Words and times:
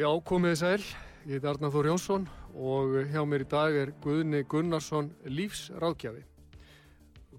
Já, 0.00 0.08
komiði 0.24 0.56
sæl, 0.56 0.84
ég 1.28 1.34
heit 1.36 1.46
Arnar 1.50 1.72
Þór 1.74 1.90
Jónsson 1.90 2.22
og 2.56 2.94
hjá 3.10 3.20
mér 3.28 3.42
í 3.44 3.48
dag 3.52 3.74
er 3.76 3.90
Guðni 4.00 4.38
Gunnarsson 4.48 5.10
lífsráðgjafi. 5.28 6.22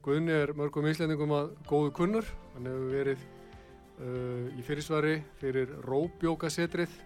Guðni 0.06 0.36
er 0.36 0.54
mörgum 0.60 0.86
íslendingum 0.92 1.34
að 1.34 1.50
góðu 1.66 1.96
kunnur, 1.98 2.30
hann 2.54 2.70
hefur 2.70 2.94
verið 2.94 3.26
uh, 3.26 4.46
í 4.54 4.68
fyrirsvari 4.68 5.16
fyrir 5.42 5.74
Róbjókasetrið 5.88 7.02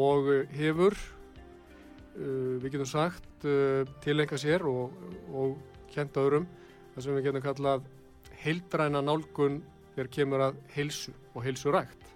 og 0.00 0.32
hefur, 0.56 0.96
uh, 0.96 2.56
við 2.64 2.70
getum 2.70 2.88
sagt, 2.88 3.30
uh, 3.44 3.84
tilenga 4.00 4.40
sér 4.40 4.64
og, 4.70 4.96
og 5.28 5.58
kenta 5.92 6.24
öðrum 6.24 6.48
það 6.94 7.02
sem 7.04 7.18
við 7.18 7.28
getum 7.28 7.50
kallað 7.50 7.90
heildræna 8.46 9.04
nálgun 9.04 9.60
þegar 9.90 10.14
kemur 10.16 10.48
að 10.48 10.68
heilsu 10.72 11.12
og 11.34 11.44
heilsurækt. 11.44 12.14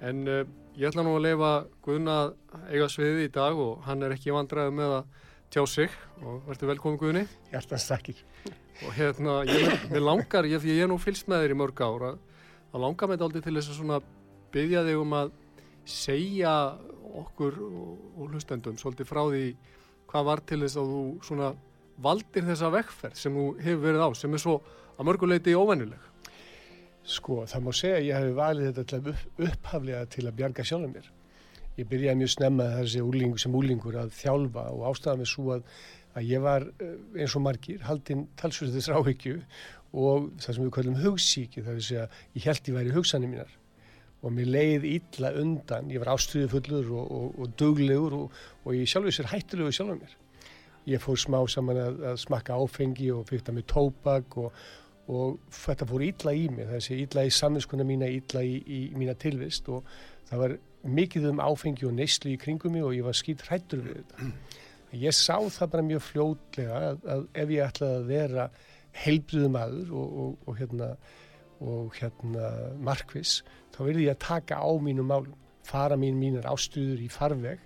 En 0.00 0.24
uh, 0.24 0.46
Ég 0.76 0.90
ætla 0.90 1.00
nú 1.06 1.14
að 1.16 1.22
leifa 1.24 1.50
Guðna 1.86 2.14
eiga 2.68 2.86
sviði 2.92 3.22
í 3.24 3.32
dag 3.32 3.56
og 3.56 3.78
hann 3.86 4.04
er 4.04 4.12
ekki 4.12 4.34
vandræðið 4.34 4.74
með 4.76 4.90
að 4.98 5.22
tjá 5.54 5.62
sig 5.72 5.94
og 6.20 6.42
verður 6.50 6.68
velkominn 6.68 6.98
Guðni. 7.00 7.22
Hjartans 7.48 7.86
takkir. 7.88 8.18
Og 8.84 8.90
hérna, 8.92 9.38
ég, 9.48 9.94
langar, 10.04 10.44
ég, 10.44 10.66
ég 10.68 10.82
er 10.84 10.90
nú 10.90 10.98
fylst 11.00 11.30
með 11.32 11.46
þér 11.46 11.54
í 11.54 11.56
mörg 11.62 11.80
ára, 11.80 12.10
að 12.76 12.84
langar 12.84 13.08
mig 13.08 13.24
aldrei 13.24 13.40
til 13.46 13.54
þess 13.56 13.72
að 13.72 13.78
svona 13.78 14.00
byggja 14.52 14.82
þig 14.84 15.00
um 15.00 15.16
að 15.16 15.32
segja 15.88 16.52
okkur 17.22 17.56
og 17.64 18.26
hlustendum 18.34 18.76
svolítið 18.76 19.08
frá 19.08 19.22
því 19.30 19.44
hvað 20.12 20.28
var 20.28 20.44
til 20.44 20.60
þess 20.66 20.82
að 20.82 20.92
þú 20.92 21.02
svona 21.30 21.52
valdir 22.04 22.44
þessa 22.50 22.74
vekkferð 22.76 23.22
sem 23.22 23.40
þú 23.40 23.46
hefur 23.64 23.84
verið 23.88 24.04
á, 24.04 24.08
sem 24.12 24.36
er 24.36 24.44
svo 24.44 24.58
að 24.92 25.08
mörguleiti 25.08 25.56
óvennileg. 25.56 26.04
Sko, 27.06 27.44
það 27.46 27.62
má 27.62 27.72
segja 27.78 27.98
að 28.00 28.06
ég 28.08 28.16
hef 28.18 28.32
valið 28.36 28.72
þetta 28.80 28.98
upp, 28.98 29.26
upphaflega 29.46 30.06
til 30.10 30.24
að 30.26 30.38
bjarga 30.40 30.64
sjálfur 30.66 30.94
mér. 30.94 31.10
Ég 31.76 31.88
byrjaði 31.90 32.20
mjög 32.22 32.32
snemma 32.32 32.66
þessi 32.78 33.02
úlingu 33.04 33.38
sem 33.38 33.54
úlingur 33.54 33.98
að 34.00 34.14
þjálfa 34.16 34.64
og 34.72 34.86
ástæða 34.90 35.20
mig 35.20 35.30
svo 35.30 35.52
að, 35.54 35.68
að 36.16 36.30
ég 36.32 36.42
var 36.42 36.66
eh, 36.82 36.96
eins 37.20 37.36
og 37.36 37.44
margir 37.44 37.84
haldinn 37.86 38.24
talsvöldsins 38.40 38.88
ráhyggju 38.90 39.36
og 39.96 40.32
það 40.40 40.56
sem 40.56 40.64
við 40.64 40.72
kallum 40.74 40.98
hugsíki, 41.04 41.62
það 41.62 41.78
er 41.78 42.02
að 42.06 42.18
ég 42.40 42.48
held 42.48 42.70
ég 42.70 42.78
væri 42.80 42.96
hugsanir 42.96 43.32
mínar 43.32 43.54
og 44.24 44.32
mér 44.34 44.48
leiði 44.50 44.94
ítla 44.96 45.30
undan, 45.38 45.90
ég 45.92 46.02
var 46.02 46.14
ástriðu 46.16 46.48
fullur 46.56 46.88
og, 46.96 47.10
og, 47.18 47.26
og 47.38 47.52
duglegur 47.60 48.16
og, 48.16 48.40
og 48.64 48.74
ég 48.74 48.88
sjálfur 48.90 49.14
sér 49.14 49.30
hættulegu 49.30 49.74
sjálfur 49.76 50.00
mér. 50.00 50.16
Ég 50.86 51.02
fór 51.02 51.18
smá 51.20 51.38
saman 51.50 51.78
að, 51.82 52.02
að 52.10 52.18
smakka 52.22 52.56
áfengi 52.56 53.10
og 53.14 53.26
fyrta 53.28 53.54
með 53.54 53.68
tópak 53.70 54.36
og 54.40 54.58
og 55.12 55.38
þetta 55.54 55.86
fór 55.86 56.04
ítla 56.06 56.34
í 56.34 56.46
mig, 56.50 56.66
þessi 56.70 57.00
ítla 57.04 57.26
í 57.26 57.32
samvinskuna 57.34 57.86
mína, 57.86 58.08
ítla 58.10 58.42
í, 58.42 58.56
í 58.66 58.80
mína 58.98 59.14
tilvist 59.18 59.68
og 59.70 59.86
það 60.26 60.42
var 60.42 60.56
mikið 60.86 61.28
um 61.30 61.42
áfengi 61.42 61.86
og 61.86 61.94
neyslu 61.96 62.32
í 62.32 62.40
kringum 62.40 62.74
mig 62.74 62.86
og 62.86 62.94
ég 62.96 63.06
var 63.06 63.16
skýt 63.16 63.44
hrættur 63.46 63.84
við 63.84 64.00
þetta. 64.00 64.30
Ég 64.96 65.14
sá 65.14 65.36
það 65.36 65.70
bara 65.72 65.86
mjög 65.86 66.04
fljótlega 66.06 66.80
að, 66.90 67.00
að 67.14 67.24
ef 67.42 67.54
ég 67.54 67.70
ætlaði 67.70 67.96
að 68.00 68.10
vera 68.10 68.48
heilbriðum 68.96 69.58
aður 69.60 69.90
og, 69.92 70.20
og, 70.22 70.36
og, 70.46 70.60
hérna, 70.60 70.90
hérna 71.98 72.52
markvis, 72.86 73.40
þá 73.74 73.80
verði 73.82 74.06
ég 74.06 74.14
að 74.14 74.22
taka 74.26 74.60
á 74.62 74.70
mínum 74.82 75.10
málum, 75.10 75.34
fara 75.66 75.98
mín 75.98 76.18
mínar 76.20 76.46
ástuður 76.46 77.02
í 77.02 77.08
farveg 77.10 77.62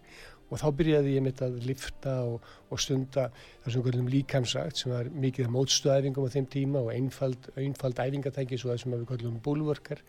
og 0.50 0.58
þá 0.58 0.66
byrjaði 0.80 1.14
ég 1.14 1.24
mitt 1.24 1.40
að 1.44 1.58
lifta 1.62 2.16
og, 2.26 2.50
og 2.70 2.82
stunda 2.82 3.28
þessum 3.64 3.84
kvöldum 3.86 4.10
líkamsagt 4.10 4.82
sem 4.82 4.92
var 4.92 5.08
mikið 5.14 5.46
af 5.46 5.54
mótstuæfingum 5.54 6.26
á 6.26 6.34
þeim 6.34 6.50
tíma 6.50 6.82
og 6.82 6.92
einfald, 6.94 7.50
einfald 7.60 8.02
æfingatæki 8.02 8.58
svo 8.58 8.72
það 8.72 8.82
sem 8.82 8.94
við 8.96 9.08
kvöldum 9.12 9.40
búlvörkar 9.44 10.02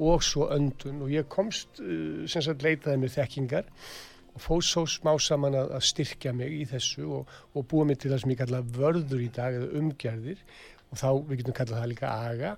og 0.00 0.24
svo 0.24 0.48
öndun. 0.52 1.02
Og 1.04 1.12
ég 1.12 1.28
komst 1.32 1.80
uh, 1.80 2.24
sem 2.28 2.44
sagt 2.44 2.64
leitaði 2.64 3.02
með 3.04 3.16
þekkingar 3.18 3.68
og 4.36 4.44
fóð 4.44 4.62
svo 4.68 4.84
smá 4.88 5.14
saman 5.22 5.56
að, 5.56 5.74
að 5.78 5.88
styrkja 5.90 6.32
mig 6.36 6.56
í 6.56 6.64
þessu 6.68 7.08
og, 7.20 7.36
og 7.56 7.68
búa 7.68 7.88
mig 7.88 8.00
til 8.00 8.12
það 8.12 8.22
sem 8.24 8.34
ég 8.34 8.40
kalla 8.42 8.64
vörður 8.64 9.24
í 9.24 9.32
dag 9.32 9.56
eða 9.56 9.72
umgerðir 9.80 10.44
og 10.90 11.00
þá 11.00 11.08
við 11.28 11.40
getum 11.40 11.56
kallað 11.56 11.82
það 11.82 11.92
líka 11.92 12.12
aga. 12.30 12.54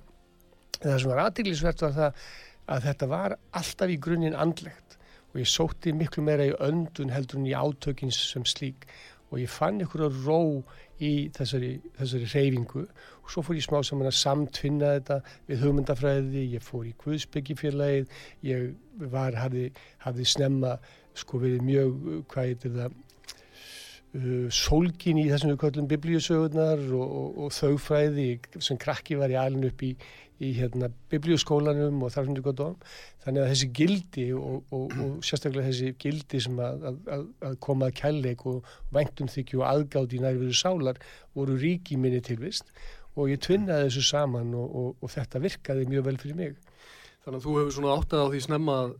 En 0.78 0.92
það 0.92 1.00
sem 1.02 1.12
var 1.12 1.24
aðdeglisvert 1.24 1.82
var 1.82 1.96
það 1.96 2.28
að 2.68 2.84
þetta 2.84 3.08
var 3.10 3.34
alltaf 3.58 3.90
í 3.90 4.02
grunninn 4.02 4.36
andlegt 4.38 4.87
og 5.32 5.40
ég 5.42 5.48
sótti 5.50 5.92
miklu 5.92 6.24
meira 6.24 6.48
í 6.48 6.56
öndun 6.64 7.12
heldur 7.12 7.40
en 7.40 7.48
í 7.48 7.54
átökins 7.56 8.18
sem 8.32 8.46
slík. 8.48 8.88
Og 9.28 9.42
ég 9.42 9.50
fann 9.52 9.82
að 9.84 10.22
ró 10.24 10.64
í 11.04 11.28
þessari, 11.36 11.74
þessari 11.98 12.28
reyfingu 12.32 12.84
og 13.28 13.32
svo 13.32 13.42
fór 13.44 13.58
ég 13.58 13.66
smá 13.66 13.82
saman 13.84 14.08
að 14.08 14.16
samtvinna 14.16 14.94
þetta 14.96 15.18
við 15.50 15.64
hugmyndafræði, 15.66 16.44
ég 16.54 16.64
fór 16.64 16.86
í 16.88 16.94
Guðsbyggjifélagið, 17.02 18.14
ég 18.48 18.70
var, 19.12 19.36
hafði, 19.36 19.68
hafði 20.06 20.26
snemma 20.32 20.78
sko 21.18 21.42
verið 21.42 21.66
mjög, 21.66 22.08
hvað 22.32 22.48
heitir 22.48 22.74
það, 22.78 22.96
uh, 24.16 24.46
sólkin 24.54 25.20
í 25.20 25.26
þessum 25.30 25.52
við 25.52 25.60
kallum 25.64 25.90
biblíusögurnar 25.90 26.80
og, 26.96 27.04
og, 27.20 27.36
og 27.44 27.52
þaugfræði 27.56 28.30
sem 28.64 28.80
krakki 28.80 29.18
var 29.20 29.34
í 29.34 29.38
alin 29.40 29.68
upp 29.68 29.84
í, 29.84 29.94
í 30.44 30.52
hérna, 30.56 30.90
biblíuskólanum 31.12 32.02
og 32.06 32.12
þar 32.14 32.28
sem 32.28 32.38
við 32.38 32.46
gott 32.48 32.62
á 32.62 32.68
þannig 33.24 33.42
að 33.42 33.50
þessi 33.52 33.70
gildi 33.80 34.28
og, 34.38 34.74
og, 34.74 34.94
sérstaklega 35.26 35.70
þessi 35.70 35.94
gildi 36.00 36.42
sem 36.44 36.60
að, 36.62 36.86
að, 36.92 37.26
að 37.50 37.58
koma 37.64 37.90
að 37.90 37.98
kærleik 38.02 38.46
og 38.48 38.70
væntumþykju 38.96 39.64
og 39.64 39.68
aðgátt 39.72 40.14
í 40.16 40.22
nærveru 40.22 40.54
sálar 40.56 41.02
voru 41.36 41.58
ríki 41.60 41.98
minni 42.00 42.22
tilvist 42.24 42.72
og 43.18 43.32
ég 43.32 43.42
tvinnaði 43.42 43.88
þessu 43.88 44.06
saman 44.06 44.54
og 44.54 45.10
þetta 45.10 45.42
virkaði 45.42 45.88
mjög 45.90 46.04
vel 46.06 46.18
fyrir 46.22 46.38
mig. 46.38 46.58
Þannig 47.24 47.40
að 47.40 47.44
þú 47.44 47.54
hefur 47.58 47.74
svona 47.74 47.94
áttað 47.98 48.22
á 48.24 48.30
því 48.32 48.42
snemma 48.44 48.76
að, 48.84 48.92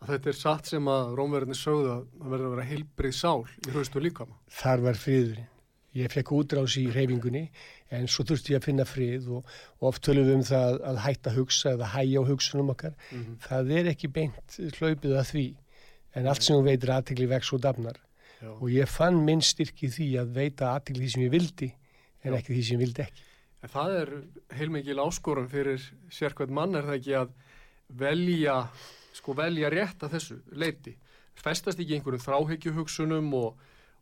að 0.00 0.12
þetta 0.14 0.32
er 0.32 0.38
satt 0.40 0.66
sem 0.72 0.90
að 0.90 1.14
rómverðinni 1.18 1.58
sögðu 1.60 1.94
að 1.94 2.04
það 2.18 2.34
verður 2.34 2.46
að 2.46 2.54
vera 2.56 2.68
heilbrið 2.72 3.16
sál 3.16 3.40
í 3.44 3.72
hraustu 3.74 4.04
líkama 4.04 4.38
Þar 4.60 4.86
var 4.88 5.00
friðurinn 5.00 5.48
Ég 5.90 6.12
fekk 6.12 6.30
útrás 6.36 6.76
í 6.78 6.84
reyfingunni 6.94 7.48
en 7.90 8.04
svo 8.06 8.22
þurfti 8.22 8.54
ég 8.54 8.60
að 8.60 8.66
finna 8.68 8.84
frið 8.86 9.24
og, 9.34 9.48
og 9.80 9.88
oft 9.88 10.04
tölum 10.06 10.28
við 10.28 10.36
um 10.36 10.44
það 10.46 10.76
að 10.86 11.00
hætta 11.02 11.32
að 11.32 11.40
hugsa 11.40 11.72
eða 11.74 11.88
hægja 11.96 12.22
á 12.22 12.28
hugsunum 12.28 12.70
okkar. 12.70 12.94
Mm 13.10 13.24
-hmm. 13.24 13.40
Það 13.46 13.72
er 13.78 13.90
ekki 13.90 14.12
beint 14.14 14.58
hlaupið 14.78 15.16
að 15.18 15.26
því 15.32 15.46
en 16.14 16.28
allt 16.30 16.46
sem 16.46 16.56
þú 16.56 16.62
veitir 16.68 16.92
aðtegli 16.94 17.26
vex 17.26 17.52
og 17.52 17.62
dafnar 17.64 17.98
og 18.40 18.70
ég 18.70 18.88
fann 18.88 19.18
minn 19.24 19.42
styrki 19.42 19.90
því 19.90 20.08
að 20.22 20.32
veita 20.38 20.70
aðtegli 20.76 21.04
því 21.04 21.10
sem 21.12 21.22
ég 21.26 21.34
vildi 21.34 21.68
en 22.22 22.32
Já. 22.32 22.38
ekki 22.38 22.54
því 22.54 22.62
sem 22.62 22.76
ég 22.78 22.84
vildi 22.84 23.02
ekki. 23.02 23.26
En 23.60 23.68
það 23.68 23.96
er 24.00 24.10
heilmikið 24.56 25.02
áskorum 25.02 25.48
fyrir 25.50 25.82
sérkvæmt 26.08 26.54
mann 26.54 26.74
er 26.74 26.86
það 26.86 26.98
ekki 27.00 27.16
að 27.18 27.34
velja, 28.00 28.56
sko 29.12 29.34
velja 29.36 29.70
rétt 29.72 30.02
að 30.02 30.16
þessu 30.16 30.40
leiti. 30.52 30.96
Festast 31.40 31.80
ekki 31.80 31.96
einhverjum 31.96 32.24
þráhyggjuhugsunum 32.26 33.34
og 33.34 33.58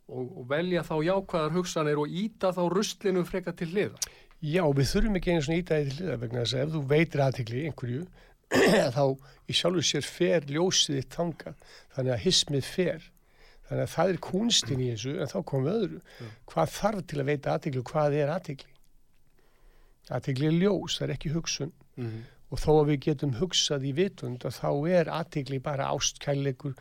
og, 0.08 0.30
og 0.40 0.46
velja 0.50 0.84
þá 0.86 0.94
jákvæðar 1.06 1.56
hugsanir 1.56 2.00
og 2.00 2.14
íta 2.22 2.52
þá 2.56 2.62
rustlinu 2.72 3.24
freka 3.28 3.54
til 3.56 3.70
hliða. 3.74 4.00
Já, 4.38 4.62
við 4.70 4.90
þurfum 4.92 5.18
ekki 5.18 5.34
einu 5.34 5.44
svona 5.44 5.60
ítaði 5.62 5.88
til 5.88 5.98
hliða 5.98 6.16
vegna 6.22 6.44
þess 6.44 6.56
að 6.56 6.64
ef 6.64 6.72
þú 6.74 6.82
veitir 6.92 7.24
aðtikli 7.24 7.62
einhverju 7.66 8.02
þá 8.96 9.04
í 9.50 9.56
sjálfu 9.58 9.84
sér 9.84 10.08
fer 10.08 10.48
ljósið 10.48 11.00
þitt 11.00 11.18
þangað 11.18 11.70
þannig 11.96 12.14
að 12.14 12.24
hismið 12.24 12.68
fer 12.68 13.08
þannig 13.68 13.84
að 13.84 13.94
það 13.96 14.12
er 14.12 14.20
kunstin 14.24 14.80
í 14.84 14.90
þessu 14.94 15.14
en 15.18 15.32
þá 15.32 15.38
komum 15.50 15.68
við 15.68 15.78
öðru. 15.82 16.00
Já. 16.00 16.28
Hvað 16.52 16.74
þarf 16.78 17.06
til 17.10 17.20
að 17.20 17.30
veita 17.32 17.54
aðtikli 17.54 17.82
og 17.82 17.92
hvað 17.92 18.18
er 18.22 18.32
aðtikli? 18.32 18.74
Aðtikli 20.08 20.48
er 20.48 20.56
ljós, 20.62 20.96
það 20.96 21.08
er 21.08 21.14
ekki 21.18 21.34
hugsun 21.34 21.74
mm 21.98 22.06
-hmm. 22.06 22.22
Og 22.48 22.62
þó 22.62 22.70
að 22.78 22.88
við 22.92 23.02
getum 23.08 23.36
hugsað 23.38 23.84
í 23.88 23.92
vitund 23.96 24.46
og 24.48 24.56
þá 24.56 24.70
er 25.00 25.12
aðtikli 25.12 25.60
bara 25.64 25.90
ástkærleikur 25.92 26.76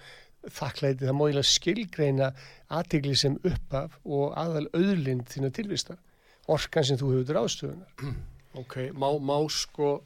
þakklæti 0.48 1.08
það 1.08 1.18
móðilega 1.20 1.50
skilgreina 1.50 2.32
aðtegli 2.72 3.16
sem 3.20 3.36
uppaf 3.48 3.98
og 4.06 4.36
aðal 4.40 4.68
auðlind 4.72 5.28
þína 5.32 5.52
tilvistar 5.56 6.00
orkan 6.48 6.88
sem 6.88 7.00
þú 7.00 7.14
hefur 7.16 7.32
dráðstöðunar 7.32 8.16
Ok, 8.58 8.78
má, 8.98 9.12
má 9.22 9.38
sko, 9.54 10.00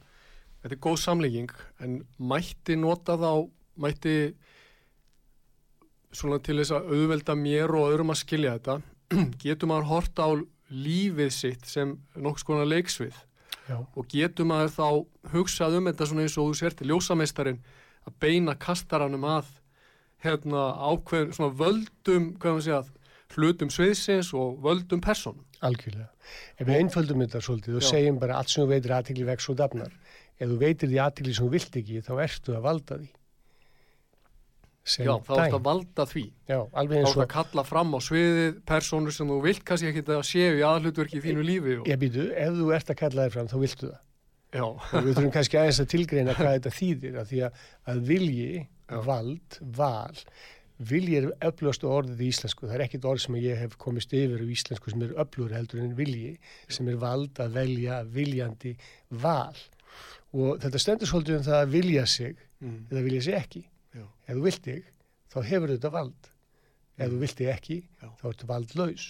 þetta 0.60 0.74
er 0.74 0.80
góð 0.84 0.96
samlíking, 1.00 1.52
en 1.80 2.02
mætti 2.20 2.74
nota 2.76 3.14
þá, 3.16 3.46
mætti 3.80 4.16
svona 6.12 6.36
til 6.44 6.58
þess 6.58 6.74
að 6.76 6.90
auðvelda 6.92 7.36
mér 7.38 7.72
og 7.78 7.94
öðrum 7.94 8.12
að 8.12 8.20
skilja 8.20 8.58
þetta, 8.58 8.76
getur 9.44 9.70
maður 9.70 9.88
hort 9.94 10.20
á 10.20 10.28
lífið 10.72 11.32
sitt 11.32 11.64
sem 11.70 11.94
nokks 12.16 12.44
konar 12.44 12.68
leiksvið 12.68 13.16
Já. 13.68 13.78
og 13.78 14.08
getur 14.10 14.48
maður 14.48 14.72
þá 14.74 14.86
hugsað 15.34 15.76
um 15.78 15.88
þetta 15.90 16.08
svona 16.10 16.24
eins 16.24 16.38
og 16.38 16.48
þú 16.48 16.58
sérti 16.58 16.88
ljósameistarinn 16.88 17.60
að 18.08 18.16
beina 18.24 18.56
kastaranum 18.58 19.26
að 19.28 19.52
hérna 20.22 20.64
ákveðin 20.90 21.36
svona 21.36 21.54
völdum, 21.58 22.28
hvað 22.42 22.56
maður 22.56 22.66
segja, 22.66 22.82
hlutum 23.32 23.70
sviðsins 23.72 24.32
og 24.36 24.58
völdum 24.62 25.00
personum. 25.02 25.46
Algjörlega. 25.62 26.10
Ef 26.58 26.66
við 26.66 26.78
einföldum 26.80 27.22
þetta 27.24 27.40
svolítið 27.42 27.78
og 27.78 27.84
Já. 27.84 27.88
segjum 27.94 28.20
bara 28.22 28.38
allt 28.38 28.52
sem 28.52 28.64
þú 28.64 28.68
veitir 28.74 28.94
aðtikli 28.96 29.26
vex 29.26 29.48
og 29.48 29.58
dafnar. 29.58 29.94
Ef 30.38 30.50
þú 30.50 30.58
veitir 30.58 30.90
því 30.90 31.00
aðtikli 31.06 31.34
sem 31.36 31.46
þú 31.46 31.52
vilt 31.54 31.78
ekki, 31.80 32.02
þá 32.02 32.12
ertu 32.26 32.56
að 32.56 32.64
valda 32.66 32.98
því. 32.98 33.10
Sem 34.82 35.06
Já, 35.06 35.12
þá 35.22 35.32
ertu 35.38 35.58
að 35.60 35.66
valda 35.68 36.04
því. 36.10 36.22
Já, 36.50 36.56
alveg 36.74 36.96
Þá 36.96 37.00
eins 37.06 37.12
og 37.16 37.20
að 37.22 37.28
kalla 37.36 37.62
fram 37.68 37.92
á 37.94 37.98
sviðið 38.02 38.56
personur 38.66 39.14
sem 39.14 39.28
þú 39.30 39.36
vilt 39.44 39.60
kannski 39.68 39.90
ekki 39.92 40.02
að 40.10 40.24
séu 40.26 40.56
í 40.58 40.64
aðhlutverki 40.66 41.20
í 41.20 41.22
þínu 41.22 41.44
lífi. 41.46 41.76
Og, 41.78 41.90
ég 41.92 42.00
býtu, 42.02 42.24
ef 42.34 42.56
þú 42.56 42.72
ert 42.74 42.90
að 42.90 42.98
kalla 42.98 43.26
þér 43.28 43.36
fram, 43.36 43.50
þá 43.52 43.58
viltu 43.62 43.90
það. 43.92 44.00
já, 44.58 44.64
Og 44.66 45.06
við 45.06 45.12
þurfum 45.14 45.34
kannski 45.36 45.60
aðeins 45.60 45.80
að 45.84 45.90
tilgreina 45.94 46.34
hvað 46.34 46.56
þetta 46.56 46.74
þýðir, 46.80 47.20
að 47.22 47.30
því 47.30 47.44
að, 47.46 47.62
að 47.92 48.02
vilji, 48.10 48.66
Já. 48.90 48.98
vald, 49.06 49.58
val, 49.78 50.20
vilji 50.82 51.16
er 51.20 51.30
öflugastu 51.46 51.86
orðið 51.94 52.20
í 52.26 52.30
íslensku. 52.34 52.66
Það 52.66 52.74
er 52.80 52.84
ekkit 52.88 53.06
orð 53.06 53.22
sem 53.22 53.38
ég 53.38 53.60
hef 53.62 53.76
komist 53.78 54.12
yfir 54.18 54.42
á 54.42 54.46
íslensku 54.50 54.90
sem 54.90 55.06
er 55.06 55.14
öflugur 55.22 55.54
heldur 55.54 55.84
en 55.84 55.94
vilji, 55.96 56.34
sem 56.66 56.90
er 56.90 56.98
vald 56.98 57.38
að 57.38 57.54
velja, 57.60 58.02
viljandi, 58.02 58.74
val. 59.22 59.54
Og 60.34 60.58
þetta 60.58 60.80
stendur 60.82 61.06
svolítið 61.06 61.38
um 61.38 61.46
það 61.46 61.60
að 61.60 61.72
vilja 61.78 62.06
sig 62.10 62.34
mm, 62.64 62.78
eða 62.90 63.04
vilja 63.06 63.22
sig 63.28 63.38
ekki. 63.38 63.62
Já, 63.94 64.04
Ef 64.26 64.36
þú 64.38 64.44
vilt 64.46 64.62
þig, 64.68 64.90
þá 65.32 65.38
hefur 65.48 65.72
þetta 65.76 65.90
vald. 65.96 66.28
Ef 66.98 67.10
þú 67.12 67.18
vilt 67.22 67.38
þig 67.40 67.48
ekki, 67.54 67.78
Já. 68.02 68.08
þá 68.20 68.24
ertu 68.30 68.48
valdlaus. 68.50 69.06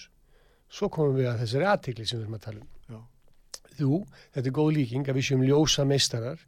Svo 0.73 0.87
komum 0.89 1.17
við 1.19 1.27
að 1.29 1.41
þessari 1.43 1.67
aðtikli 1.69 2.05
sem 2.09 2.17
við 2.19 2.23
erum 2.25 2.37
að 2.39 2.45
tala 2.47 2.63
um. 2.63 2.69
já, 2.89 2.99
Þú, 3.77 3.91
þetta 4.33 4.49
er 4.49 4.55
góð 4.57 4.71
líking 4.77 5.07
að 5.09 5.17
við 5.19 5.25
séum 5.27 5.43
ljósa 5.47 5.85
meistarar 5.89 6.41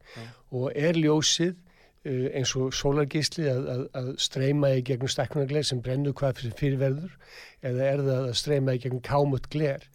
og 0.56 0.68
er 0.78 0.98
ljósið 0.98 1.54
uh, 1.56 2.28
eins 2.38 2.52
og 2.58 2.72
sólargeisli 2.78 3.48
að, 3.52 3.68
að, 3.76 3.84
að 4.02 4.10
streyma 4.26 4.72
í 4.78 4.84
gegnum 4.86 5.10
stakkunargler 5.12 5.66
sem 5.66 5.82
brennur 5.86 6.14
hvað 6.18 6.40
fyrir 6.42 6.56
fyrirverður 6.60 7.18
eða 7.66 7.90
er 7.92 8.04
það 8.08 8.30
að 8.30 8.38
streyma 8.42 8.76
í 8.78 8.82
gegnum 8.86 9.04
kámut 9.06 9.50
gler 9.54 9.86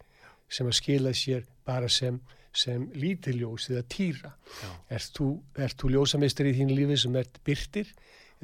sem 0.51 0.67
að 0.67 0.77
skila 0.81 1.13
sér 1.15 1.45
bara 1.67 1.87
sem, 1.91 2.17
sem 2.51 2.87
lítiljós 2.99 3.69
eða 3.71 3.83
týra. 3.87 4.33
Ert 4.91 5.15
þú, 5.15 5.29
þú 5.79 5.91
ljósameistari 5.95 6.51
í 6.51 6.57
þínu 6.61 6.75
lífi 6.81 6.97
sem 7.05 7.15
ert 7.19 7.39
byrtir 7.47 7.91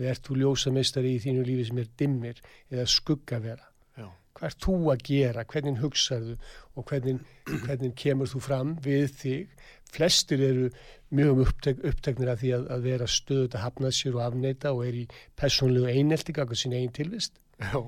ert 0.06 0.28
þú 0.28 0.36
ljósameistari 0.42 1.16
í 1.16 1.22
þínu 1.24 1.46
lífi 1.48 1.66
sem 1.70 1.82
er 1.82 1.90
dimmir 1.98 2.42
eða 2.70 2.86
skuggavera? 2.94 3.66
já, 3.98 4.08
Hvað 4.38 4.50
ert 4.52 4.62
þú 4.68 4.76
að 4.94 5.04
gera? 5.10 5.46
Hvernig 5.46 5.82
hugsaðu 5.82 6.38
og 6.76 6.86
hvernig, 6.92 7.20
hvernig 7.66 7.96
kemur 7.98 8.30
þú 8.30 8.44
fram 8.46 8.76
við 8.86 9.10
þig? 9.18 9.58
Flestir 9.88 10.42
eru 10.44 10.70
mjög 11.16 11.46
upptek, 11.46 11.78
uppteknir 11.88 12.30
af 12.34 12.42
því 12.42 12.50
að, 12.58 12.66
að 12.76 12.82
vera 12.90 13.06
stöðut 13.08 13.56
að 13.56 13.64
hafna 13.64 13.92
sér 13.96 14.18
og 14.18 14.24
afneita 14.26 14.74
og 14.76 14.84
er 14.86 14.98
í 15.00 15.06
persónlegu 15.40 15.88
einelti 15.88 16.36
gagað 16.36 16.60
sín 16.60 16.76
einn 16.76 16.92
tilvist. 16.94 17.40
já. 17.58 17.80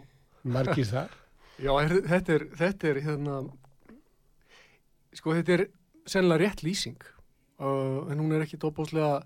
Margir 0.43 0.87
þar. 0.87 1.09
Já, 1.59 1.73
er, 1.83 1.91
þetta, 2.07 2.35
er, 2.37 2.43
þetta 2.55 2.87
er 2.87 2.97
hérna, 3.03 3.33
sko 5.11 5.33
þetta 5.35 5.57
er 5.57 5.63
sennilega 6.07 6.45
rétt 6.45 6.61
lýsing, 6.63 7.01
uh, 7.59 8.07
en 8.07 8.21
hún 8.21 8.31
er 8.31 8.45
ekkit 8.45 8.63
óbúslega, 8.63 9.25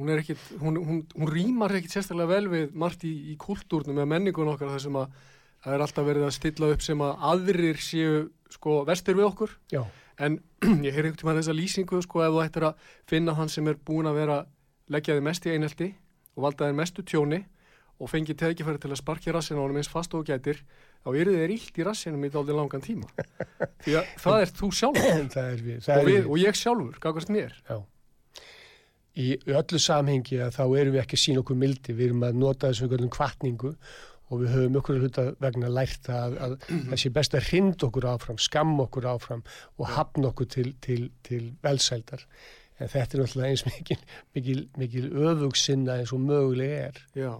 hún 0.00 0.10
er 0.10 0.22
ekkit, 0.22 0.42
hún, 0.62 0.78
hún, 0.80 1.00
hún 1.12 1.30
rýmar 1.30 1.74
ekkit 1.76 1.98
sérstaklega 1.98 2.32
vel 2.32 2.48
við 2.48 2.76
margt 2.80 3.04
í, 3.04 3.12
í 3.32 3.36
kultúrnum 3.40 3.98
eða 4.00 4.08
menningun 4.14 4.48
okkar 4.54 4.72
þar 4.72 4.84
sem 4.86 4.96
að 4.96 5.18
það 5.60 5.76
er 5.76 5.84
alltaf 5.84 6.06
verið 6.06 6.26
að 6.26 6.36
stilla 6.38 6.70
upp 6.72 6.84
sem 6.84 7.02
að 7.04 7.26
aðrir 7.30 7.82
séu 7.84 8.14
sko 8.50 8.80
vestir 8.88 9.18
við 9.18 9.28
okkur, 9.28 9.52
Já, 9.74 9.82
en 10.24 10.40
ég 10.86 10.96
heyr 10.96 11.10
einhvern 11.10 11.20
tímann 11.20 11.40
þessa 11.40 11.56
lýsingu 11.56 12.00
sko 12.06 12.24
ef 12.24 12.32
þú 12.32 12.42
ættir 12.46 12.68
að 12.70 12.90
finna 13.12 13.36
hann 13.36 13.52
sem 13.52 13.68
er 13.68 13.76
búin 13.76 14.08
að 14.08 14.22
vera 14.22 14.42
leggjaði 14.90 15.24
mest 15.28 15.46
í 15.46 15.54
einelti 15.54 15.92
og 16.34 16.46
valdaði 16.46 16.78
mestu 16.80 17.04
tjóni 17.06 17.44
og 18.00 18.08
fengi 18.08 18.32
teðkifæri 18.40 18.80
til 18.80 18.94
að 18.94 19.02
sparki 19.02 19.32
rassinu 19.34 19.60
á 19.60 19.64
honum 19.66 19.78
eins 19.80 19.90
fast 19.92 20.14
og 20.16 20.24
gætir 20.24 20.62
þá 21.04 21.10
eru 21.12 21.36
þeir 21.36 21.52
illt 21.52 21.80
í 21.80 21.84
rassinum 21.84 22.24
í 22.24 22.30
dálítið 22.32 22.56
langan 22.56 22.84
tíma. 22.84 23.08
Því 23.84 23.96
að 24.00 24.12
það 24.24 24.44
er 24.44 24.52
þú 24.56 24.70
sjálfur. 24.78 25.26
Er 25.44 25.60
við. 25.60 25.78
Og, 25.80 25.90
er 25.94 26.08
við, 26.08 26.28
og 26.28 26.40
ég 26.40 26.56
sjálfur, 26.56 26.96
gagast 27.02 27.32
mér. 27.32 27.52
Já. 27.68 27.76
Í 29.18 29.32
öllu 29.50 29.80
samhengi 29.82 30.38
að 30.38 30.54
þá 30.54 30.62
erum 30.78 30.94
við 30.94 31.02
ekki 31.02 31.18
að 31.18 31.24
sína 31.24 31.42
okkur 31.42 31.58
mildi, 31.58 31.96
við 31.96 32.10
erum 32.10 32.22
að 32.28 32.38
nota 32.38 32.70
þessum 32.70 32.86
einhverjum 32.86 33.12
kvartningu 33.16 33.72
og 34.30 34.42
við 34.44 34.52
höfum 34.54 34.78
okkur 34.78 35.00
hluta 35.02 35.24
vegna 35.42 35.70
lært 35.72 36.06
að, 36.14 36.36
að 36.70 36.94
sé 37.02 37.10
best 37.14 37.34
að 37.34 37.48
hrinda 37.48 37.88
okkur 37.88 38.06
áfram, 38.12 38.38
skamma 38.38 38.86
okkur 38.86 39.08
áfram 39.10 39.42
og 39.80 39.90
hafna 39.96 40.30
okkur 40.30 40.50
til, 40.54 40.68
til, 40.84 41.08
til 41.26 41.48
velsældar. 41.64 42.22
En 42.80 42.88
þetta 42.88 43.16
er 43.16 43.24
náttúrulega 43.24 43.50
eins 43.50 43.66
mikil, 43.66 43.98
mikil, 44.36 44.62
mikil 44.78 45.10
öfugsinna 45.10 45.98
eins 45.98 46.14
og 46.14 46.22
mögulega 46.22 46.86
er. 46.86 47.02
Já, 47.18 47.34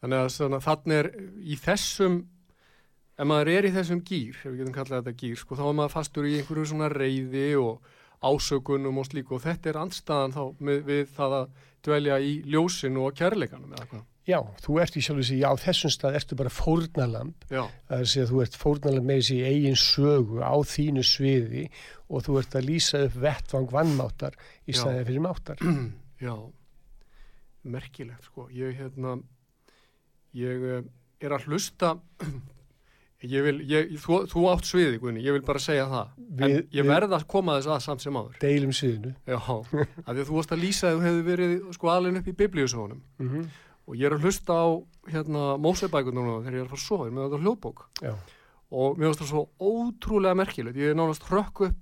þannig 0.00 0.24
að 0.24 0.32
svona, 0.38 0.62
þannig 0.64 1.02
er 1.02 1.12
í 1.44 1.60
þessum 1.60 2.18
ef 3.18 3.26
maður 3.26 3.52
er 3.52 3.66
í 3.66 3.74
þessum 3.74 4.02
gýr, 4.06 4.34
ef 4.38 4.48
við 4.48 4.60
getum 4.62 4.74
kallað 4.74 5.00
þetta 5.02 5.20
gýr 5.20 5.38
sko, 5.40 5.58
þá 5.58 5.64
er 5.66 5.78
maður 5.78 5.94
fastur 5.96 6.28
í 6.28 6.36
einhverju 6.38 6.66
svona 6.70 6.90
reyði 6.92 7.48
og 7.60 7.94
ásökunum 8.22 9.00
og 9.00 9.08
slíku. 9.08 9.36
Og 9.38 9.44
þetta 9.44 9.72
er 9.72 9.80
andstaðan 9.84 10.36
þá 10.36 10.44
með, 10.58 10.84
við 10.88 11.10
það 11.16 11.36
að 11.40 11.50
dvelja 11.88 12.20
í 12.20 12.32
ljósinu 12.50 13.06
og 13.06 13.18
kærleikanum 13.18 13.74
eða 13.76 13.90
hvað. 13.92 14.06
Já, 14.28 14.42
þú 14.60 14.74
ert 14.82 14.96
í 14.98 15.00
sjálf 15.00 15.22
og 15.22 15.24
sér, 15.24 15.38
já, 15.40 15.48
þessum 15.62 15.92
stað 15.94 16.16
ertu 16.18 16.36
bara 16.36 16.50
fórnalamb 16.52 17.46
Það 17.48 17.94
er 17.94 18.02
að 18.02 18.10
segja 18.12 18.24
að 18.26 18.32
þú 18.34 18.42
ert 18.42 18.58
fórnalega 18.60 19.06
með 19.08 19.20
þessi 19.22 19.38
eigin 19.48 19.78
sögu 19.80 20.42
á 20.44 20.54
þínu 20.68 21.04
sviði 21.08 21.62
og 22.12 22.26
þú 22.26 22.36
ert 22.42 22.56
að 22.58 22.68
lýsa 22.68 23.00
upp 23.06 23.16
vettvang 23.22 23.72
vannmáttar 23.72 24.36
í 24.68 24.76
staðið 24.76 25.08
fyrir 25.08 25.24
máttar. 25.24 25.64
já, 26.26 26.34
merkilegt 27.72 28.28
sko, 28.28 28.46
ég 28.52 28.76
hérna, 28.76 29.16
ég 30.36 30.68
eh, 30.76 30.84
er 31.24 31.36
að 31.38 31.48
hlusta, 31.48 31.94
ég 33.22 33.42
vil, 33.42 33.58
ég, 33.66 33.88
þú, 33.98 34.18
þú 34.30 34.42
átt 34.52 34.64
sviði 34.68 34.98
Guðni, 35.02 35.22
ég 35.24 35.32
vil 35.34 35.42
bara 35.42 35.58
segja 35.58 35.86
það, 35.90 36.08
en 36.38 36.50
Við- 36.52 36.68
ég 36.70 36.84
við- 36.84 36.90
verð 36.92 37.14
að 37.16 37.24
koma 37.26 37.56
þess 37.58 37.66
að 37.74 37.80
samt 37.82 38.00
sem 38.04 38.14
áður. 38.14 38.36
Deilum 38.40 38.70
sviðinu. 38.72 39.14
Já, 39.26 39.38
af 39.38 40.12
því 40.14 40.20
að 40.22 40.28
þú 40.28 40.36
varst 40.38 40.52
að 40.54 40.62
lýsa 40.62 40.86
að 40.92 40.98
þú 40.98 41.02
hefði 41.08 41.24
verið 41.26 41.72
sko 41.74 41.88
alveg 41.90 42.16
upp 42.20 42.28
í 42.28 42.36
biblíusónum 42.42 43.00
Mm 43.18 43.28
-hmm. 43.28 43.46
og 43.88 43.94
ég 43.96 44.04
er 44.06 44.12
að 44.14 44.22
hlusta 44.22 44.52
á 44.54 44.66
hérna 45.10 45.58
Mósebækur 45.58 46.12
núna 46.14 46.42
þegar 46.44 46.54
ég 46.54 46.60
er 46.60 46.66
að 46.66 46.70
fara 46.70 46.80
að 46.82 46.88
sofa, 46.88 47.04
ég 47.04 47.10
er 47.10 47.16
með 47.16 47.24
þetta 47.26 47.42
hljóðbók. 47.42 47.78
Já, 48.02 48.14
og 48.70 48.98
mér 48.98 49.04
finnst 49.08 49.20
það 49.20 49.28
svo 49.32 49.48
ótrúlega 49.58 50.34
merkilegt, 50.36 50.76
ég 50.76 50.90
er 50.90 50.94
nánast 50.94 51.22
hrökk 51.24 51.60
upp 51.66 51.76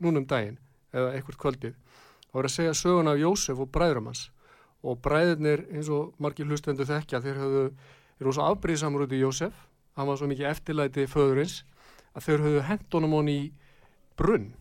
núna 0.00 0.16
um 0.18 0.26
daginn 0.26 0.58
eða 0.92 1.12
eitthvað 1.14 1.36
kvöldið. 1.38 1.74
Og 2.34 2.40
er 2.40 2.44
að 2.48 2.56
segja 2.56 2.74
söguna 2.74 3.12
af 3.12 3.18
Jósef 3.18 3.58
og 3.60 3.70
bræðrum 3.70 4.06
hans. 4.06 4.30
Og 4.82 4.98
bræðirnir 5.02 5.66
eins 5.74 5.88
og 5.90 6.14
margir 6.18 6.46
hlustendur 6.46 6.86
þekkja 6.86 7.20
þeir 7.20 7.36
höfðu, 7.36 7.70
í 10.00 10.02
hann 10.02 10.08
var 10.08 10.16
svo 10.16 10.28
mikið 10.30 10.48
eftirlæti 10.48 11.06
föðurins 11.10 11.60
að 12.16 12.26
þeir 12.26 12.44
höfðu 12.46 12.66
hent 12.66 12.96
honum 12.96 13.16
hon 13.18 13.28
í 13.28 13.40
brunn. 14.18 14.52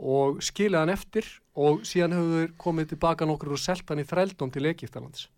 Og 0.00 0.40
skilja 0.44 0.82
hann 0.82 0.92
eftir 0.92 1.26
og 1.54 1.84
síðan 1.86 2.16
höfðu 2.16 2.40
þeir 2.40 2.56
komið 2.58 2.94
tilbaka 2.94 3.28
nokkur 3.28 3.54
og 3.54 3.62
selt 3.62 3.88
hann 3.88 4.02
í 4.02 4.08
þrældum 4.08 4.50
til 4.50 4.66
Egiptalands 4.70 5.28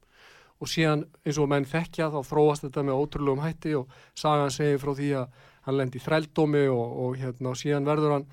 og 0.63 0.71
síðan 0.71 1.01
eins 1.27 1.39
og 1.43 1.49
menn 1.51 1.67
þekkja 1.67 2.07
þá 2.13 2.21
þróast 2.29 2.67
þetta 2.69 2.85
með 2.87 3.01
ótrúlegum 3.03 3.43
hætti 3.43 3.73
og 3.75 3.95
sagan 4.15 4.53
segir 4.55 4.79
frá 4.79 4.93
því 4.95 5.09
að 5.19 5.41
hann 5.67 5.79
lendi 5.79 5.99
í 5.99 6.05
þrældómi 6.05 6.63
og, 6.71 6.93
og 7.03 7.17
hérna 7.19 7.51
og 7.51 7.59
síðan 7.59 7.89
verður 7.89 8.15
hann 8.15 8.29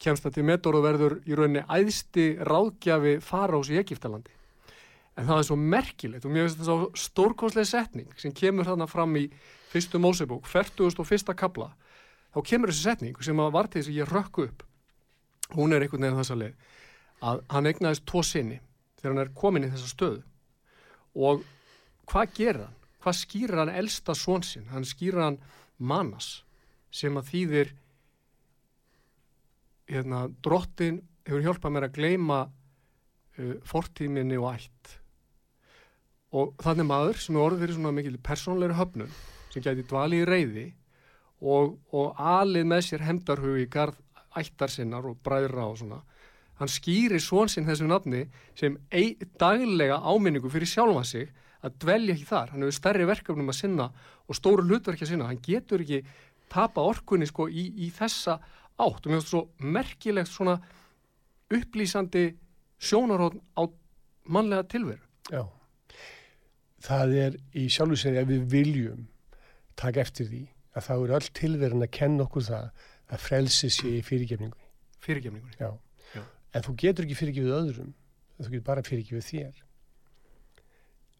kemst 0.00 0.24
það 0.24 0.36
til 0.38 0.46
metor 0.48 0.78
og 0.78 0.86
verður 0.86 1.16
í 1.28 1.36
rauninni 1.36 1.66
æðsti 1.68 2.26
ráðgjafi 2.48 3.18
farás 3.24 3.68
í 3.68 3.76
Egiptalandi 3.82 4.32
en 5.18 5.28
það 5.28 5.42
er 5.42 5.46
svo 5.50 5.58
merkilegt 5.58 6.24
og 6.24 6.32
mér 6.32 6.46
finnst 6.46 6.60
þetta 6.60 6.70
svo 6.70 7.04
stórkonslega 7.04 7.68
setning 7.68 8.16
sem 8.16 8.32
kemur 8.32 8.68
þarna 8.68 8.88
fram 8.88 9.16
í 9.20 9.26
fyrstu 9.68 10.00
Mósebók, 10.02 10.48
41. 10.48 11.34
kabla 11.36 11.72
þá 12.34 12.40
kemur 12.44 12.72
þessi 12.72 12.88
setning 12.88 13.20
sem 13.24 13.40
að 13.40 13.54
var 13.56 13.68
til 13.68 13.82
þess 13.82 13.92
að 13.92 14.00
ég 14.00 14.12
rökk 14.12 14.42
upp 14.46 14.64
hún 15.56 15.72
er 15.72 15.84
einhvern 15.84 16.04
veginn 16.06 16.20
þessa 16.20 16.38
leið 16.38 16.66
að 17.28 17.44
hann 17.52 17.70
egnaðist 17.70 18.06
tvo 18.08 18.22
sinni 18.24 18.58
þegar 18.98 19.14
hann 19.14 19.22
er 19.24 19.34
komin 19.36 19.66
í 19.66 19.70
þessa 19.72 19.92
stöðu 19.92 20.22
og 21.18 21.46
hvað 22.08 22.34
gerir 22.36 22.64
hann? 22.66 22.74
Hvað 22.98 23.18
skýrir 23.20 23.60
hann 23.60 23.70
elsta 23.72 24.14
svon 24.18 24.42
sinn? 24.42 24.66
Hann 24.72 24.86
skýrir 24.86 25.22
hann 25.22 25.38
manas 25.78 26.42
sem 26.90 27.14
að 27.18 27.30
þýðir 27.30 27.74
hérna, 29.88 30.26
drottin 30.44 31.02
hefur 31.28 31.44
hjálpað 31.44 31.74
mér 31.74 31.86
að 31.88 31.98
gleyma 31.98 32.40
uh, 32.48 33.54
fortíminni 33.68 34.38
og 34.40 34.50
ætt 34.56 34.94
og 36.36 36.52
þannig 36.60 36.88
maður 36.90 37.20
sem 37.22 37.36
er 37.36 37.44
orðið 37.44 37.62
fyrir 37.64 37.78
svona 37.78 37.94
mikil 37.96 38.18
persónleiri 38.24 38.76
höfnun 38.76 39.12
sem 39.58 39.64
gæti 39.66 39.86
dvali 39.88 40.22
í 40.22 40.28
reyði 40.28 40.66
og, 41.42 41.78
og 41.94 42.14
alið 42.18 42.68
með 42.70 42.84
sér 42.86 43.04
hemdarhug 43.06 43.58
í 43.62 43.66
garð 43.70 43.98
ættar 44.38 44.70
sinnar 44.70 45.06
og 45.08 45.18
bræðra 45.24 45.66
og 45.66 45.78
svona. 45.80 45.98
Hann 46.58 46.70
skýrir 46.70 47.22
svon 47.22 47.50
sinn 47.50 47.66
þessu 47.68 47.86
nafni 47.86 48.24
sem 48.58 48.76
daglega 49.38 50.00
áminningu 50.02 50.50
fyrir 50.50 50.70
sjálfa 50.70 51.04
sig 51.06 51.28
að 51.62 51.76
dvelja 51.82 52.14
ekki 52.14 52.26
þar. 52.28 52.52
Hann 52.52 52.64
hefur 52.64 52.76
stærri 52.76 53.06
verkefnum 53.08 53.50
að 53.50 53.58
sinna 53.60 53.88
og 54.26 54.38
stóru 54.38 54.66
hlutverki 54.66 55.06
að 55.06 55.12
sinna, 55.12 55.28
hann 55.30 55.42
getur 55.42 55.82
ekki 55.82 56.02
tapa 56.50 56.82
orkunni 56.82 57.28
sko 57.28 57.48
í, 57.48 57.68
í 57.86 57.90
þessa 57.94 58.38
átt. 58.78 59.06
Og 59.06 59.10
mér 59.10 59.20
finnst 59.20 59.32
svo 59.32 59.44
merkilegt 59.62 60.32
svona 60.32 60.58
upplýsandi 61.54 62.26
sjónaróðn 62.78 63.42
á 63.58 63.62
mannlega 64.28 64.66
tilveru. 64.70 65.02
Já, 65.30 65.44
það 66.84 67.14
er 67.22 67.38
í 67.58 67.68
sjálfu 67.72 67.98
segja 68.02 68.26
að 68.26 68.34
við 68.34 68.50
viljum 68.52 69.06
taka 69.78 70.02
eftir 70.04 70.28
því 70.30 70.42
að 70.78 70.86
þá 70.88 70.92
er 70.96 71.12
öll 71.18 71.28
tilverin 71.40 71.84
að 71.86 71.92
kenna 71.98 72.24
okkur 72.26 72.44
það 72.48 72.66
að 73.08 73.22
frelsi 73.24 73.70
sé 73.72 73.92
í 73.98 74.02
fyrirgefningunni. 74.04 74.66
fyrirgefningunni 75.04 75.56
Já. 75.60 75.70
Já. 76.14 76.22
En 76.54 76.64
þú 76.66 76.74
getur 76.82 77.06
ekki 77.06 77.16
fyrirgefið 77.18 77.54
öðrum, 77.58 77.92
þú 78.38 78.50
getur 78.52 78.66
bara 78.68 78.84
fyrirgefið 78.86 79.28
þér. 79.30 79.62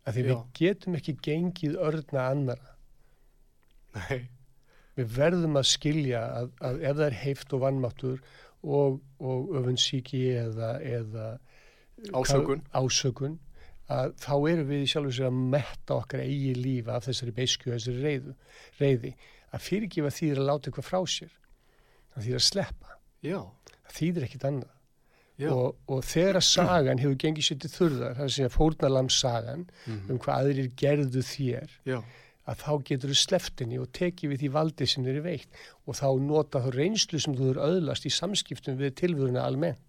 Að 0.09 0.17
því 0.19 0.25
Já. 0.25 0.29
við 0.29 0.43
getum 0.61 0.99
ekki 0.99 1.15
gengið 1.29 1.79
örna 1.89 2.27
annara. 2.33 2.75
Nei, 3.97 4.29
Við 4.99 5.13
verðum 5.15 5.55
að 5.61 5.67
skilja 5.71 6.21
að, 6.41 6.49
að 6.67 6.81
ef 6.89 6.97
það 6.99 7.05
er 7.07 7.17
heift 7.23 7.53
og 7.55 7.61
vannmáttur 7.63 8.17
og, 8.67 8.97
og 9.23 9.53
öfunnsíki 9.61 10.23
eða, 10.41 10.73
eða 10.83 11.27
Ásökun. 12.19 12.65
ásökun 12.75 13.37
að 13.89 14.15
þá 14.21 14.33
erum 14.53 14.69
við 14.69 14.87
sjálf 14.93 15.11
og 15.11 15.17
sér 15.17 15.29
að 15.31 15.43
metta 15.55 15.97
okkar 15.97 16.25
eigi 16.25 16.55
lífa 16.59 16.97
af 16.99 17.07
þessari 17.09 17.35
beiskju, 17.37 17.75
þessari 17.75 18.03
reyðu, 18.05 18.35
reyði. 18.81 19.13
Að 19.49 19.65
fyrirgefa 19.65 20.15
þýðir 20.19 20.43
að 20.43 20.51
láta 20.51 20.69
eitthvað 20.71 20.89
frá 20.91 21.01
sér. 21.09 21.33
Það 22.13 22.27
þýðir 22.27 22.41
að 22.41 22.49
sleppa. 22.49 22.99
já, 23.25 23.39
Það 23.89 23.97
þýðir 23.99 24.29
ekkit 24.29 24.45
annað. 24.49 24.75
Og, 25.49 25.77
og 25.87 26.01
þegar 26.03 26.37
að 26.41 26.47
sagan 26.49 26.99
hefur 26.99 27.19
gengið 27.23 27.47
sér 27.47 27.59
til 27.63 27.71
þurðar, 27.71 28.15
það 28.17 28.25
er 28.25 28.31
að 28.31 28.33
segja 28.35 28.51
fórnalamsagan 28.51 29.61
mhm, 29.87 30.09
um 30.11 30.19
hvað 30.25 30.41
aðrir 30.43 30.71
gerðu 30.81 31.23
þér, 31.23 31.77
já, 31.87 31.99
að 32.49 32.65
þá 32.65 32.73
getur 32.89 33.13
þú 33.13 33.19
sleftinni 33.21 33.79
og 33.79 33.91
tekið 33.95 34.33
við 34.33 34.43
því 34.43 34.51
valdi 34.57 34.89
sem 34.91 35.07
þeir 35.07 35.13
eru 35.15 35.25
veikt 35.29 35.61
og 35.85 35.99
þá 36.01 36.09
nota 36.25 36.63
þá 36.65 36.69
reynslu 36.75 37.21
sem 37.23 37.37
þú 37.39 37.53
eru 37.53 37.65
öðlast 37.69 38.09
í 38.09 38.13
samskiptum 38.17 38.81
við 38.81 38.97
tilvöruna 38.99 39.45
almennt. 39.47 39.85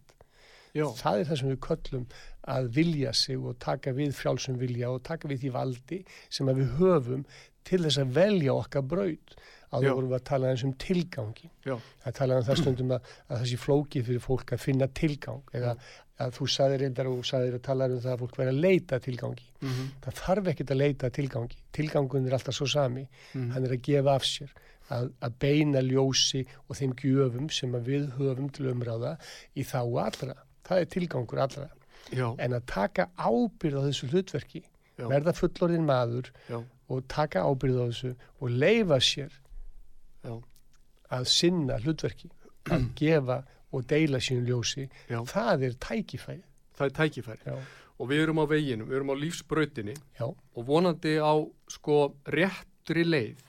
Já, 0.75 0.85
Það 1.01 1.19
er 1.19 1.29
það 1.29 1.39
sem 1.41 1.49
við 1.53 1.59
köllum 1.67 2.07
að 2.49 2.67
vilja 2.79 3.13
sig 3.13 3.37
og 3.37 3.59
taka 3.59 3.91
við 3.93 4.13
frjálsum 4.17 4.57
vilja 4.57 4.89
og 4.91 5.03
taka 5.03 5.27
við 5.29 5.41
því 5.45 5.51
valdi 5.53 6.01
sem 6.29 6.49
að 6.49 6.61
við 6.63 6.75
höfum 6.79 7.23
til 7.69 7.79
þess 7.85 7.99
að 8.01 8.13
velja 8.15 8.53
okkar 8.57 8.81
braut. 8.89 9.33
Já. 9.69 9.77
Áður 9.77 9.93
vorum 9.99 10.13
að 10.17 10.23
tala 10.25 10.49
eins 10.49 10.63
um 10.65 10.71
tilgangi. 10.81 11.49
já, 11.65 11.75
Það 12.01 12.13
talaði 12.17 12.41
um 12.41 12.45
það 12.47 12.57
stundum 12.63 12.93
að, 12.95 13.09
að 13.29 13.37
það 13.37 13.49
sé 13.51 13.57
flókið 13.61 14.05
fyrir 14.07 14.23
fólk 14.23 14.53
að 14.55 14.63
finna 14.63 14.87
tilgang 14.97 15.43
eða 15.53 15.75
að 16.19 16.31
þú 16.35 16.47
saðir 16.51 16.81
reyndar 16.81 17.07
og 17.07 17.21
saðir 17.29 17.53
að 17.59 17.61
tala 17.67 17.85
um 17.85 17.99
það 18.01 18.11
að 18.15 18.23
fólk 18.23 18.39
verið 18.39 18.49
að 18.55 18.63
leita 18.65 18.95
að 18.97 19.03
tilgangi. 19.05 19.45
mhm, 19.61 19.85
Það 20.03 20.17
þarf 20.23 20.49
ekkert 20.51 20.73
að 20.73 20.79
leita 20.81 21.05
að 21.07 21.13
tilgangi. 21.19 21.59
Tilgangun 21.77 22.25
er 22.27 22.33
alltaf 22.39 22.57
svo 22.57 22.65
sami. 22.67 23.05
mhm, 23.35 23.51
Hann 23.53 23.65
er 23.69 23.75
að 23.77 23.81
gefa 23.85 24.15
af 24.17 24.25
sér, 24.25 24.49
að, 24.89 25.11
að 25.21 25.37
beina 25.39 25.81
ljósi 25.85 26.41
og 26.67 26.75
þeim 26.75 26.93
gjöfum 26.97 27.49
sem 27.53 27.75
að 27.77 27.85
við 27.93 28.09
höfum 28.17 28.49
til 28.51 28.71
umráða 28.73 29.17
í 29.55 29.63
þá 29.63 29.79
allra. 29.85 30.35
Það 30.69 30.81
er 30.83 30.89
tilgangur 30.93 31.39
allra. 31.45 31.67
já, 32.13 32.27
En 32.39 32.53
að 32.57 32.65
taka 32.69 33.07
ábyrð 33.17 33.79
á 33.81 33.81
þessu 33.89 34.09
hlutverki, 34.11 34.61
já, 34.97 35.05
verða 35.09 35.33
fullorðin 35.37 35.85
maður 35.85 36.29
já, 36.49 36.59
og 36.89 37.03
taka 37.09 37.43
ábyrð 37.45 37.79
á 37.81 37.85
þessu 37.89 38.11
og 38.39 38.49
leifa 38.53 38.99
sér 39.01 39.33
já, 40.25 40.33
að 41.09 41.27
sinna 41.29 41.77
hlutverki, 41.83 42.29
að 42.69 42.87
gefa 43.01 43.41
og 43.73 43.85
deila 43.89 44.17
sínu 44.21 44.45
ljósi, 44.47 44.87
það 45.09 45.67
er 45.67 45.75
tækifæri. 45.81 46.41
það 46.77 46.85
er 46.87 46.95
tækifæri. 46.97 47.45
Já, 47.45 47.57
og 47.99 48.09
við 48.09 48.23
erum 48.23 48.39
á 48.41 48.45
veginum, 48.49 48.87
við 48.89 48.95
erum 49.01 49.13
á 49.13 49.15
lífsbrautinni 49.21 49.93
já. 50.17 50.25
og 50.29 50.61
vonandi 50.65 51.17
á 51.21 51.33
sko 51.69 52.13
réttri 52.25 53.03
leið 53.05 53.41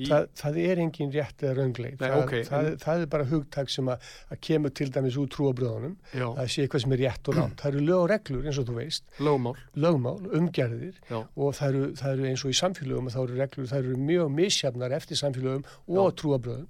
í, 0.00 0.06
Það, 0.08 0.24
það 0.40 0.56
er 0.62 0.80
engin 0.82 1.10
rétt 1.12 1.42
eða 1.44 1.52
raungleik. 1.58 1.96
Það, 2.00 2.14
ok, 2.22 2.32
það, 2.48 2.66
en- 2.70 2.78
það 2.82 3.02
er 3.02 3.10
bara 3.12 3.24
hugtak 3.28 3.68
sem 3.70 3.90
að, 3.92 4.06
að 4.32 4.40
kemur 4.48 4.72
til 4.74 4.86
dæmis 4.94 5.18
úr 5.20 5.28
trúabröðunum, 5.34 5.96
að 6.40 6.48
sé 6.54 6.64
eitthvað 6.64 6.82
sem 6.86 6.92
er 6.96 7.02
rétt 7.04 7.28
og 7.28 7.36
rátt. 7.36 7.56
Það 7.60 7.68
eru 7.72 7.82
lög 7.86 7.98
og 8.00 8.08
reglur 8.10 8.46
eins 8.48 8.58
og 8.62 8.66
þú 8.70 8.76
veist, 8.78 9.04
lögmál 9.20 9.54
lögmál, 9.76 10.16
umgerðir 10.40 10.96
já, 11.10 11.18
og 11.36 11.54
það 11.58 11.68
eru, 11.68 11.82
það 12.00 12.12
eru 12.16 12.26
eins 12.32 12.44
og 12.44 12.50
í 12.50 12.58
samfélögum 12.62 13.10
þá 13.12 13.18
eru 13.22 13.38
reglur, 13.42 13.66
það 13.70 13.78
eru 13.84 13.96
mjög 14.10 14.32
misjafnar 14.40 14.96
eftir 14.96 15.16
samfélögum 15.20 15.64
og 15.88 16.14
trúabröðum. 16.16 16.68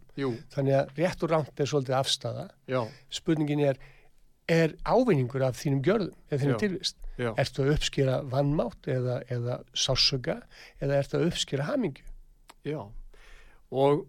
Þannig 0.52 0.75
að 0.83 0.97
rétt 0.99 1.23
og 1.23 1.31
rátt 1.33 1.61
er 1.62 1.71
svolítið 1.71 1.97
afstafa. 2.02 2.49
já, 2.69 2.83
Spurningin 3.09 3.61
er, 3.71 3.79
er 4.49 4.75
ávinningur 4.85 5.43
af 5.47 5.55
þínum 5.62 5.81
gjörðum 5.87 6.12
eða 6.29 6.41
þínum 6.43 6.59
tilvist? 6.61 6.97
Ertu 7.38 7.62
að 7.62 7.71
uppskera 7.76 8.19
vannmátt 8.26 8.88
eða, 8.91 9.21
eða 9.31 9.61
sásöka 9.76 10.41
eða 10.83 10.99
ertu 10.99 11.17
að 11.21 11.26
uppskera 11.31 11.64
hamingju? 11.71 12.05
já 12.67 12.81
og 13.73 14.02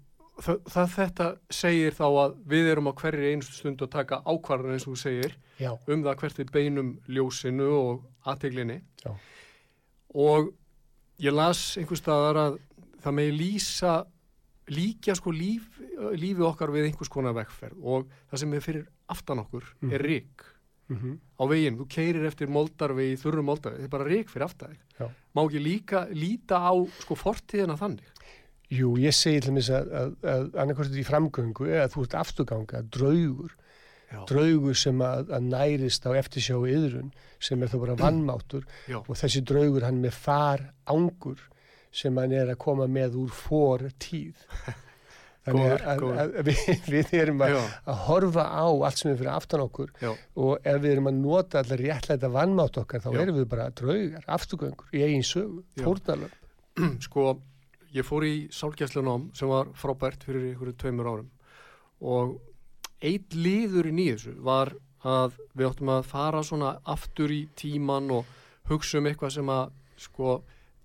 það, 0.44 0.88
þetta 0.98 1.28
segir 1.54 1.96
þá 1.96 2.04
að 2.24 2.36
við 2.54 2.70
erum 2.74 2.90
á 2.92 2.94
hverju 3.00 3.30
einustu 3.32 3.58
stund 3.62 3.84
að 3.86 3.92
taka 3.96 4.22
ákvarðan 4.28 4.76
eins 4.76 4.88
og 4.88 4.96
þú 4.96 5.02
segir 5.06 5.36
Já, 5.62 5.72
um 5.88 6.04
það 6.04 6.18
hvert 6.24 6.40
við 6.42 6.52
beinum 6.56 6.94
ljósinu 7.08 7.68
og 7.78 8.04
aðteglinni 8.28 8.80
og 10.14 10.50
ég 11.24 11.34
las 11.36 11.62
einhver 11.80 12.00
staðar 12.00 12.40
að 12.42 12.58
það 13.04 13.16
megi 13.20 13.36
lýsa 13.38 13.94
líkja 14.74 15.16
sko 15.20 15.32
líf, 15.36 15.66
lífi 16.16 16.44
okkar 16.48 16.72
við 16.72 16.88
einhvers 16.90 17.12
konar 17.12 17.36
vekkferð 17.36 17.80
og 17.84 18.06
það 18.32 18.40
sem 18.44 18.54
er 18.58 18.64
fyrir 18.64 18.86
aftan 19.12 19.42
okkur 19.44 19.64
Mhm. 19.82 19.94
er 19.94 20.02
rík 20.08 20.50
mm 20.90 21.20
á 21.40 21.44
veginn, 21.48 21.78
þú 21.80 21.86
keirir 21.90 22.26
eftir 22.28 22.48
moldarvegi, 22.48 23.16
þurrum 23.18 23.46
moldarvegi, 23.50 23.82
þetta 23.84 23.90
er 23.90 23.98
bara 23.98 24.10
rík 24.10 24.30
fyrir 24.30 24.46
aftan 24.46 24.70
þig. 24.70 24.80
Já. 25.00 25.08
má 25.36 25.42
ekki 25.48 25.60
líka 25.64 26.08
líta 26.12 26.56
á 26.60 26.72
sko 27.00 27.16
fortíðina 27.16 27.78
þannig 27.80 28.08
Jú, 28.74 28.94
ég 29.02 29.16
segi 29.16 29.44
til 29.46 29.56
þess 29.58 29.74
að, 29.76 29.92
að, 30.00 30.14
að 30.34 30.46
annarkvæmst 30.64 30.98
í 30.98 31.06
framgöngu 31.08 31.68
eða 31.70 31.90
þú 31.94 32.06
ert 32.06 32.16
afturganga, 32.22 32.82
draugur, 32.96 33.56
já, 34.10 34.20
draugur 34.30 34.78
sem 34.80 35.04
að, 35.06 35.34
að 35.38 35.50
nærist 35.52 36.08
á 36.08 36.12
eftirsjáu 36.18 36.64
yðrun 36.70 37.12
sem 37.44 37.64
er 37.64 37.74
þá 37.74 37.78
bara 37.82 37.98
vannmáttur. 38.00 38.64
Já, 38.92 39.02
og 39.02 39.18
þessi 39.20 39.44
draugur 39.44 39.84
hann 39.84 40.00
er 40.00 40.08
með 40.08 40.22
far 40.24 40.64
ángur 40.90 41.44
sem 41.94 42.16
hann 42.18 42.34
er 42.34 42.54
að 42.54 42.62
koma 42.64 42.88
með 42.90 43.20
úr 43.20 43.36
for 43.36 43.84
tíð. 44.02 44.40
Þannig 45.44 45.74
að, 45.74 46.04
að, 46.08 46.36
að 46.40 46.48
við, 46.48 46.60
við 46.94 47.10
erum 47.20 47.42
að, 47.44 47.58
að 47.92 47.98
horfa 48.08 48.46
á 48.48 48.64
allt 48.64 49.02
sem 49.02 49.12
er 49.12 49.18
fyrir 49.20 49.34
aftan 49.34 49.66
okkur. 49.66 49.90
Já, 50.00 50.14
og 50.40 50.54
ef 50.72 50.78
við 50.86 50.94
erum 50.96 51.10
að 51.12 51.18
nota 51.20 51.60
allar 51.60 51.84
réttlæta 51.84 52.30
vannmátt 52.32 52.80
okkar 52.80 53.04
þá 53.04 53.10
erum 53.12 53.42
við 53.42 53.50
bara 53.52 53.68
draugar, 53.76 54.24
afturgöngur 54.38 54.96
í 54.96 55.04
eigin 55.04 55.28
sögu, 55.28 55.66
fórnalöf. 55.84 56.40
sko 57.06 57.34
ég 57.94 58.06
fór 58.08 58.26
í 58.26 58.34
sálgæslunám 58.54 59.30
sem 59.38 59.50
var 59.50 59.70
frábært 59.78 60.26
fyrir 60.26 60.50
einhverju 60.50 60.76
tveimur 60.82 61.10
árum. 61.12 61.30
Og 62.02 62.40
eitt 63.04 63.36
liður 63.38 63.92
í 63.92 63.94
nýðusu 63.94 64.34
var 64.44 64.74
að 65.04 65.38
við 65.54 65.70
áttum 65.70 65.94
að 65.94 66.10
fara 66.10 66.42
svona 66.48 66.74
aftur 66.90 67.32
í 67.34 67.44
tíman 67.60 68.10
og 68.16 68.30
hugsa 68.70 69.00
um 69.00 69.10
eitthvað 69.10 69.36
sem 69.38 69.50
að 69.52 69.74
sko 70.00 70.38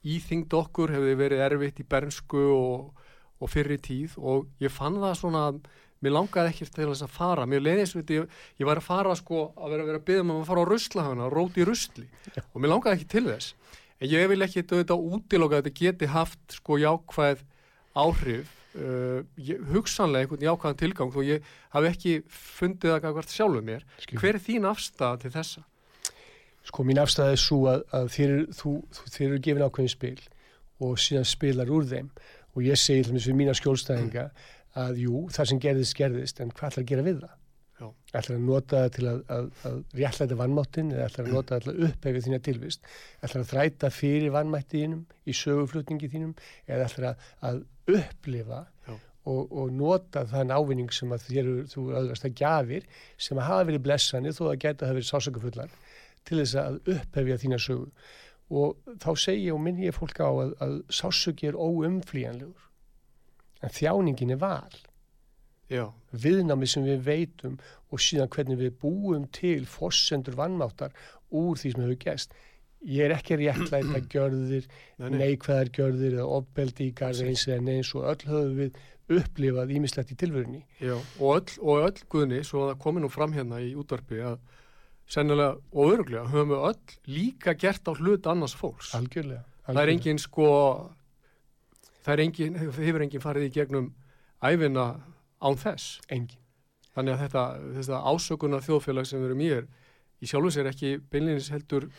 íþyngd 0.09 0.55
okkur 0.59 0.93
hefði 0.95 1.19
verið 1.19 1.45
erfitt 1.47 1.83
í 1.83 1.87
bernsku 1.89 2.45
og, 2.55 3.05
og 3.39 3.53
fyrri 3.53 3.79
tíð. 3.83 4.19
Og 4.19 4.49
ég 4.63 4.75
fann 4.75 4.99
það 5.01 5.19
svona 5.23 5.45
að 5.53 5.61
mér 6.05 6.15
langaði 6.15 6.53
ekkert 6.53 6.77
til 6.77 6.91
þess 6.91 7.07
að 7.07 7.15
fara. 7.17 7.47
Mér 7.49 7.65
leiðist 7.65 7.97
við 7.97 8.15
ég, 8.19 8.39
ég 8.61 8.69
var 8.69 8.83
að 8.83 8.89
fara 8.91 9.17
sko 9.19 9.49
að 9.57 9.75
vera 9.75 9.85
að 9.85 9.93
vera 9.93 10.03
að 10.03 10.09
byggja 10.11 10.27
um 10.27 10.35
að 10.37 10.49
fara 10.51 10.67
á 10.67 10.71
ruslahöfuna 10.73 11.31
róti 11.33 11.63
í 11.63 11.69
rusli. 11.69 12.09
Og 12.53 12.61
mér 12.61 12.75
langaði 12.75 12.99
ekki 12.99 13.13
til 13.17 13.27
þess 13.31 13.55
en 13.99 14.13
ég 14.13 14.31
vil 14.31 14.45
ekki 14.47 14.65
auðvitað 14.65 15.09
útiloka 15.17 15.59
að 15.59 15.67
þetta 15.67 15.81
geti 15.83 16.11
haft 16.13 16.59
sko 16.59 16.79
jákvæð 16.81 17.43
áhrif 17.99 18.53
uh, 18.79 19.25
ég, 19.37 19.63
hugsanlega 19.73 20.27
einhvern 20.27 20.47
jákvæðan 20.47 20.81
tilgang 20.83 21.17
og 21.17 21.27
ég 21.27 21.49
hafi 21.75 21.91
ekki 21.91 22.15
fundið 22.29 22.95
það 22.95 23.19
hvert 23.19 23.35
sjálfuð 23.35 23.67
mér 23.71 23.87
Skil. 24.05 24.21
hver 24.21 24.39
er 24.39 24.45
þín 24.45 24.69
afstæða 24.71 25.23
til 25.25 25.35
þessa? 25.35 25.65
Sko 26.69 26.85
mín 26.85 27.01
afstæða 27.01 27.35
er 27.35 27.43
svo 27.43 27.63
að, 27.71 27.85
að 27.97 28.11
þér, 28.15 28.35
þú, 28.59 28.75
þér 29.15 29.27
eru 29.31 29.43
gefin 29.47 29.67
ákveðin 29.67 29.95
spil 29.95 30.21
og 30.85 31.01
síðan 31.03 31.27
spilar 31.27 31.73
úr 31.75 31.89
þeim 31.89 32.13
og 32.55 32.65
ég 32.67 32.79
segi 32.79 33.07
til 33.07 33.17
þess 33.17 33.31
við 33.31 33.39
mína 33.41 33.57
skjólstæðinga 33.57 34.29
að 34.79 35.03
jú, 35.03 35.27
það 35.35 35.51
sem 35.51 35.61
gerðist 35.63 35.99
gerðist 35.99 36.43
en 36.43 36.53
hvað 36.55 36.73
ætlar 36.73 36.85
að 36.85 36.91
gera 36.93 37.07
við 37.07 37.23
það? 37.25 37.38
Ætlar 37.79 38.35
að 38.35 38.47
nota 38.49 38.81
það 38.83 38.95
til 38.97 39.05
að, 39.07 39.19
að, 39.31 39.49
að 39.69 39.77
réttlæta 40.01 40.39
vannmáttin 40.39 40.89
eða 40.95 41.05
ætlar 41.07 41.29
að 41.29 41.35
nota 41.37 41.55
það 41.55 41.65
til 41.65 41.73
að 41.73 41.85
upphefja 41.89 42.23
þína 42.25 42.41
tilvist? 42.49 42.89
Ætlar 43.23 43.45
að 43.45 43.51
þræta 43.53 43.91
fyrir 43.95 44.35
vannmætti 44.35 44.83
þínum 44.83 45.05
í 45.29 45.37
söguflutningi 45.39 46.11
þínum 46.15 46.33
eða 46.67 46.89
ætlar 46.89 47.09
að, 47.13 47.29
að 47.51 47.61
upplifa 47.99 48.63
og, 49.29 49.53
og 49.53 49.73
nota 49.77 50.25
þann 50.29 50.55
ávinning 50.55 50.93
sem 50.95 51.13
að 51.15 51.27
þér 51.29 51.51
þú 51.73 51.85
öðvast 52.01 52.27
að 52.29 52.37
gjafir 52.41 52.89
sem 53.21 53.39
að 53.39 53.49
hafa 53.51 53.69
verið 53.71 53.85
blessanir 53.87 54.37
þó 54.37 54.45
að 54.49 54.61
geta 54.65 54.89
það 54.89 54.99
verið 54.99 55.11
sásökufullar 55.13 55.77
til 56.29 56.41
þess 56.41 56.59
að 56.61 56.81
upphefja 56.95 57.39
þína 57.45 57.61
sögu. 57.63 57.89
Og 58.49 58.95
þá 59.05 59.11
segi 59.21 59.47
ég 59.47 59.57
og 59.57 59.63
minn 59.65 59.81
ég 59.83 59.97
fólk 59.97 60.19
á 60.25 60.29
að, 60.31 60.55
að 60.65 60.77
sásöki 60.89 61.51
er 61.51 61.59
óumflýjanlegur 61.61 62.69
en 63.63 63.75
þjáningin 63.75 64.35
er 64.35 64.41
val 64.41 64.79
Já, 65.69 65.85
viðnámi 66.17 66.67
sem 66.71 66.85
við 66.87 67.03
veitum 67.05 67.57
og 67.93 68.01
síðan 68.01 68.31
hvernig 68.33 68.61
við 68.61 68.77
búum 68.81 69.27
til 69.37 69.67
fossendur 69.69 70.37
vannmáttar 70.39 70.95
úr 71.29 71.59
því 71.61 71.73
sem 71.75 71.83
hefur 71.85 71.99
gæst. 72.05 72.37
Ég 72.89 73.09
er 73.09 73.17
ekki 73.17 73.37
réttlæta 73.41 74.01
gjörðir, 74.13 74.69
nei, 74.97 75.09
nei, 75.11 75.19
neikvæðar 75.25 75.73
gjörðir 75.77 76.21
eða 76.23 76.93
garð 76.97 77.25
eins 77.27 77.49
eða 77.49 77.65
neins 77.67 77.91
og 77.95 78.07
öll 78.09 78.31
höfum 78.31 78.55
við 78.63 78.79
upplifað 79.19 79.73
ímislegt 79.73 80.13
í 80.13 80.17
tilverunni. 80.21 80.63
já, 80.81 80.97
og 81.19 81.37
öll, 81.37 81.53
og 81.61 81.85
öll 81.89 82.01
guðni, 82.13 82.43
svo 82.45 82.65
að 82.65 82.73
það 82.73 82.81
komi 82.85 83.03
nú 83.05 83.13
fram 83.13 83.33
hérna 83.33 83.61
í 83.65 83.75
útvarpi 83.77 84.21
að 84.21 84.39
sennilega 85.09 85.57
og 85.73 85.93
öruglega 85.95 86.29
höfum 86.29 86.53
við 86.53 86.65
öll 86.71 86.97
líka 87.17 87.55
gert 87.57 87.89
á 87.89 87.93
hlut 87.97 88.29
annars 88.29 88.57
fólks. 88.57 88.95
Algjörlega. 88.97 89.45
Það 89.65 89.75
er 89.75 89.81
algjörlega. 89.81 89.97
engin 89.97 90.23
sko, 90.25 90.49
það 92.05 92.13
er 92.15 92.25
engin, 92.25 92.59
hefur 92.79 93.07
engin 93.07 93.25
farið 93.25 93.49
í 93.49 93.55
gegnum 93.57 93.95
æfina 94.45 94.89
án 95.43 95.57
þess. 95.57 96.01
Engin. 96.11 96.39
Þannig 96.97 97.15
að 97.15 97.21
þetta, 97.27 97.43
þetta 97.79 98.03
ásökunar 98.13 98.65
þjóðfélag 98.67 99.07
sem 99.07 99.21
við 99.23 99.29
erum 99.31 99.41
í 99.47 99.51
er 99.55 99.67
í 100.19 100.27
sjálfum 100.27 100.51
sér 100.51 100.67
ekki 100.73 100.97
beinleginis 101.13 101.51
heldur 101.55 101.91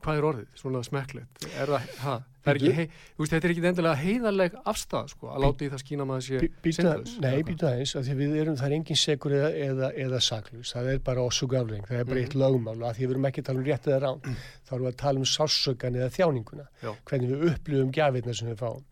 hvað 0.00 0.16
er 0.18 0.24
orðið, 0.30 0.46
svona 0.56 0.80
smekklegt 0.84 1.44
er 1.60 1.68
það, 1.68 1.82
ha, 2.00 2.12
það 2.40 2.48
er 2.50 2.58
ekki 2.58 2.70
hei, 2.78 2.86
þú 2.88 3.20
veist, 3.20 3.32
þetta 3.34 3.46
er 3.48 3.52
ekki 3.52 3.64
endilega 3.68 4.00
heiðarleg 4.00 4.54
afstæð 4.72 5.10
sko, 5.12 5.28
að 5.34 5.42
láta 5.44 5.66
í 5.66 5.68
það 5.74 5.82
skína 5.82 6.06
maður 6.08 6.24
sé 6.24 6.40
syndlaus. 6.78 7.12
Nei, 7.20 7.36
býta 7.44 7.68
aðeins, 7.68 7.92
af 8.00 8.06
því 8.06 8.14
að 8.14 8.22
við 8.22 8.34
erum, 8.40 8.56
það 8.56 8.66
er 8.70 8.76
engin 8.78 9.00
segur 9.02 9.34
eða, 9.36 9.50
eða, 9.66 9.90
eða 10.06 10.20
saklus, 10.24 10.72
það 10.72 10.88
er 10.94 11.02
bara 11.04 11.26
ossugafling, 11.28 11.84
það 11.90 12.00
er 12.00 12.08
bara 12.08 12.16
Mhm. 12.20 12.24
eitt 12.24 12.38
lögmál 12.40 12.76
og 12.80 12.88
að 12.88 12.96
því 12.96 13.04
að 13.04 13.08
við 13.10 13.14
erum 13.14 13.28
ekki 13.30 13.40
að 13.44 13.48
tala 13.50 13.58
um 13.60 13.68
rétt 13.68 13.88
eða 13.92 14.00
rán, 14.06 14.20
þá 14.64 14.72
erum 14.72 14.86
við 14.88 14.92
að 14.94 15.00
tala 15.04 15.18
um 15.18 15.30
sársökan 15.36 16.00
eða 16.00 16.10
þjáninguna, 16.16 16.66
Já. 16.82 16.90
hvernig 17.04 17.28
við 17.34 17.46
upplifum 17.52 17.92
gjafirna 17.92 18.34
sem 18.40 18.48
við 18.48 18.56
fáum. 18.64 18.84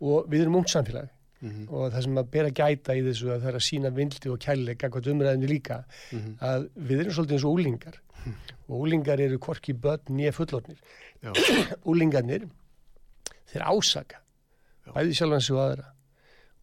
Og 0.00 0.24
við 0.32 0.40
erum 0.46 0.56
ungt 0.56 0.72
samfélag 1.40 1.50
Mhm, 1.50 1.68
og 1.72 1.92
það 1.94 2.02
sem 2.04 2.18
að 2.20 2.30
bera 2.30 2.50
gæta 2.50 2.94
í 2.94 3.00
þessu 3.06 3.30
að 3.32 3.40
það 3.40 3.48
er 3.48 3.56
að 3.56 3.64
sína 3.64 3.90
vindli 3.96 4.30
og 4.30 4.38
kærleika, 4.44 4.90
hvað 4.92 5.06
umræðinni 5.14 5.48
líka, 5.48 5.78
mhm, 6.12 6.34
að 6.40 6.66
við 6.76 7.00
erum 7.00 7.12
svolítið 7.16 7.32
eins 7.38 7.44
og 7.44 7.54
úlingar 7.56 7.96
og 8.68 8.74
úlingar 8.84 9.20
eru 9.24 9.38
korki 9.38 9.72
börn 9.72 10.04
nýja 10.12 10.32
fullornir. 10.36 10.76
Úlingarnir, 11.88 12.44
þeir 13.50 13.64
ásaka, 13.66 14.20
Já. 14.86 14.92
bæði 14.94 15.16
sjálfan 15.16 15.40
sig 15.44 15.56
og 15.56 15.62
aðra. 15.64 15.86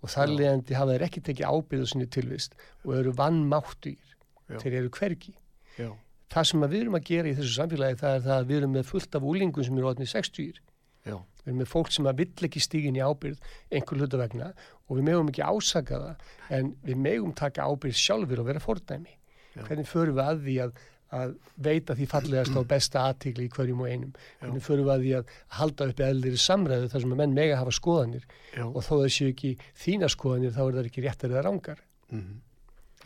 Og 0.05 0.12
þar 0.13 0.29
leðandi 0.38 0.75
hafa 0.77 0.93
þeir 0.93 1.05
ekki 1.07 1.22
tekið 1.25 1.48
ábyrðu 1.50 1.88
sinni 1.89 2.05
tilvist 2.13 2.53
og 2.86 2.93
eru 3.00 3.13
vannmáttugir, 3.17 4.13
þeir 4.62 4.75
eru 4.84 4.89
hvergi. 4.93 5.34
já, 5.79 5.89
Það 6.29 6.43
sem 6.51 6.62
við 6.67 6.81
erum 6.84 6.96
að 7.00 7.05
gera 7.07 7.29
í 7.31 7.36
þessu 7.38 7.53
samfélagi 7.55 7.98
það 8.01 8.15
er 8.17 8.22
það 8.27 8.38
að 8.38 8.48
við 8.51 8.57
erum 8.62 8.74
með 8.77 8.86
fullt 8.91 9.15
af 9.15 9.24
úlingum 9.24 9.63
sem 9.65 9.77
eru 9.79 9.88
orðnið 9.89 10.10
60 10.12 10.60
já, 11.07 11.17
við 11.48 11.54
erum 11.54 11.62
með 11.63 11.72
fólk 11.72 11.94
sem 11.96 12.10
að 12.12 12.24
vill 12.24 12.48
ekki 12.50 12.62
stígin 12.63 13.00
í 13.00 13.04
ábyrð 13.04 13.39
einhver 13.72 14.01
hluta 14.01 14.20
vegna 14.20 14.51
og 14.88 15.00
við 15.00 15.08
megum 15.08 15.32
ekki 15.32 15.48
ásaka 15.48 16.01
það 16.04 16.58
en 16.60 16.74
við 16.84 17.00
megum 17.08 17.32
taka 17.38 17.70
ábyrð 17.72 18.01
sjálfur 18.01 18.44
og 18.44 18.50
vera 18.51 18.63
fordæmi. 18.63 19.18
Já. 19.58 19.66
hvernig 19.66 19.89
förum 19.89 20.18
við 20.18 20.24
að 20.24 20.42
því 20.46 20.56
að, 20.63 20.82
að 21.18 21.32
veita 21.66 21.96
því 21.98 22.08
fallegast 22.12 22.60
og 22.60 22.68
besta 22.70 23.06
aðtigli 23.10 23.48
í 23.48 23.54
hverjum 23.54 23.82
og 23.82 23.89
einum? 23.89 24.12
Hvernig 24.42 24.66
förum 24.66 24.86
við 24.86 24.94
að 24.94 25.06
því 25.06 25.13
að 25.18 25.32
halda 25.60 25.88
upp 25.92 26.04
eðlir 26.08 26.38
samræðu 26.44 26.92
þar 26.92 27.04
sem 27.04 27.16
að 27.16 27.22
menn 27.24 27.38
mega 27.38 27.62
hafa 27.62 27.74
skoðanir? 27.77 28.27
Já, 28.54 28.66
og 28.68 28.77
þó 28.86 28.92
það 28.92 29.08
séu 29.16 29.32
ekki 29.32 29.54
þína 29.86 30.12
skoðanir 30.13 30.54
þá 30.54 30.62
er 30.66 30.77
það 30.77 30.92
ekki 30.92 31.06
réttar 31.08 31.34
eða 31.34 31.46
rángar 31.48 31.82
mhm, 32.12 32.38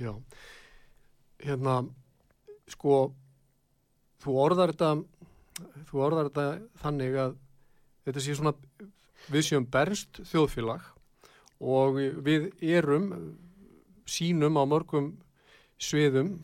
já. 0.01 0.12
Hérna, 1.41 1.77
sko, 2.69 2.98
þú 4.21 4.36
orðar 4.43 4.75
þetta, 4.75 4.91
þú 5.89 6.03
orðar 6.10 6.29
þetta 6.29 6.83
þannig 6.83 7.17
að 7.24 7.39
þetta 8.05 8.24
sé 8.24 8.36
svona, 8.38 8.53
við 9.31 9.48
séum 9.48 9.67
bernst 9.72 10.22
þjóðfélag 10.31 10.88
og 11.62 12.00
við 12.25 12.50
erum, 12.62 13.12
sínum 14.10 14.58
á 14.58 14.63
mörgum 14.65 15.12
sviðum 15.81 16.39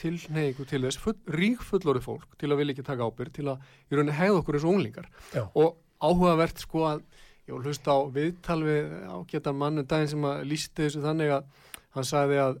tilneigu 0.00 0.64
til 0.68 0.82
þess, 0.84 1.00
full, 1.00 1.16
rík 1.28 1.62
fullorið 1.64 2.06
fólk 2.06 2.36
til 2.40 2.50
að 2.50 2.62
vilja 2.62 2.76
ekki 2.76 2.86
taka 2.86 3.08
ábyrg, 3.08 3.32
til 3.36 3.48
að 3.52 3.64
í 3.90 3.96
rauninni 3.96 4.16
hegða 4.16 4.40
okkur 4.40 4.56
eins 4.56 4.66
og 4.66 4.74
unglingar. 4.74 5.08
Já. 5.34 5.42
Og 5.60 5.76
áhugavert 6.00 6.62
sko 6.62 6.86
að, 6.88 7.02
ég 7.44 7.56
var 7.56 7.66
hlust 7.68 7.88
á 7.88 7.96
viðtal 8.14 8.60
við 8.64 8.94
ágættan 9.10 9.60
mann 9.60 9.82
um 9.82 9.88
daginn 9.88 10.12
sem 10.14 10.28
að 10.30 10.44
lísti 10.48 10.86
þessu 10.86 11.04
þannig 11.04 11.34
að 11.36 11.66
hann 11.96 12.08
sagði 12.08 12.40
að 12.40 12.60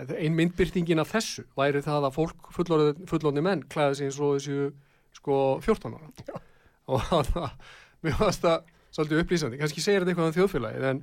að 0.00 0.14
ein 0.16 0.36
myndbyrtingin 0.36 1.02
af 1.02 1.10
þessu 1.12 1.44
væri 1.58 1.82
það 1.84 2.06
að 2.08 2.14
fólk 2.16 2.52
fullorðni 2.56 3.42
menn 3.44 3.64
klæði 3.72 3.98
sig 3.98 4.08
eins 4.08 4.20
og 4.22 4.38
þessu 4.38 4.70
sko 5.18 5.36
14 5.64 5.96
ára. 5.98 6.08
Já. 6.24 6.38
Og 6.90 7.32
mér 8.04 8.16
varst 8.20 8.44
það 8.44 8.68
svolítið 8.90 9.24
upplýsandi, 9.24 9.58
kannski 9.60 9.82
segir 9.84 10.02
þetta 10.02 10.14
eitthvað 10.14 10.30
um 10.30 10.36
þjóðfélagið 10.38 10.86
en 10.90 11.02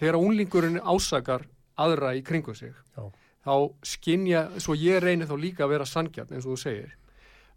þegar 0.00 0.18
unglingurinn 0.18 0.80
ásakar 0.82 1.44
aðra 1.78 2.14
í 2.18 2.22
kringum 2.26 2.56
sig 2.58 2.72
Já. 2.96 3.04
þá 3.46 3.54
skinja, 3.86 4.42
svo 4.58 4.74
ég 4.78 5.02
reynir 5.04 5.30
þá 5.30 5.36
líka 5.38 5.66
að 5.66 5.74
vera 5.76 5.88
sangjarn 5.88 6.34
eins 6.34 6.46
og 6.46 6.56
þú 6.56 6.62
segir 6.64 6.96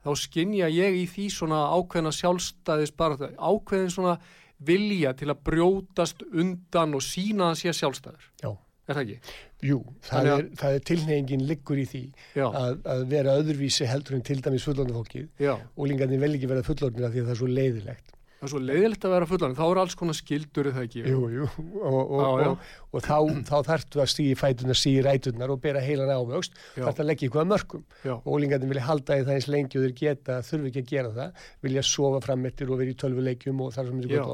þá 0.05 0.11
skinja 0.21 0.69
ég 0.69 0.99
í 0.99 1.05
því 1.09 1.27
svona 1.33 1.63
ákveðna 1.73 2.13
sjálfstæðis 2.13 2.93
bara 2.97 3.31
ákveðin 3.39 3.93
svona 3.93 4.19
vilja 4.65 5.15
til 5.17 5.31
að 5.33 5.41
brjótast 5.49 6.21
undan 6.29 6.95
og 6.95 7.03
sína 7.03 7.51
að 7.51 7.59
sé 7.63 7.73
sjálfstæður 7.75 8.29
Já. 8.43 8.51
Er 8.85 8.97
það 8.97 9.03
ekki? 9.03 9.35
Jú, 9.65 9.79
það 10.05 10.31
er, 10.33 10.49
er 10.71 10.83
tilnefingin 10.89 11.45
liggur 11.49 11.79
í 11.81 11.85
því 11.89 12.03
að, 12.37 12.81
að 12.95 13.05
vera 13.13 13.37
öðruvísi 13.41 13.87
heldur 13.89 14.19
en 14.19 14.25
til 14.27 14.41
dæmis 14.45 14.67
fullorðinu 14.67 14.99
fólkið. 14.99 15.29
Já, 15.41 15.55
úlingarnir 15.81 16.21
vel 16.21 16.35
ekki 16.37 16.51
vera 16.51 16.65
fullorðnir 16.65 17.07
af 17.07 17.15
því 17.15 17.23
að 17.23 17.31
það 17.31 17.35
er 17.35 17.41
svo 17.41 17.53
leiðilegt 17.55 18.15
það 18.35 18.45
er 18.45 18.51
svo 18.51 18.59
leiðilegt 18.61 19.05
að 19.07 19.13
vera 19.15 19.27
fullan 19.29 19.55
þá 19.55 19.63
er 19.65 19.79
alls 19.81 19.95
konar 19.97 20.17
skildur 20.17 20.67
er 20.69 20.75
það 20.75 20.87
ekki? 20.89 21.03
Jú, 21.09 21.21
jú, 21.33 21.45
og, 21.79 21.95
og, 21.95 22.41
Já, 22.43 22.49
og, 22.51 22.65
og 22.91 23.05
þá, 23.05 23.17
þá 23.47 23.55
þarftu 23.69 24.01
að 24.03 24.09
stígi 24.11 24.35
fætunar, 24.39 24.79
stígi 24.79 25.03
rætunar 25.05 25.53
og 25.53 25.61
bera 25.63 25.81
heilan 25.83 26.11
ávöxt, 26.13 26.57
Já. 26.75 26.83
þarftu 26.83 27.03
að 27.05 27.09
leggja 27.09 27.29
ykkur 27.29 27.41
að 27.41 27.49
mörkum. 27.53 27.85
Já, 28.03 28.13
Og 28.17 28.29
ólingarnir 28.35 28.71
vilja 28.73 28.85
halda 28.89 29.17
í 29.17 29.25
það 29.25 29.37
eins 29.37 29.49
lengi 29.55 29.79
og 29.79 29.85
þeir 29.87 29.95
geta, 30.01 30.39
þurfi 30.45 30.71
ekki 30.71 30.83
að 30.83 30.91
gera 30.91 31.13
það, 31.15 31.47
vilja 31.65 31.85
sofa 31.89 32.21
frammettir 32.25 32.71
og 32.71 32.81
vera 32.83 32.93
í 32.93 32.99
tölvuleikjum 33.05 33.63
og 33.65 33.73
þar 33.75 33.89
sem 33.89 34.03
Já. 34.11 34.25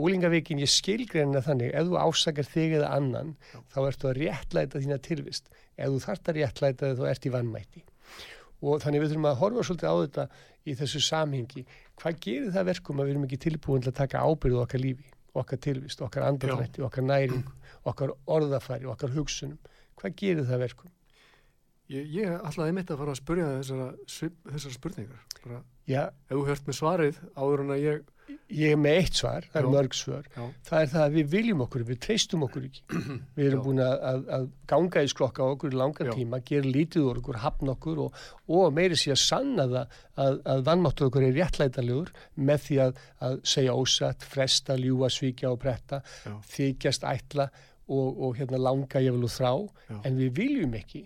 Ólingavikin 0.00 0.58
ég 0.62 0.70
skilgreina 0.72 1.40
þannig, 1.44 1.70
ef 1.74 1.86
þú 1.88 1.98
ásakar 2.02 2.48
þig 2.50 2.76
eða 2.80 2.88
annan, 2.96 3.34
Já. 3.52 3.58
þá 3.74 3.78
ertu 3.88 4.08
að 4.10 4.16
réttlæta 4.20 4.80
þína 4.82 4.98
tilvist. 5.06 5.50
Ef 5.76 5.92
þú 5.92 6.00
þart 6.06 6.30
að 6.32 6.38
réttlæta 6.40 6.88
þig, 6.90 6.98
þá 6.98 7.10
ert 7.12 7.26
í 7.28 7.32
vannmætti. 7.34 7.84
Og 8.64 8.80
þannig 8.82 9.02
við 9.04 9.12
þurfum 9.12 9.28
að 9.30 9.38
horfa 9.42 9.64
svolítið 9.68 9.90
á 9.92 9.96
þetta 10.02 10.26
í 10.64 10.74
þessu 10.80 11.00
samhengi. 11.04 11.64
Hvað 12.00 12.18
gerir 12.26 12.52
það 12.54 12.68
verkum 12.72 13.00
að 13.02 13.06
við 13.08 13.14
erum 13.14 13.26
ekki 13.28 13.40
tilbúin 13.44 13.84
til 13.84 13.92
að 13.92 13.98
taka 14.00 14.22
ábyrðu 14.24 14.60
okkar 14.64 14.80
lífi, 14.82 15.08
okkar 15.34 15.60
tilvist, 15.66 16.00
okkar 16.06 16.26
andadrætti, 16.30 16.82
okkar 16.86 17.04
næring, 17.04 17.44
okkar 17.84 18.14
orðafæri, 18.26 18.88
okkar 18.88 19.12
hugsunum? 19.14 19.58
Hvað 20.00 20.16
gerir 20.22 20.48
það 20.48 20.62
verkum? 20.64 20.90
ég, 21.92 22.06
ég 22.16 22.30
ætlaði 22.48 22.72
mitt 22.78 22.88
að 22.90 23.00
fara 23.02 23.12
að 23.12 23.18
spurja 23.20 23.46
þessara, 23.58 23.86
svip- 24.08 24.46
þessar 24.48 24.72
spurningar 24.72 25.18
bara, 25.44 25.58
ef 26.00 26.30
þú 26.32 26.44
hört 26.48 26.68
með 26.70 26.76
svarið 26.78 27.18
áður 27.36 27.60
en 27.66 27.72
að 27.74 27.82
ég 27.84 27.98
ég 28.54 28.72
er 28.72 28.78
með 28.80 28.98
eitt 29.00 29.18
svar, 29.18 29.46
það 29.52 29.60
er 29.60 29.68
mörg 29.74 29.96
svar. 29.96 30.28
Það 30.64 30.78
er 30.78 30.90
það 30.92 31.02
að 31.04 31.16
við 31.18 31.28
viljum 31.34 31.62
okkur, 31.64 31.84
við 31.88 31.98
treystum 32.04 32.44
okkur 32.46 32.66
ekki. 32.68 32.82
Við 33.36 33.48
erum 33.48 33.64
búin 33.66 33.82
að, 33.84 33.94
að, 34.10 34.22
að 34.36 34.46
ganga 34.70 35.02
í 35.04 35.10
sklokka 35.12 35.48
okkur 35.54 35.74
í 35.74 35.78
langan 35.80 36.10
Já. 36.10 36.14
tíma, 36.16 36.40
gera 36.48 36.72
lítið 36.76 37.10
okkur, 37.12 37.40
hafna 37.42 37.74
okkur 37.74 38.02
og, 38.06 38.22
og 38.48 38.74
meiri 38.76 38.98
sé 39.00 39.12
að 39.14 39.20
sanna 39.24 39.66
það 39.70 39.98
að, 40.24 40.40
að 40.54 40.64
vannmáttu 40.70 41.08
okkur 41.08 41.26
er 41.28 41.36
réttlætanlegur 41.38 42.12
með 42.50 42.64
því 42.68 42.80
að, 42.86 43.02
að 43.28 43.38
segja 43.54 43.76
ósatt, 43.76 44.28
fresta, 44.34 44.78
ljúa, 44.80 45.10
svíkja 45.12 45.52
og 45.52 45.60
bretta, 45.64 46.00
Já. 46.24 46.36
þykjast 46.54 47.08
ætla 47.10 47.48
og, 47.84 48.06
og 48.08 48.38
hérna 48.38 48.60
langa 48.62 49.02
ég 49.04 49.16
vil 49.16 49.26
og 49.28 49.34
þrá, 49.34 49.52
Já. 49.90 49.98
en 50.00 50.20
við 50.20 50.38
viljum 50.38 50.78
ekki 50.80 51.04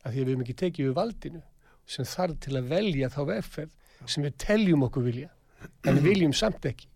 að 0.00 0.14
því 0.14 0.20
að 0.20 0.24
við 0.24 0.32
höfum 0.32 0.46
ekki 0.46 0.58
tekið 0.64 0.88
við 0.88 0.96
valdinu 0.96 1.42
sem 1.90 2.06
þarf 2.08 2.40
til 2.44 2.56
að 2.58 2.70
velja 2.70 3.10
þá 3.12 3.20
vegferð 3.28 4.08
sem 4.08 4.24
við 4.24 4.36
teljum 4.40 4.86
okkur 4.86 5.04
vilja, 5.04 5.28
en 5.90 6.00
viljum 6.04 6.32
samt 6.36 6.64
ekki. 6.70 6.86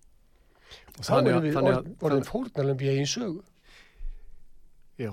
Og 0.98 1.04
þá 1.04 1.12
erum 1.20 1.42
við 1.44 1.56
orð- 1.58 1.92
orðin 2.06 2.26
fórnarlömb 2.28 2.82
í 2.84 2.90
eigin 2.92 3.08
sögu. 3.10 3.42
já 4.98 5.10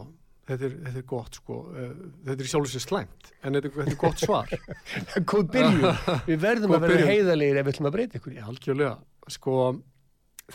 þetta 0.51 0.65
er, 0.67 0.73
þetta 0.85 0.99
er 0.99 1.05
gott 1.09 1.37
sko 1.39 1.55
eh, 1.79 1.91
þetta 2.25 2.33
er 2.35 2.47
í 2.47 2.49
sjálf 2.51 2.69
sér 2.69 2.83
slæmt 2.83 3.29
en 3.41 3.55
þetta, 3.55 3.69
er- 3.69 3.75
þetta 3.77 3.93
er 3.95 3.99
gott 4.01 4.21
svar 4.21 4.51
Góð 5.31 5.47
byrjun. 5.53 5.85
Við 6.29 6.41
verðum 6.43 6.75
að 6.75 6.83
vera 6.85 6.93
byrjun. 6.97 7.11
heiðarlegir 7.13 7.59
ef 7.61 7.65
við 7.67 7.73
ætlum 7.75 7.89
að 7.89 7.95
breyta 7.95 8.19
ykkur. 8.19 8.35
Já, 8.37 8.43
algjörlega. 8.51 8.95
Sko, 9.31 9.55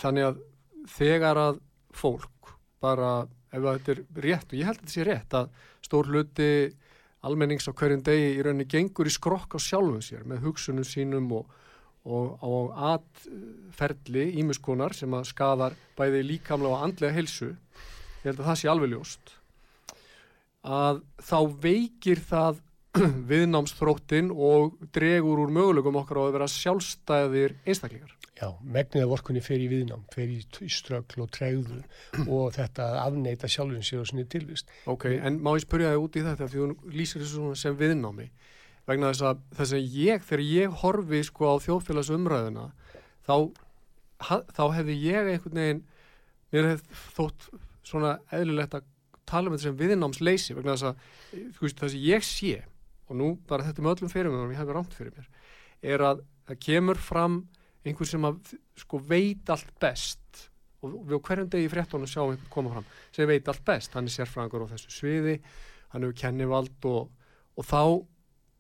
þannig 0.03 0.27
að 0.29 0.41
þegar 0.97 1.41
að 1.43 1.61
fólk 1.97 2.53
bara, 2.85 3.11
ef 3.51 3.65
þetta 3.67 3.95
er 3.97 4.03
rétt, 4.27 4.51
og 4.53 4.59
ég 4.61 4.69
held 4.69 4.77
að 4.79 4.83
þetta 4.85 4.95
sé 4.95 5.07
rétt, 5.09 5.37
að 5.41 5.87
stór 5.87 6.11
hluti 6.13 6.49
almennings 7.27 7.67
á 7.67 7.73
hverjum 7.75 8.03
degi 8.07 8.27
í 8.37 8.43
rauninni 8.45 8.67
gengur 8.71 9.09
í 9.09 9.15
skrokk 9.15 9.57
á 9.57 9.59
sjálfum 9.63 10.03
sér 10.05 10.27
með 10.29 10.45
hugsunum 10.47 10.85
sínum 10.87 11.31
og, 11.41 11.49
og 12.07 12.39
á 12.39 12.95
atferli 12.95 14.29
ímuskonar 14.41 14.95
sem 14.95 15.15
að 15.17 15.31
skadar 15.33 15.77
bæði 15.99 16.23
líkamlega 16.31 16.77
og 16.77 16.85
andlega 16.87 17.17
heilsu. 17.17 17.51
Ég 18.23 18.31
held 18.31 18.41
að 18.41 18.49
það 18.51 18.61
sé 18.61 18.71
alveg 18.71 18.93
ljóst. 18.93 19.35
Að 20.67 21.03
þá 21.23 21.39
veikir 21.63 22.23
það 22.27 22.63
viðnámsþróttin 23.31 24.31
og 24.33 24.79
dregur 24.95 25.43
úr 25.45 25.53
möguleikum 25.53 25.99
okkar 26.01 26.23
á 26.23 26.27
að 26.27 26.37
vera 26.39 26.51
sjálfstæðir 26.51 27.59
einstaklingar. 27.67 28.15
Já, 28.37 28.51
megnið 28.61 29.07
af 29.07 29.13
orkunni 29.17 29.41
fer 29.41 29.63
í 29.65 29.69
viðnám, 29.71 30.03
fer 30.13 30.29
í 30.29 30.69
ströggl 30.73 31.23
og 31.25 31.31
tregðu 31.33 31.81
og 32.35 32.51
þetta 32.57 32.91
að 32.91 32.99
afneita 33.05 33.51
sjálfum 33.51 33.85
sér 33.85 34.03
og 34.03 34.11
sinni 34.11 34.27
tilvist. 34.31 34.71
Ok, 34.89 35.09
en 35.17 35.41
má 35.43 35.55
ég 35.57 35.65
spyrja 35.65 35.95
þig 35.95 36.05
út 36.07 36.19
í 36.19 36.27
þetta 36.27 36.51
því 36.53 36.63
þú 36.63 36.97
lýsir 36.97 37.25
þessu 37.25 37.41
svona 37.41 37.61
sem 37.61 37.79
viðnámi 37.81 38.31
vegna 38.87 39.13
þess 39.13 39.27
að 39.31 39.45
þess 39.59 39.77
að 39.77 39.97
ég, 39.99 40.27
þegar 40.27 40.45
ég 40.47 40.77
horfi 40.83 41.23
sko 41.27 41.51
á 41.51 41.55
þjóðfélagsumræðuna 41.67 42.67
þá, 43.27 43.37
þá 44.55 44.65
hefði 44.77 44.99
ég 45.03 45.33
einhvern 45.33 45.61
veginn 45.61 45.83
mér 46.55 46.71
hefði 46.73 47.01
þótt 47.17 47.49
svona 47.87 48.17
eðlilegt 48.35 48.79
að 48.79 48.87
tala 49.27 49.51
um 49.51 49.57
þetta 49.57 49.67
sem 49.69 49.79
viðnámsleysi 49.81 50.57
vegna 50.57 50.77
þess 50.77 50.91
að 50.91 51.53
veist, 51.61 51.81
það 51.81 51.93
sem 51.93 52.07
ég 52.07 52.27
sé 52.27 52.55
og 53.07 53.19
nú 53.19 53.33
bara 53.49 53.67
þetta 53.67 53.83
með 53.83 53.97
öllum 53.97 54.13
fyrir 54.13 54.33
mér 54.33 54.47
og 54.47 54.55
ég 54.55 54.61
hefði 54.61 54.77
rámt 54.77 54.97
fyrir 54.97 55.17
mér 55.17 55.31
er 55.95 56.05
að 56.07 56.23
það 56.47 56.63
kemur 56.67 57.01
fram 57.03 57.41
einhver 57.87 58.09
sem 58.11 58.27
að 58.27 58.55
sko 58.79 59.01
veit 59.03 59.51
allt 59.53 59.71
best 59.83 60.47
og 60.85 60.99
við 61.07 61.19
á 61.19 61.27
hverjum 61.27 61.51
degi 61.51 61.71
fréttónu 61.73 62.09
sjáum 62.11 62.35
einhvern 62.35 62.53
koma 62.53 62.75
fram 62.75 62.87
sem 63.15 63.29
veit 63.29 63.49
allt 63.51 63.65
best, 63.67 63.95
hann 63.95 64.07
er 64.07 64.15
sérfræðingur 64.15 64.67
á 64.67 64.73
þessu 64.75 64.93
sviði, 64.95 65.37
hann 65.93 66.07
hefur 66.07 66.19
kennivald 66.23 66.89
og, 66.91 67.11
og 67.57 67.67
þá 67.67 67.83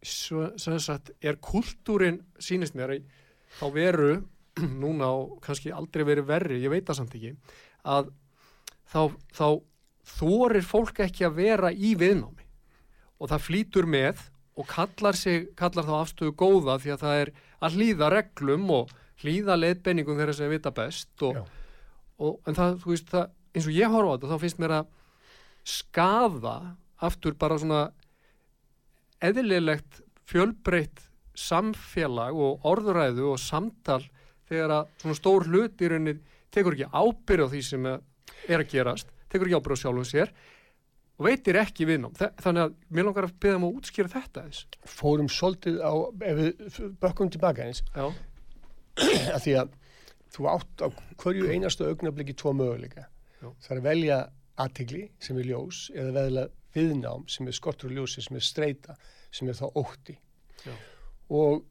sem 0.06 0.78
sagt 0.82 1.12
er 1.20 1.38
kultúrin 1.42 2.20
sínist 2.38 2.76
mér 2.78 2.96
að 2.96 3.06
þá 3.58 3.66
veru 3.74 4.10
núna 4.82 5.10
og 5.12 5.38
kannski 5.44 5.72
aldrei 5.74 6.04
verið 6.06 6.28
verri, 6.28 6.60
ég 6.62 6.72
veit 6.72 6.86
það 6.86 7.00
samt 7.00 7.16
ekki 7.18 7.34
að 7.86 8.12
þá, 8.90 9.02
þá 9.34 9.48
þorir 10.16 10.66
fólk 10.66 11.02
ekki 11.06 11.26
að 11.26 11.38
vera 11.40 11.72
í 11.72 11.94
viðnámi. 11.98 12.44
Og 13.16 13.30
það 13.32 13.44
flýtur 13.46 13.88
með 13.88 14.20
og 14.56 14.68
kallar, 14.68 15.16
sig, 15.16 15.50
kallar 15.56 15.86
þá 15.86 15.94
afstöðu 16.00 16.34
góða 16.38 16.78
því 16.80 16.94
að 16.94 17.02
það 17.02 17.20
er 17.22 17.32
að 17.66 17.76
hlýða 17.76 18.10
reglum 18.12 18.70
og 18.72 18.92
hlýða 19.22 19.56
leiðbenningum 19.58 20.18
þeirra 20.20 20.36
sem 20.36 20.52
vita 20.52 20.72
best 20.76 21.24
og, 21.24 21.42
og, 22.20 22.38
en 22.48 22.56
það, 22.56 22.78
þú 22.82 22.92
veist, 22.92 23.10
það, 23.12 23.30
eins 23.56 23.68
og 23.68 23.76
ég 23.76 23.92
horfa 23.92 24.12
á 24.12 24.14
þetta 24.16 24.32
þá 24.32 24.44
finnst 24.44 24.60
mér 24.62 24.74
að 24.78 24.90
skaða 25.66 26.56
aftur 27.08 27.36
bara 27.40 27.58
svona 27.60 27.82
eðlilegt 29.24 30.00
fjölbreytt 30.26 31.04
samfélag 31.36 32.36
og 32.36 32.64
orðuræðu 32.66 33.30
og 33.34 33.40
samtal 33.40 34.02
þegar 34.48 34.72
að 34.80 34.90
svona 35.02 35.18
stór 35.18 35.46
hlut 35.50 35.82
í 35.84 35.90
rauninni 35.92 36.16
tekur 36.54 36.76
ekki 36.76 36.88
ábyrð 36.96 37.46
á 37.46 37.52
því 37.52 37.62
sem 37.66 37.86
er 37.90 38.60
að 38.62 38.68
gerast, 38.72 39.10
tekur 39.32 39.48
ekki 39.50 39.58
ábyrð 39.58 39.76
á 39.76 39.82
sjálfum 39.82 40.06
sér 40.08 40.32
og 41.16 41.24
veitir 41.28 41.56
ekki 41.60 41.86
viðnám. 41.88 42.12
Þa- 42.16 42.32
Þannig 42.44 42.62
að 42.66 42.74
mér 42.92 43.06
langar 43.08 43.26
að 43.28 43.34
beða 43.40 43.56
um 43.60 43.66
að 43.68 43.76
útskýra 43.80 44.12
þetta 44.12 44.42
eins. 44.44 44.58
Fórum 44.84 45.28
svolítið 45.32 45.78
á, 45.80 45.92
ef 46.28 46.40
við 46.40 46.90
bökkum 47.00 47.30
tilbaka 47.32 47.64
eins, 47.64 47.80
að 47.96 48.12
því 49.44 49.54
að 49.62 49.70
þú 50.36 50.48
átt 50.52 50.84
á 50.84 50.88
hverju 51.22 51.48
einastu 51.52 51.86
augnabliki 51.88 52.34
tvo 52.36 52.52
möguleika. 52.56 53.06
Já. 53.40 53.48
Það 53.64 53.70
er 53.72 53.80
að 53.80 53.86
velja 53.88 54.18
aðtegli 54.64 55.02
sem 55.20 55.38
er 55.40 55.48
ljós 55.50 55.80
eða 55.94 56.12
veðla 56.16 56.46
viðnám 56.76 57.26
sem 57.32 57.48
er 57.48 57.56
skortur 57.56 57.90
og 57.90 57.98
ljósi 57.98 58.24
sem 58.24 58.38
er 58.38 58.44
streyta 58.44 58.96
sem 59.34 59.48
er 59.50 59.58
þá 59.58 59.66
ótti. 59.72 60.16
Já. 60.64 60.74
Og 61.36 61.64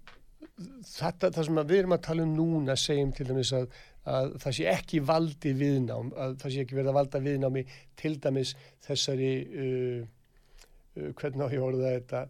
þetta, 0.55 1.31
það 1.31 1.47
sem 1.47 1.61
við 1.61 1.77
erum 1.79 1.95
að 1.95 2.03
tala 2.07 2.25
um 2.25 2.33
núna 2.35 2.75
segjum 2.79 3.13
til 3.15 3.27
dæmis 3.29 3.53
að, 3.55 3.69
að 4.09 4.35
það 4.43 4.57
sé 4.57 4.67
ekki 4.71 5.01
valdi 5.05 5.53
viðnám, 5.57 6.11
að 6.13 6.35
það 6.43 6.53
sé 6.53 6.65
ekki 6.65 6.77
verið 6.77 6.91
að 6.91 6.99
valda 6.99 7.23
viðnámi 7.25 7.65
til 8.01 8.13
dæmis 8.23 8.53
þessari, 8.85 9.31
uh, 9.45 10.05
uh, 10.99 11.09
hvernig 11.17 11.47
á 11.47 11.53
ég 11.55 11.65
orða 11.65 11.95
þetta, 11.97 12.23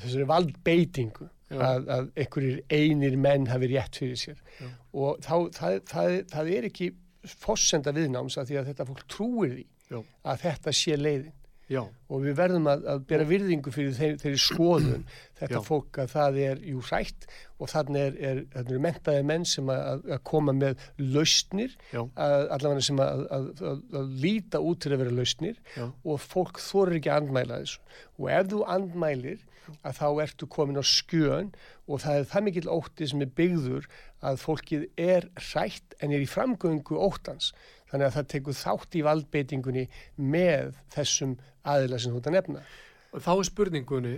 þessari 0.00 0.30
valdbeitingu 0.30 1.28
að, 1.50 1.88
að 1.90 2.10
einhverjir 2.14 2.60
einir 2.70 3.16
menn 3.20 3.48
hafi 3.50 3.70
rétt 3.72 3.98
fyrir 3.98 4.18
sér 4.18 4.38
Já. 4.60 4.68
og 4.94 5.20
þá, 5.24 5.34
það, 5.56 5.76
það, 5.90 6.16
það 6.30 6.50
er 6.56 6.68
ekki 6.70 6.90
fossenda 7.26 7.92
viðnáms 7.94 8.38
að 8.40 8.50
því 8.50 8.60
að 8.60 8.70
þetta 8.70 8.86
fólk 8.88 9.04
trúir 9.10 9.56
því 9.56 9.66
Já. 9.90 9.98
að 10.30 10.44
þetta 10.44 10.74
sé 10.78 10.96
leiðin 10.96 11.36
já, 11.70 11.80
og 12.10 12.24
við 12.24 12.36
verðum 12.40 12.68
að, 12.70 12.86
að 12.92 13.04
bera 13.10 13.26
virðingu 13.28 13.72
fyrir 13.74 13.94
þeir, 13.96 14.16
þeirri 14.22 14.40
skoðun. 14.42 15.04
Þetta 15.40 15.56
Já. 15.56 15.64
fólk 15.64 15.98
að 16.02 16.10
það 16.12 16.38
er 16.44 16.58
jú 16.68 16.82
hrætt 16.84 17.22
og 17.56 17.70
þannig 17.72 18.02
er, 18.02 18.16
er, 18.28 18.40
þannig 18.52 18.74
er 18.76 18.82
mentaði 18.84 19.22
menn 19.30 19.46
sem 19.48 19.70
að, 19.72 20.02
að 20.12 20.20
koma 20.28 20.52
með 20.52 20.82
lausnir, 21.00 21.76
allavega 21.96 22.84
sem 22.84 23.00
að, 23.00 23.22
að, 23.32 23.46
að, 23.70 23.80
að 24.02 24.10
líta 24.20 24.60
út 24.60 24.82
til 24.84 24.92
að 24.92 25.00
vera 25.04 25.14
lausnir 25.16 25.62
já, 25.76 25.86
og 25.88 26.20
fólk 26.20 26.60
þorir 26.60 26.98
ekki 26.98 27.14
að 27.14 27.22
andmæla 27.22 27.62
þessu. 27.62 27.80
Og 28.20 28.28
ef 28.36 28.52
þú 28.52 28.60
andmælir 28.76 29.46
að 29.86 29.98
þá 30.00 30.06
ertu 30.24 30.48
komin 30.50 30.80
á 30.80 30.84
skjön 30.84 31.50
og 31.90 32.02
það 32.04 32.20
er 32.20 32.28
það 32.30 32.46
mikill 32.46 32.70
ótti 32.72 33.08
sem 33.10 33.24
er 33.24 33.34
byggður 33.38 33.88
að 34.26 34.40
fólkið 34.42 34.86
er 35.00 35.28
hrætt 35.38 35.96
en 36.00 36.14
er 36.14 36.24
í 36.24 36.28
framgöngu 36.28 36.98
óttans 37.00 37.52
þannig 37.90 38.06
að 38.06 38.16
það 38.16 38.28
tekur 38.34 38.58
þátt 38.60 38.96
í 38.96 39.04
valdbeitingunni 39.06 39.84
með 40.16 40.78
þessum 40.94 41.36
aðila 41.66 42.00
sem 42.00 42.14
þú 42.14 42.22
að 42.22 42.36
nefna. 42.36 42.64
Og 43.10 43.24
þá 43.24 43.30
er 43.34 43.46
spurningunni 43.50 44.16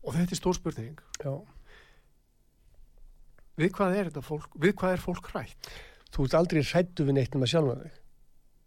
og 0.00 0.16
þetta 0.16 0.34
er 0.36 0.40
stór 0.40 0.56
spurning 0.56 1.00
Já. 1.20 1.32
við 3.60 3.72
hvað 3.76 3.96
er 3.96 4.10
þetta 4.10 4.24
fólk, 4.24 4.52
við 4.56 4.76
hvað 4.80 4.96
er 4.96 5.02
fólk 5.04 5.32
hrætt? 5.34 5.72
Þú 6.10 6.26
ert 6.26 6.36
aldrei 6.40 6.62
hrættu 6.64 7.06
við 7.06 7.18
neitt 7.18 7.36
um 7.36 7.44
að 7.46 7.52
sjálfa 7.52 7.80
þig. 7.82 7.98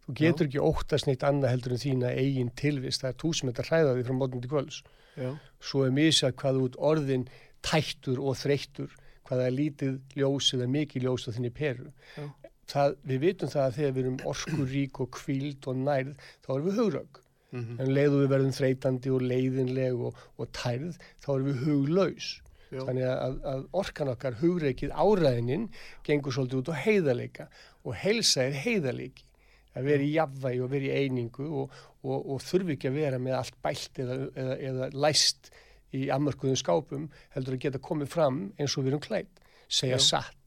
Þú 0.04 0.14
getur 0.20 0.48
ekki 0.48 0.60
óttast 0.60 1.08
neitt 1.08 1.24
annað 1.24 1.54
heldur 1.54 1.74
en 1.74 1.80
þína 1.80 2.12
eigin 2.12 2.52
tilvist. 2.56 3.02
Það 3.02 3.10
er 3.10 3.18
þú 3.22 3.30
sem 3.34 3.50
þetta 3.50 3.66
hræða 3.68 3.94
því 3.96 4.04
frá 4.06 4.16
mótum 4.18 4.44
til 4.44 4.50
kvöls 4.52 4.80
já, 5.16 5.30
svo 5.64 5.84
er 5.86 5.94
misað 5.96 6.36
hvað 6.40 6.60
ert 6.64 6.78
orðin 6.90 7.26
tættur 7.64 8.20
og 8.20 8.36
þreyttur 8.38 8.92
hvað 9.24 9.40
það 9.40 9.46
er 9.46 9.56
lítið 9.56 9.94
ljós 10.20 10.50
eða 10.56 10.70
mikið 10.74 11.06
ljós 11.06 11.26
á 11.26 11.30
þinni 11.32 11.52
peru. 11.56 11.92
Já. 12.18 12.26
Það, 12.70 12.94
við 13.04 13.20
vitum 13.26 13.50
það 13.52 13.66
að 13.66 13.76
þegar 13.78 13.92
við 13.96 14.04
erum 14.04 14.16
orkurík 14.30 15.00
og 15.04 15.10
kvíld 15.18 15.68
og 15.70 15.76
nærð, 15.84 16.14
þá 16.44 16.48
erum 16.54 16.68
við 16.70 16.80
hugrögg. 16.80 17.20
mm 17.52 17.80
En 17.80 17.92
leiðu 17.94 18.22
við 18.22 18.30
verðum 18.32 18.54
þreytandi 18.56 19.10
og 19.14 19.22
leiðinleg 19.22 20.00
og, 20.08 20.24
og 20.38 20.48
tærð, 20.56 20.96
þá 21.22 21.28
erum 21.34 21.50
við 21.50 21.60
huglaus. 21.68 22.30
já, 22.70 22.80
Þannig 22.86 23.06
að, 23.10 23.36
að 23.52 23.66
orkan 23.82 24.10
okkar, 24.14 24.38
hugreikið, 24.40 24.90
áræðinin, 24.96 25.68
gengur 26.06 26.34
svolítið 26.34 26.62
út 26.62 26.72
á 26.72 26.76
heiðarleika 26.86 27.48
og 27.84 27.94
heilsa 28.00 28.48
er 28.48 28.56
heiðarleiki. 28.64 29.26
Að 29.74 29.88
vera 29.90 30.06
í 30.06 30.12
jafnvægi 30.14 30.60
og 30.62 30.70
vera 30.70 30.86
í 30.86 31.04
einingu 31.04 31.46
og, 31.60 31.78
og, 32.06 32.18
og 32.30 32.42
þurfi 32.46 32.76
ekki 32.76 32.90
að 32.90 32.98
vera 33.00 33.18
með 33.18 33.36
allt 33.40 33.56
bælt 33.62 33.98
eða, 33.98 34.18
eða, 34.38 34.56
eða 34.70 34.88
læst 35.04 35.50
í 35.94 36.08
ammörkuðum 36.14 36.58
skápum, 36.58 37.08
heldur 37.34 37.56
að 37.56 37.64
geta 37.66 37.80
komið 37.82 38.10
fram 38.12 38.38
eins 38.58 38.74
og 38.76 38.84
við 38.86 38.92
erum 38.92 39.02
klætt, 39.02 39.42
segja 39.68 39.98
Já. 39.98 40.06
satt. 40.08 40.43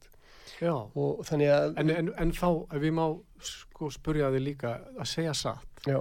Og 0.65 1.22
þannig 1.28 1.52
að, 1.54 1.76
En, 1.78 1.91
en, 1.93 2.12
en 2.17 2.32
þá, 2.34 2.48
ef 2.74 2.82
við 2.82 2.96
má 2.98 3.06
sko 3.52 3.91
spurja 3.93 4.32
þig 4.34 4.43
líka 4.46 4.74
að 4.98 5.10
segja 5.12 5.34
satt 5.38 5.86
já, 5.86 6.00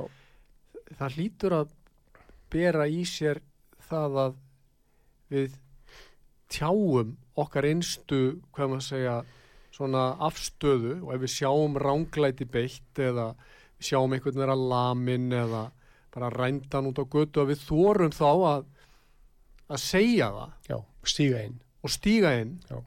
það 0.96 1.16
hlýtur 1.18 1.56
að 1.58 1.74
bera 2.50 2.86
í 2.88 3.02
sér 3.04 3.42
það 3.88 4.18
að 4.22 4.38
við 5.34 5.58
tjáum 6.52 7.16
okkar 7.36 7.66
einstu, 7.68 8.20
hvað 8.54 8.70
maður 8.70 8.80
að 8.80 8.88
segja 8.88 9.16
svona 9.76 10.04
afstöðu 10.24 10.94
og 11.02 11.10
ef 11.12 11.24
við 11.26 11.34
sjáum 11.34 11.76
ránglæti 11.76 12.46
beitt 12.48 13.02
eða 13.02 13.34
við 13.76 13.90
sjáum 13.90 14.14
einhvern 14.16 14.40
vera 14.40 14.56
lamin 14.56 15.28
eða 15.36 15.66
bara 16.16 16.30
rændan 16.32 16.88
út 16.88 17.02
á 17.02 17.04
götu 17.04 17.42
að 17.42 17.52
við 17.52 17.64
þorum 17.66 18.14
þá 18.16 18.30
að 18.32 18.64
að 19.66 19.82
segja 19.82 20.30
það 20.32 20.70
já, 20.70 20.76
stíga 21.12 21.42
inn. 21.44 21.56
og 21.82 21.92
stíga 21.92 22.30
inn 22.40 22.52
Já. 22.70 22.78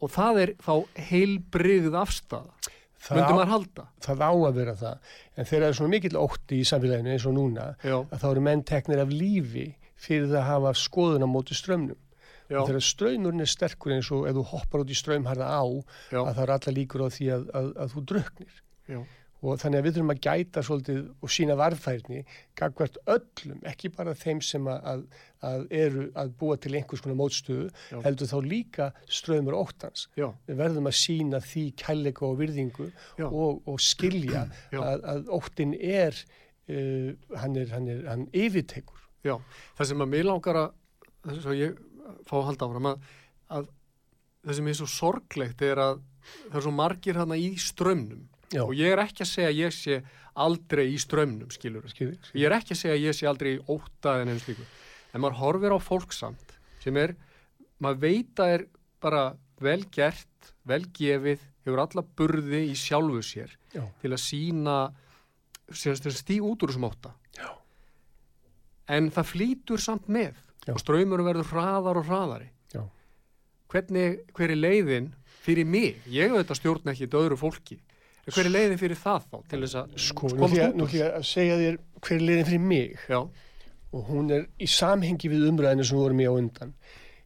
Og 0.00 0.12
það 0.14 0.40
er 0.44 0.52
þá 0.62 0.74
heilbrigð 1.10 1.96
afstæða 1.98 2.74
Það 2.98 3.14
á, 3.22 3.46
það 4.02 4.22
á 4.26 4.32
að 4.34 4.56
vera 4.58 4.72
það. 4.74 5.10
En 5.38 5.46
þegar 5.46 5.62
það 5.62 5.68
er 5.68 5.76
svona 5.78 5.92
mikill 5.92 6.18
ótti 6.18 6.56
í 6.58 6.64
samfélaginu 6.66 7.12
eins 7.14 7.26
og 7.30 7.34
núna, 7.36 7.66
já, 7.86 7.94
að 8.02 8.18
þá 8.24 8.26
eru 8.32 8.42
menn 8.48 8.64
teknir 8.66 9.02
af 9.04 9.12
lífi 9.14 9.66
fyrir 9.98 10.26
það 10.26 10.40
að 10.40 10.48
hafa 10.48 10.72
skoðun 10.82 11.26
á 11.26 11.28
móti 11.30 11.54
strömmnum. 11.54 12.00
já, 12.50 12.58
Og 12.58 12.66
þegar 12.72 12.84
ströymurinn 12.88 13.44
er 13.44 13.50
sterkur 13.52 13.94
eins 13.94 14.10
og 14.10 14.26
ef 14.28 14.34
þú 14.34 14.44
hoppar 14.50 14.82
út 14.82 14.90
í 14.90 14.98
ströymharða 14.98 15.46
á, 15.46 15.64
já, 16.10 16.18
að 16.24 16.32
það 16.34 16.42
eru 16.42 16.56
alla 16.58 16.74
líkur 16.80 17.06
á 17.06 17.08
því 17.14 17.30
að, 17.36 17.46
að, 17.60 17.70
að 17.78 17.94
þú 17.94 18.04
druknir. 18.12 18.60
Og 19.38 19.58
þannig 19.62 19.78
að 19.78 19.86
við 19.86 19.94
þurfum 19.96 20.12
að 20.14 20.20
gæta 20.26 20.62
svolítið 20.66 21.00
og 21.22 21.30
sína 21.30 21.54
varfærni, 21.58 22.22
gagvart 22.58 22.96
öllum, 23.14 23.60
ekki 23.70 23.90
bara 23.94 24.14
þeim 24.18 24.40
sem 24.42 24.66
að, 24.72 25.04
að, 25.46 25.66
eru 25.78 26.06
að 26.18 26.32
búa 26.40 26.56
til 26.58 26.72
einhvers 26.74 27.04
konar 27.04 27.18
mótstöðu, 27.20 27.68
Já. 27.92 28.00
heldur 28.02 28.30
þá 28.32 28.38
líka 28.48 28.88
ströymur 29.06 29.54
óttans. 29.54 30.08
já, 30.18 30.26
Við 30.48 30.58
verðum 30.58 30.90
að 30.90 30.96
sína 30.98 31.40
því 31.44 31.64
kærleika 31.84 32.26
og 32.26 32.34
virðingu 32.40 32.88
og, 33.28 33.62
og 33.62 33.78
skilja 33.78 34.48
að, 34.90 35.06
að 35.14 35.30
óttin 35.38 35.76
er, 35.78 36.18
uh, 36.66 37.12
hann 37.38 37.54
er, 37.62 37.70
hann 37.76 37.86
er, 37.94 38.02
hann 38.10 38.26
yfirtekur. 38.34 39.04
Já, 39.26 39.36
það 39.78 39.90
sem 39.92 40.02
að 40.02 40.12
mér 40.16 40.26
langar 40.32 40.58
að 40.64 40.74
þess 41.28 41.46
að 41.46 41.60
ég 41.60 41.78
fá 42.26 42.34
að 42.40 42.46
halda 42.48 42.66
áfram 42.68 42.90
að, 42.90 43.06
að 43.54 43.70
það 44.48 44.58
sem 44.58 44.68
er 44.70 44.76
svo 44.78 44.90
sorglegt 44.90 45.62
er 45.66 45.80
að 45.82 46.02
það 46.48 46.58
er 46.60 46.66
svo 46.66 46.74
margir 46.74 47.18
hana 47.20 47.38
í 47.38 47.48
strömmnum 47.60 48.26
Já, 48.54 48.62
og 48.64 48.74
ég 48.76 48.94
er 48.94 49.02
ekki 49.02 49.24
að 49.24 49.30
segja 49.32 49.50
að 49.50 49.60
ég 49.60 49.74
sé 49.76 49.98
aldrei 50.38 50.84
í 50.92 50.98
strömmnum, 51.00 51.50
skilur 51.52 51.88
ég 51.98 52.46
er 52.46 52.54
ekki 52.56 52.74
að 52.74 52.80
segja 52.82 52.94
að 52.96 53.04
ég 53.04 53.16
sé 53.16 53.28
aldrei 53.28 53.50
í 53.56 53.62
óta 53.68 54.14
en 54.22 54.30
einu 54.30 54.40
slíku, 54.40 54.64
en 55.12 55.22
maður 55.24 55.40
horfir 55.42 55.74
á 55.74 55.78
fólk 55.82 56.14
samt 56.16 56.54
sem 56.82 56.96
er, 56.96 57.14
maður 57.82 58.02
veit 58.06 58.42
að 58.42 58.54
er 58.54 58.66
bara 59.02 59.22
vel 59.60 59.82
gert, 59.92 60.52
vel 60.68 60.84
gefið, 60.94 61.42
hefur 61.66 61.82
alla 61.82 62.04
burði 62.16 62.62
í 62.70 62.76
sjálfu 62.78 63.22
sér 63.26 63.54
Já. 63.74 63.82
til 64.00 64.12
að 64.14 64.22
sína 64.22 64.76
stíg 65.68 66.44
út 66.46 66.62
úr 66.64 66.72
þessum 66.72 66.86
óta. 66.88 67.12
Já. 67.36 67.50
En 68.88 69.10
það 69.12 69.32
flýtur 69.34 69.82
samt 69.82 70.08
með 70.08 70.38
og 70.72 70.80
ströymur 70.80 71.20
verður 71.26 71.50
hraðar 71.52 72.00
og 72.00 72.08
hraðari. 72.08 72.48
Hvernig, 73.68 74.22
hver 74.32 74.54
er 74.54 74.56
leiðin 74.56 75.10
fyrir 75.44 75.66
mig? 75.68 75.98
Ég 76.08 76.32
veit 76.32 76.48
að 76.48 76.56
stjórna 76.56 76.94
ekki 76.94 77.08
döðru 77.12 77.36
fólki. 77.36 77.76
En 78.28 78.34
hver 78.36 78.44
er 78.48 78.52
leiðin 78.52 78.80
fyrir 78.82 78.98
það 79.00 79.22
þá 79.32 79.36
til 79.48 79.60
þess 79.64 79.76
að 79.80 79.92
Sko, 80.04 80.28
nú 80.28 80.42
komast 80.42 80.58
ég- 80.58 80.68
út 80.68 80.76
nú 80.76 80.84
úr? 80.84 80.90
ætla 80.92 80.98
ég 81.00 81.14
að 81.18 81.28
segja 81.32 81.54
þér 81.62 81.78
hver 82.04 82.16
er 82.18 82.24
liðin 82.28 82.48
fyrir 82.50 82.66
mig. 82.68 82.98
Já, 83.08 83.20
og 83.92 84.02
hún 84.12 84.30
er 84.36 84.42
í 84.60 84.66
samhengi 84.68 85.30
við 85.32 85.46
umræðinu 85.48 85.86
sem 85.88 85.96
vorum 85.98 86.20
í 86.20 86.26
á 86.28 86.32
undan. 86.36 86.74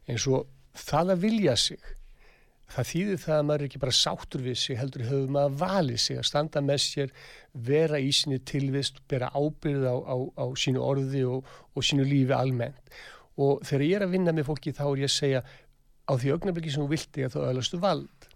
Eins 0.07 0.27
og 0.31 0.47
það 0.73 1.11
að 1.17 1.19
vilja 1.27 1.55
sig 1.59 1.79
það 2.73 2.87
þýðir 2.89 3.19
það 3.21 3.35
að 3.37 3.43
maður 3.45 3.61
er 3.61 3.67
ekki 3.67 3.79
bara 3.83 3.91
sáttur 3.93 4.41
við 4.41 4.55
sig 4.57 4.77
heldur 4.79 5.03
hefur 5.05 5.27
maður 5.35 5.57
valið 5.59 5.99
sig 6.01 6.17
að 6.17 6.25
standa 6.25 6.61
með 6.65 6.79
sér, 6.81 7.11
vera 7.53 7.99
í 8.01 8.09
sinni 8.15 8.39
tilvist, 8.39 8.95
bera 9.07 9.29
ábyrð 9.35 9.83
á, 9.85 9.95
á, 10.09 10.15
á 10.41 10.45
sínu 10.57 10.81
orði 10.81 11.21
og, 11.29 11.45
og 11.75 11.83
sínu 11.85 12.07
lífi 12.07 12.33
almennt. 12.33 12.95
Og 13.37 13.61
þegar 13.67 13.85
ég 13.85 13.95
er 13.99 14.05
að 14.07 14.15
vinna 14.15 14.33
með 14.33 14.47
fólki 14.49 14.73
þá 14.73 14.85
er 14.89 15.03
ég 15.03 15.11
að 15.11 15.17
segja 15.19 15.43
á 16.09 16.13
því 16.17 16.31
augnabliki 16.33 16.71
sem 16.73 16.81
þú 16.81 16.89
vilti 16.95 17.27
að 17.27 17.35
þá 17.35 17.39
öðlastu 17.51 17.79
vald 17.83 18.27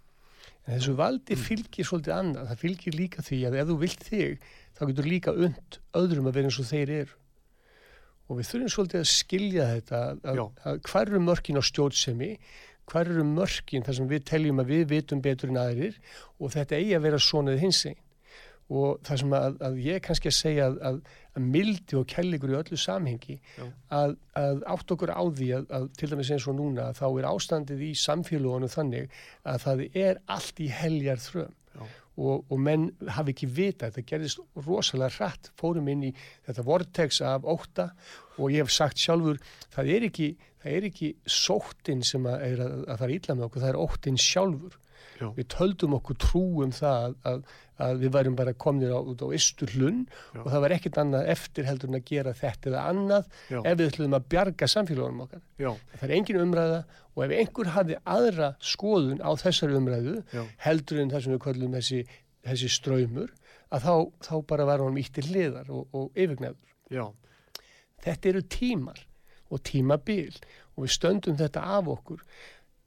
en 0.67 0.75
þessu 0.75 0.95
valdi 0.99 1.37
fylgir 1.39 1.87
svolítið 1.87 2.13
annað, 2.17 2.49
það 2.51 2.63
fylgir 2.63 2.97
líka 2.97 3.23
því 3.23 3.41
að 3.47 3.57
ef 3.61 3.69
þú 3.69 3.77
vilt 3.83 4.07
þig 4.07 4.47
þá 4.77 4.81
getur 4.89 5.07
líka 5.07 5.33
und 5.47 5.79
öðrum 5.97 6.29
að 6.29 6.37
vera 6.37 6.51
eins 6.51 6.59
og 6.61 6.67
þeir 6.67 6.93
eru. 7.01 7.19
Og 8.27 8.39
við 8.39 8.49
þurfum 8.49 8.73
svolítið 8.73 8.99
að 8.99 9.11
skilja 9.13 9.67
þetta 9.71 10.01
að, 10.27 10.41
að 10.67 10.81
hvar 10.89 11.07
eru 11.07 11.21
mörkin 11.23 11.59
á 11.59 11.63
stjórnsemi 11.63 12.31
hvar 12.87 13.07
eru 13.07 13.23
mörkin 13.27 13.83
þar 13.83 13.97
sem 13.99 14.09
við 14.09 14.25
teljum 14.27 14.61
að 14.63 14.73
við 14.73 14.83
vitum 14.91 15.23
betur 15.23 15.51
en 15.51 15.61
aðrir 15.63 15.95
og 16.39 16.51
þetta 16.53 16.77
eigi 16.79 16.93
að 16.95 17.07
vera 17.07 17.23
svona 17.23 17.53
eða 17.53 17.63
hins 17.65 17.81
einn 17.89 18.03
og 18.67 19.03
það 19.07 19.21
sem 19.21 19.35
að, 19.37 19.59
að 19.63 19.77
ég 19.85 20.01
kannski 20.03 20.31
að 20.31 20.35
segja 20.35 20.65
að, 20.67 20.79
að, 20.89 20.97
að 21.37 21.45
mildi 21.53 21.99
og 21.99 22.07
kærleikur 22.11 22.51
í 22.51 22.57
öllu 22.59 22.79
samhengi 22.81 23.37
að, 23.95 24.17
að 24.35 24.65
átt 24.73 24.95
okkur 24.95 25.13
á 25.15 25.23
því 25.23 25.51
að, 25.55 25.69
að 25.77 25.85
til 25.99 26.09
dæmis 26.11 26.31
eins 26.35 26.47
og 26.51 26.57
núna 26.57 26.89
þá 26.97 27.05
er 27.07 27.29
ástandið 27.29 27.85
í 27.87 27.93
samfélagunum 28.01 28.73
þannig 28.73 29.15
að 29.47 29.63
það 29.63 29.85
er 29.93 30.19
allt 30.25 30.59
í 30.59 30.67
heljar 30.73 31.23
þröm. 31.23 31.55
Og, 32.17 32.47
og 32.49 32.57
menn 32.65 32.87
hafi 33.13 33.35
ekki 33.35 33.45
vita 33.53 33.91
þetta 33.91 34.03
gerðist 34.09 34.39
rosalega 34.65 35.13
hratt. 35.19 35.51
Fórum 35.53 35.85
inn 35.91 36.07
í 36.07 36.09
þetta 36.47 36.63
vortex 36.65 37.19
af 37.21 37.45
óta 37.45 37.91
og 38.39 38.49
ég 38.49 38.65
hef 38.65 38.73
sagt 38.73 38.97
sjálfur 38.97 39.37
það 39.75 39.91
er 39.93 40.07
ekki, 40.09 40.31
það 40.63 40.79
er 40.79 40.87
ekki 40.89 41.11
sóttin 41.29 42.01
sem 42.01 42.25
að, 42.25 42.41
er 42.49 42.65
að, 42.65 42.75
að 42.87 42.95
það 42.95 43.05
er 43.07 43.15
illa 43.19 43.37
með 43.37 43.47
okkur 43.47 43.63
það 43.63 43.71
er 43.71 43.79
óttin 43.85 44.19
sjálfur 44.25 44.79
Já. 45.19 45.27
við 45.37 45.47
töldum 45.53 45.95
okkur 45.97 46.17
trú 46.21 46.43
um 46.65 46.71
það 46.75 47.15
að, 47.31 47.39
að 47.81 48.03
við 48.03 48.13
værum 48.17 48.35
bara 48.37 48.53
komnir 48.53 48.93
á, 48.93 48.99
út 49.01 49.23
á 49.25 49.27
ystur 49.37 49.71
hlunn 49.73 50.03
og 50.35 50.47
það 50.51 50.63
var 50.65 50.75
ekkert 50.77 50.99
annað 51.01 51.31
eftir 51.33 51.67
heldur 51.69 51.89
en 51.91 51.99
að 51.99 52.05
gera 52.11 52.33
þetta 52.37 52.69
eða 52.71 52.85
annað 52.91 53.27
Já. 53.49 53.59
ef 53.63 53.79
við 53.79 53.89
ætlum 53.91 54.17
að 54.19 54.29
bjarga 54.35 54.69
samfélagunum 54.75 55.25
okkar 55.25 55.41
já, 55.57 55.71
það 55.97 56.07
er 56.09 56.15
engin 56.19 56.41
umræða 56.45 56.79
og 57.17 57.23
ef 57.25 57.35
einhver 57.41 57.73
hafði 57.73 57.99
aðra 58.05 58.51
skoðun 58.73 59.21
á 59.25 59.31
þessari 59.41 59.77
umræðu 59.79 60.15
heldur 60.67 61.01
en 61.01 61.11
það 61.15 61.25
sem 61.25 61.33
við 61.37 61.43
kallum 61.47 61.77
þessi, 61.79 62.01
þessi 62.45 62.69
ströymur 62.77 63.33
að 63.73 63.83
þá, 63.83 63.93
þá 64.23 64.35
bara 64.47 64.65
var 64.69 64.83
hann 64.85 64.99
ítti 65.01 65.25
hliðar 65.27 65.67
og, 65.73 65.87
og 65.97 66.11
yfirgnæður. 66.15 66.61
Þetta 68.05 68.29
eru 68.29 68.41
tímar 68.53 69.01
og 69.51 69.59
tímabil 69.67 70.35
og 70.77 70.85
við 70.85 70.93
stöndum 70.93 71.35
þetta 71.39 71.63
af 71.77 71.89
okkur. 71.91 72.21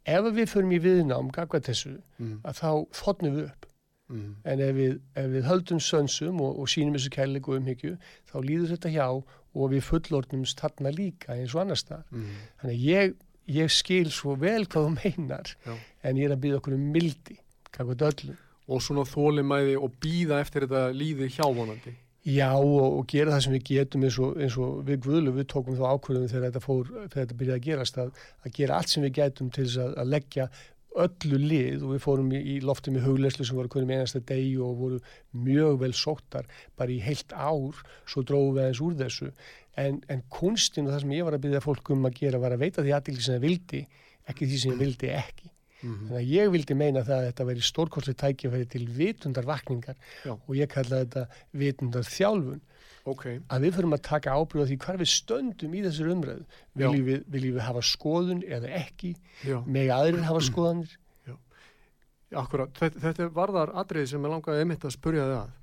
Ef 0.07 0.25
við 0.33 0.47
förum 0.49 0.71
í 0.73 0.79
viðnám 0.81 1.29
gagvað 1.35 1.67
þessu 1.69 1.97
mm, 2.19 2.39
að 2.45 2.55
þá 2.61 2.71
þotnum 3.01 3.35
við 3.37 3.45
upp 3.51 3.67
mm, 4.11 4.31
en 4.45 4.61
ef 4.65 4.75
við, 4.79 4.95
ef 5.21 5.27
við 5.35 5.45
höldum 5.51 5.81
sönsum 5.85 6.41
og, 6.41 6.59
og 6.63 6.71
sínum 6.73 6.97
þessu 6.97 7.13
kærleiku 7.15 7.53
og 7.53 7.61
umhyggju 7.61 7.97
þá 8.31 8.37
líður 8.47 8.73
þetta 8.77 8.93
hjá 8.97 9.07
og 9.11 9.71
við 9.75 9.83
fullornumst 9.85 10.61
þarna 10.63 10.93
líka 10.95 11.35
eins 11.37 11.55
og 11.55 11.65
annars 11.65 11.85
staðar. 11.85 12.07
mm, 12.11 12.37
Þannig 12.63 12.85
ég, 12.87 13.15
ég 13.51 13.73
skil 13.75 14.11
svo 14.15 14.37
vel 14.41 14.65
hvað 14.67 14.87
þú 14.89 14.93
meinar 14.97 15.53
Já. 15.67 15.75
en 16.03 16.17
ég 16.23 16.29
er 16.31 16.37
að 16.37 16.43
byggja 16.47 16.61
okkur 16.63 16.77
um 16.79 16.87
mildi, 16.95 17.37
gagvað 17.75 18.07
öllum. 18.13 18.39
og 18.71 18.83
svona 18.87 19.03
þólimæði 19.11 19.77
og 19.83 19.97
býða 20.01 20.41
eftir 20.45 20.65
þetta 20.69 20.93
líði 20.95 21.27
hjávonandi. 21.35 21.97
Já 22.21 22.51
og, 22.53 22.99
og 22.99 23.07
gera 23.09 23.33
það 23.33 23.45
sem 23.47 23.55
við 23.55 23.63
getum 23.71 24.03
eins 24.05 24.19
og, 24.21 24.35
eins 24.37 24.57
og 24.61 24.83
við 24.85 24.99
Guðlu 25.07 25.33
við 25.39 25.47
tókum 25.49 25.79
þá 25.79 25.87
ákvörðum 25.95 26.29
þegar 26.29 26.51
þetta 26.51 26.61
fór, 26.65 26.91
þegar 26.91 27.15
þetta 27.15 27.37
byrjaði 27.41 27.61
að 27.61 27.69
gerast 27.69 28.01
að, 28.03 28.11
að 28.45 28.53
gera 28.59 28.77
allt 28.77 28.93
sem 28.93 29.07
við 29.07 29.15
getum 29.17 29.49
til 29.55 29.65
þess 29.65 29.81
að, 29.81 29.95
að 30.03 30.11
leggja 30.15 30.47
öllu 31.01 31.39
lið 31.41 31.85
og 31.87 31.95
við 31.95 32.03
fórum 32.05 32.35
í, 32.35 32.41
í 32.43 32.57
loftum 32.67 32.99
í 32.99 33.05
hugleyslu 33.05 33.47
sem 33.47 33.57
voru 33.57 33.71
hvernig 33.73 33.89
með 33.89 34.03
einasta 34.03 34.21
degi 34.29 34.53
og 34.61 34.75
voru 34.83 34.99
mjög 35.47 35.79
vel 35.85 35.93
sóttar 35.97 36.51
bara 36.77 36.93
í 36.93 36.99
heilt 37.05 37.33
ár 37.33 37.81
svo 38.05 38.25
dróðum 38.27 38.59
við 38.59 38.67
eins 38.67 38.83
úr 38.85 38.99
þessu. 38.99 39.31
En, 39.81 40.03
en 40.13 40.21
kunstin 40.35 40.91
og 40.91 40.93
það 40.93 41.07
sem 41.07 41.15
ég 41.17 41.25
var 41.29 41.39
að 41.39 41.47
byrja 41.47 41.63
fólk 41.65 41.95
um 41.95 42.05
að 42.11 42.21
gera 42.21 42.43
var 42.43 42.57
að 42.57 42.67
veita 42.67 42.85
því 42.85 42.95
aðdýrli 42.99 43.25
sem 43.25 43.39
það 43.39 43.47
vildi 43.47 43.83
ekki 44.29 44.51
því 44.51 44.61
sem 44.61 44.75
það 44.75 44.85
vildi 44.85 45.13
ekki 45.15 45.53
Mm 45.81 46.09
Þannig 46.11 46.17
að 46.21 46.33
ég 46.35 46.51
vildi 46.55 46.75
meina 46.77 47.05
það 47.07 47.19
að 47.19 47.29
þetta 47.29 47.47
veri 47.51 47.67
stórkostið 47.69 48.17
tækifæri 48.21 48.67
til 48.69 48.83
vitundar 48.97 49.47
vakningar 49.49 49.97
Já. 50.27 50.35
og 50.35 50.51
ég 50.59 50.69
kalla 50.69 51.05
þetta 51.05 51.27
vitundar 51.53 52.05
þjálfun 52.05 52.61
Ok, 53.09 53.23
að 53.49 53.63
við 53.65 53.77
fyrir 53.79 53.95
að 53.97 54.03
taka 54.05 54.33
ábyrðu 54.37 54.65
á 54.67 54.69
því 54.69 54.77
hvar 54.85 54.99
við 55.01 55.09
stöndum 55.09 55.73
í 55.73 55.81
þessari 55.87 56.11
umræðu. 56.13 56.43
Viljum 56.77 57.07
við, 57.07 57.23
viljum 57.33 57.55
við 57.57 57.65
hafa 57.65 57.83
skoðun 57.89 58.43
eða 58.45 58.73
ekki, 58.77 59.15
já, 59.41 59.57
mega 59.65 59.97
aðrir 59.97 60.27
hafa 60.29 60.43
skoðanir? 60.45 60.99
akkurat. 62.37 62.71
Þetta, 62.79 63.01
þetta 63.07 63.29
varðar 63.35 63.73
atriði 63.81 64.13
sem 64.13 64.25
ég 64.25 64.35
langaði 64.35 64.65
einmitt 64.65 64.87
að 64.87 64.95
spurja 64.95 65.27
þig 65.27 65.39
að. 65.39 65.57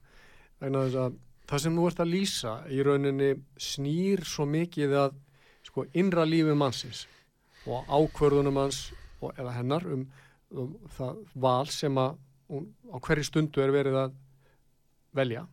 Þess 0.58 1.00
að 1.04 1.18
það 1.48 1.64
sem 1.64 1.78
þú 1.78 1.88
ert 1.90 2.02
að 2.04 2.12
lýsa 2.12 2.54
í 2.74 2.80
rauninni 2.84 3.30
snýr 3.62 4.24
svo 4.28 4.48
mikið 4.50 4.96
að 5.04 5.20
sko 5.68 5.86
innra 6.00 6.26
lífi 6.28 6.56
mannsins 6.58 7.06
og 7.68 7.88
ákvörðunum 7.88 8.60
hans 8.60 8.88
og, 9.22 9.34
eða 9.36 9.56
hennar 9.58 9.86
um, 9.90 10.08
um 10.54 10.74
það 10.98 11.22
val 11.48 11.68
sem 11.74 12.00
að 12.02 12.18
hún, 12.52 12.72
á 12.94 12.98
hverju 13.04 13.28
stundu 13.28 13.64
er 13.64 13.74
verið 13.76 14.02
að 14.06 14.18
velja. 15.18 15.48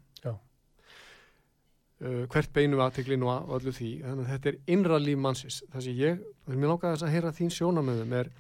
Uh, 2.05 2.25
hvert 2.29 2.51
beinu 2.53 2.81
aðteklin 2.83 3.23
og 3.25 3.53
öllu 3.55 3.73
því. 3.73 3.91
Þannig 4.03 4.25
að 4.25 4.33
þetta 4.33 4.51
er 4.51 4.57
innra 4.75 4.97
líf 5.01 5.21
mannsins. 5.25 5.61
Það 5.73 5.85
sem 5.87 6.01
ég, 6.01 6.25
sem 6.51 6.59
ég 6.59 6.69
langaði 6.69 6.97
þess 6.97 7.07
að 7.07 7.15
heyra 7.15 7.31
þín 7.37 7.53
sjónamöðum 7.55 8.17
er 8.19 8.31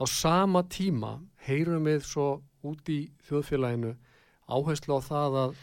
á 0.00 0.04
sama 0.08 0.62
tíma 0.70 1.10
heyrum 1.48 1.88
við 1.90 2.06
svo 2.06 2.28
út 2.66 2.88
í 2.92 3.00
þjóðfélaginu 3.26 3.92
áherslu 4.46 4.96
á 4.96 5.00
það 5.02 5.38
að 5.42 5.58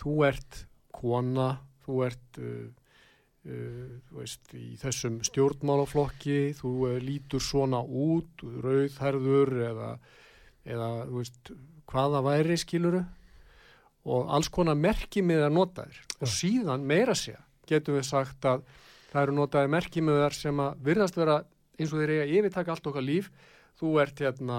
þú 0.00 0.14
ert 0.30 0.60
kona, 0.98 1.48
þú 1.84 2.00
ert 2.08 2.40
uh, 2.40 2.66
veist, 4.14 4.52
í 4.54 4.76
þessum 4.80 5.20
stjórnmálaflokki, 5.26 6.54
þú 6.58 6.72
uh, 6.88 6.96
lítur 7.02 7.42
svona 7.44 7.80
út, 7.82 8.44
rauðherður 8.64 9.54
eða, 9.70 9.92
eða 10.68 10.88
veist, 11.12 11.52
hvaða 11.88 12.24
væri 12.26 12.58
skiluru 12.60 13.04
og 14.08 14.32
alls 14.32 14.48
konar 14.52 14.78
merkimiðar 14.78 15.52
notaðir. 15.52 16.00
Og 16.20 16.30
síðan 16.32 16.84
meira 16.88 17.16
segja 17.18 17.42
getum 17.68 17.98
við 17.98 18.06
sagt 18.08 18.46
að 18.48 18.64
það 19.10 19.22
eru 19.22 19.36
notaðir 19.36 19.72
merkimiðar 19.72 20.36
sem 20.36 20.60
að 20.62 20.84
virðast 20.84 21.18
vera 21.18 21.40
eins 21.78 21.92
og 21.92 22.02
þeir 22.02 22.14
eiga 22.16 22.28
yfirtaka 22.38 22.74
allt 22.74 22.88
okkar 22.90 23.04
líf 23.04 23.30
þú 23.78 23.92
ert 24.02 24.22
hérna 24.24 24.58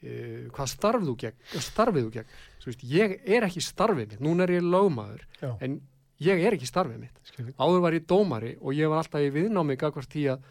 e, 0.00 0.46
hvað 0.54 0.70
starf 0.70 1.06
þú 1.06 1.16
gegn, 1.24 1.40
starfið 1.68 2.06
þú 2.06 2.12
gegn? 2.18 2.36
Veist, 2.64 2.84
ég 2.88 3.16
er 3.24 3.44
ekki 3.48 3.62
starfið 3.64 4.14
mitt, 4.14 4.22
núna 4.24 4.46
er 4.46 4.54
ég 4.56 4.68
lögmaður 4.68 5.24
Já. 5.40 5.50
en 5.64 5.80
ég 6.22 6.44
er 6.44 6.56
ekki 6.56 6.68
starfið 6.68 7.00
mitt 7.02 7.30
Skilur. 7.30 7.54
áður 7.58 7.82
var 7.84 7.96
ég 7.96 8.06
dómari 8.06 8.52
og 8.60 8.76
ég 8.76 8.90
var 8.90 9.02
alltaf 9.02 9.24
í 9.24 9.32
viðnámi 9.34 9.78
gagvart 9.80 10.12
því 10.12 10.26
að, 10.34 10.44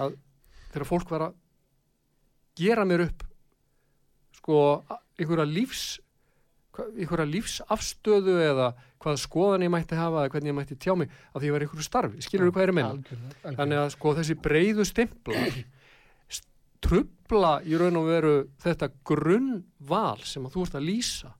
að 0.00 0.16
þegar 0.72 0.88
fólk 0.88 1.12
var 1.12 1.26
að 1.28 1.36
gera 2.62 2.86
mér 2.88 3.06
upp 3.08 3.26
sko 4.38 4.62
einhverja 5.20 5.48
lífs 5.48 5.84
einhverja 6.72 7.28
lífsafstöðu 7.28 8.38
eða 8.40 8.72
hvaða 9.02 9.20
skoðan 9.20 9.66
ég 9.66 9.72
mætti 9.74 9.98
hafa 9.98 10.22
eða 10.22 10.32
hvernig 10.32 10.52
ég 10.52 10.56
mætti 10.56 10.78
tjá 10.80 10.94
mig 10.96 11.12
af 11.32 11.42
því 11.42 11.50
ég 11.50 11.54
var 11.56 11.64
einhverju 11.66 11.84
starfi, 11.84 12.24
skilur 12.24 12.48
þú 12.48 12.54
hvað 12.56 12.64
er 12.64 12.72
að 12.72 12.78
menna 12.78 13.54
þannig 13.58 13.80
að 13.82 13.92
sko 13.96 14.14
þessi 14.16 14.38
breyðu 14.40 14.86
stimpla 14.88 15.44
trubla 16.82 17.52
í 17.62 17.76
raun 17.78 18.00
og 18.00 18.08
veru 18.10 18.32
þetta 18.62 18.88
grunnval 19.06 20.18
sem 20.26 20.46
að 20.46 20.56
þú 20.56 20.64
ert 20.66 20.78
að 20.80 20.88
lýsa 20.88 21.32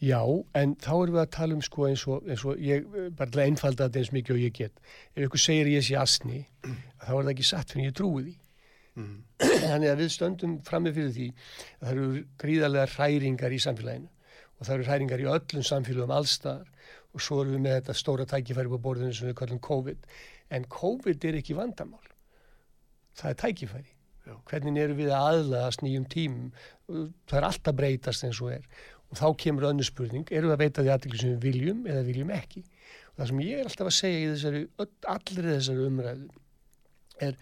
Já, 0.00 0.20
en 0.56 0.76
þá 0.80 0.92
erum 0.94 1.16
við 1.16 1.20
að 1.20 1.32
tala 1.34 1.56
um 1.56 1.64
sko 1.64 1.86
eins 1.90 2.02
og, 2.08 2.28
eins 2.30 2.44
og 2.48 2.60
ég, 2.64 2.86
eh, 2.96 3.08
bara 3.16 3.44
einfalda 3.44 3.88
þetta 3.88 4.00
eins 4.00 4.12
mikið 4.16 4.36
og 4.36 4.40
ég 4.40 4.54
get. 4.56 4.78
Ef 5.12 5.26
ykkur 5.26 5.42
segir 5.42 5.68
ég 5.68 5.84
sé 5.84 5.98
asni, 6.00 6.46
þá 7.04 7.10
er 7.10 7.26
það 7.26 7.32
ekki 7.34 7.48
satt 7.50 7.74
fyrir 7.74 7.90
ég 7.90 7.98
trúi 7.98 8.22
því. 8.22 8.34
mm. 8.96 9.18
Þannig 9.44 9.90
að 9.90 10.00
við 10.00 10.10
stöndum 10.14 10.56
frammi 10.64 10.94
fyrir 10.96 11.12
því 11.18 11.28
að 11.28 11.84
það 11.84 11.92
eru 11.92 12.24
gríðarlega 12.40 12.94
hræringar 12.94 13.52
í 13.52 13.60
samfélaginu 13.60 14.08
og 14.56 14.66
það 14.66 14.74
eru 14.74 14.88
hræringar 14.88 15.20
í 15.20 15.30
öllum 15.36 15.68
samfélagum 15.68 16.16
allstaðar 16.16 16.72
og 17.12 17.20
svo 17.20 17.42
erum 17.42 17.58
við 17.58 17.64
með 17.66 17.78
þetta 17.78 18.00
stóra 18.00 18.28
tækifæri 18.32 18.72
på 18.72 18.80
borðinu 18.80 19.16
sem 19.16 19.28
við 19.28 19.38
kallum 19.40 19.60
COVID. 19.68 20.10
En 20.50 20.64
COVID 20.64 21.24
er 21.28 21.40
ekki 21.40 21.56
vandamál. 21.58 22.12
Það 23.20 23.30
er 23.30 23.40
tækifæri. 23.44 23.90
Já. 24.20 24.34
hvernig 24.50 24.82
eru 24.82 24.94
við 24.98 25.10
að 25.16 25.26
aðlaðast 25.30 25.80
nýjum 25.80 26.04
tímum 26.12 26.50
það 26.90 27.36
er 27.38 27.46
alltaf 27.48 27.76
breytast 27.78 28.26
eins 28.26 28.40
og 28.44 28.52
er 28.52 28.66
og 29.10 29.18
þá 29.18 29.26
kemur 29.42 29.66
önnu 29.70 29.84
spurning, 29.86 30.26
eru 30.30 30.48
við 30.50 30.54
að 30.56 30.62
veita 30.64 30.82
því 30.84 30.92
aðdekli 30.94 31.18
sem 31.22 31.32
við 31.34 31.46
viljum 31.48 31.80
eða 31.90 32.02
viljum 32.06 32.30
ekki? 32.34 32.62
Og 33.10 33.16
það 33.20 33.30
sem 33.32 33.40
ég 33.46 33.58
er 33.62 33.70
alltaf 33.70 33.88
að 33.90 33.96
segja 33.96 34.20
í 34.20 34.28
þessari 34.34 34.60
allir 35.14 35.48
þessari 35.54 35.86
umræðu 35.88 36.28
er 37.26 37.34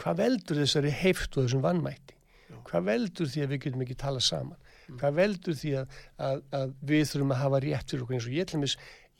hvað 0.00 0.18
veldur 0.20 0.60
þessari 0.62 0.90
heift 1.00 1.36
og 1.38 1.46
þessum 1.46 1.62
vannmætti 1.64 2.18
hvað 2.64 2.84
veldur 2.88 3.28
því 3.30 3.42
að 3.44 3.50
við 3.54 3.62
getum 3.64 3.82
ekki 3.84 3.96
tala 4.00 4.20
saman? 4.24 4.58
Mm. 4.84 4.98
hvað 5.00 5.14
veldur 5.16 5.54
því 5.56 5.70
að, 5.80 5.94
að, 6.28 6.42
að 6.60 6.72
við 6.90 7.02
þurfum 7.08 7.32
að 7.34 7.40
hafa 7.40 7.60
rétt 7.64 7.90
fyrir 7.94 8.02
okkur 8.04 8.16
eins 8.18 8.26
og 8.28 8.34
ég 8.36 8.48
til 8.50 8.58
dæmis, 8.58 8.74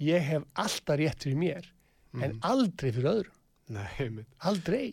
ég 0.04 0.26
hef 0.28 0.42
alltaf 0.60 0.98
rétt 1.00 1.24
fyrir 1.24 1.38
mér 1.40 1.70
en 2.14 2.20
Mhm. 2.30 2.38
aldrei 2.46 2.90
fyrir 2.94 3.08
öðrum, 3.10 3.38
Nei, 3.74 4.24
aldrei. 4.46 4.92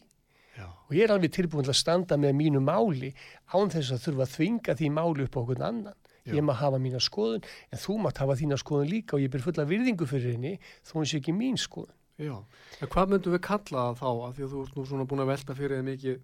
Já. 0.57 0.63
og 0.65 0.95
ég 0.95 1.03
er 1.05 1.11
alveg 1.13 1.31
tilbúin 1.35 1.63
til 1.67 1.71
að 1.73 1.77
standa 1.83 2.15
með 2.17 2.33
mínu 2.39 2.59
máli 2.63 3.11
án 3.53 3.69
þess 3.69 3.91
að 3.93 4.01
þurfa 4.07 4.25
að 4.25 4.31
þvinga 4.35 4.75
því 4.79 4.89
máli 4.95 5.23
upp 5.27 5.35
á 5.37 5.41
okkur 5.43 5.61
annan 5.61 5.93
Já. 6.21 6.35
ég 6.37 6.43
maður 6.45 6.59
hafa 6.61 6.79
mína 6.83 6.99
skoðun 7.01 7.45
en 7.73 7.81
þú 7.81 7.95
mátt 8.03 8.19
hafa 8.21 8.35
þína 8.37 8.57
skoðun 8.61 8.91
líka 8.91 9.17
og 9.17 9.23
ég 9.23 9.31
ber 9.33 9.41
fulla 9.41 9.65
virðingu 9.65 10.05
fyrir 10.09 10.35
henni 10.35 10.51
þó 10.85 10.93
hún 10.99 11.09
sé 11.09 11.17
ekki 11.21 11.33
mín 11.33 11.57
skoðun 11.57 11.97
Já, 12.21 12.35
en 12.77 12.89
hvað 12.93 13.09
myndum 13.15 13.33
við 13.33 13.41
kalla 13.47 13.87
það 13.87 13.97
þá 14.03 14.09
að 14.11 14.35
því 14.37 14.43
að 14.45 14.51
þú 14.51 14.61
ert 14.65 14.75
nú 14.77 14.83
svona 14.85 15.07
búin 15.09 15.23
að 15.23 15.31
velta 15.31 15.55
fyrir 15.57 15.79
þig 15.79 15.87
mikið 15.87 16.19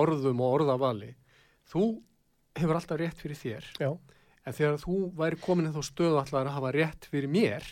orðum 0.00 0.42
og 0.46 0.54
orðavali 0.60 1.10
þú 1.72 1.84
hefur 2.60 2.78
alltaf 2.78 3.00
rétt 3.00 3.18
fyrir 3.24 3.40
þér 3.40 3.66
Já. 3.82 3.90
en 3.90 4.56
þegar 4.60 4.78
þú 4.84 4.98
væri 5.18 5.40
komin 5.42 5.72
þá 5.74 5.80
stöðu 5.88 6.20
allar 6.22 6.46
að 6.46 6.56
hafa 6.60 6.72
rétt 6.78 7.08
fyrir 7.10 7.32
mér 7.34 7.66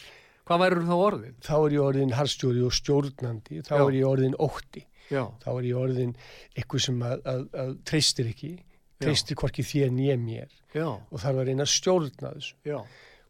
hvað 0.48 0.62
væri 0.64 0.82
þá 0.88 0.94
orðin? 0.96 1.36
þá 1.44 1.54
er 1.60 1.76
ég 1.76 1.84
orðin 1.86 2.16
harstjóri 2.18 2.62
og 2.66 2.74
stjórnandi 2.74 3.62
þá 3.68 3.74
Já. 3.76 3.82
er 3.84 3.98
ég 4.00 4.08
orðin 4.10 4.38
ótti 4.42 4.84
Já, 5.08 5.22
þá 5.44 5.48
er 5.54 5.64
ég 5.70 5.78
orðin 5.78 6.16
eitthvað 6.58 6.82
sem 6.84 6.98
að, 7.06 7.22
að, 7.30 7.44
að 7.62 7.70
treystir 7.88 8.26
ekki 8.34 8.50
treystir 9.02 9.38
hvorki 9.38 9.64
þér 9.66 9.92
nýja 9.94 10.16
mér. 10.20 10.56
Já, 10.74 10.88
og 10.88 11.20
þarf 11.22 11.42
að 11.42 11.46
reyna 11.48 11.64
að 11.64 11.74
stjórna 11.74 12.32
þessu. 12.36 12.56
Já, 12.68 12.80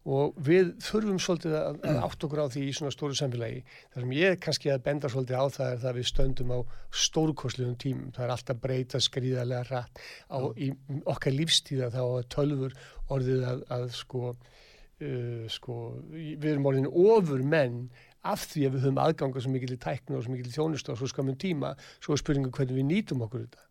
og 0.09 0.37
við 0.40 0.70
þurfum 0.83 1.18
svolítið 1.20 1.54
að, 1.59 1.78
að 1.90 1.98
átt 2.07 2.24
okkur 2.24 2.40
á 2.40 2.46
því 2.52 2.62
í 2.64 2.74
svona 2.76 2.92
stóru 2.94 3.16
samfélagi. 3.18 3.61
Þar 3.92 4.04
sem 4.04 4.14
ég 4.16 4.38
kannski 4.44 4.72
að 4.72 4.85
benda 4.87 5.11
svolítið 5.12 5.42
á 5.42 5.46
það 5.52 5.72
er 5.72 5.83
það 5.83 5.90
að 5.90 5.98
við 5.98 6.09
stöndum 6.11 6.54
á 6.54 6.59
stórkostlegum 7.04 7.76
tímum. 7.83 8.14
Það 8.16 8.24
er 8.24 8.35
alltaf 8.35 8.62
breyta 8.62 9.02
skrýðarlega 9.04 9.66
rætt 9.68 10.02
á 10.33 10.38
í 10.57 10.70
okkar 11.04 11.37
lífstíða 11.37 11.92
þá 11.92 12.02
að 12.07 12.28
tölfur 12.35 12.78
orðið 13.12 13.46
að, 13.52 13.64
að 13.76 13.87
sko, 13.98 14.33
uh, 14.33 15.46
sko 15.52 15.78
við 16.14 16.50
erum 16.54 16.72
orðin 16.72 16.88
ofur 16.88 17.44
menn 17.44 17.81
af 18.28 18.48
því 18.50 18.64
að 18.66 18.74
við 18.74 18.87
höfum 18.87 19.02
aðganga 19.04 19.44
svo 19.44 19.52
mikil 19.52 19.76
í 19.76 19.81
tæknu 19.83 20.18
og 20.18 20.24
svo 20.24 20.33
mikil 20.35 20.48
í 20.48 20.57
þjónustu 20.57 20.94
og 20.94 21.00
svo 21.00 21.09
skamum 21.12 21.37
tíma. 21.38 21.76
Svo 22.00 22.16
er 22.16 22.22
spurningum 22.22 22.54
hvernig 22.57 22.81
við 22.81 22.88
nýtum 22.88 23.28
okkur 23.28 23.44
þetta 23.44 23.67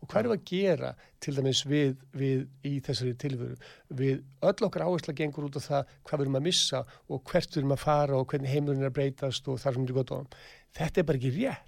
og 0.00 0.10
hvað 0.10 0.28
við 0.28 0.34
að 0.36 0.44
gera 0.50 0.92
til 1.20 1.34
dæmis 1.36 1.62
við, 1.68 1.96
við 2.16 2.46
í 2.66 2.76
þessari 2.86 3.14
tilveru? 3.20 3.58
Við 3.88 4.22
öll 4.46 4.66
okkar 4.68 4.86
áhersla 4.86 5.16
gengur 5.16 5.48
út 5.48 5.58
á 5.58 5.62
það 5.62 5.94
hvað 6.08 6.18
við 6.18 6.26
erum 6.26 6.38
að 6.40 6.46
missa 6.48 6.84
og 7.08 7.22
hvert 7.30 7.50
við 7.50 7.62
erum 7.62 7.76
að 7.76 7.84
fara 7.84 8.18
og 8.18 8.26
hvernig 8.30 8.54
heimurinn 8.54 8.84
er 8.84 8.90
að 8.90 8.96
breytast 8.98 9.48
og 9.48 9.60
þar 9.60 9.76
sem 9.76 9.84
við 9.84 9.92
erum 9.92 10.00
gott 10.00 10.14
á 10.14 10.18
þetta 10.78 11.02
er 11.02 11.08
bara 11.08 11.20
ekki 11.20 11.34
rétt. 11.36 11.66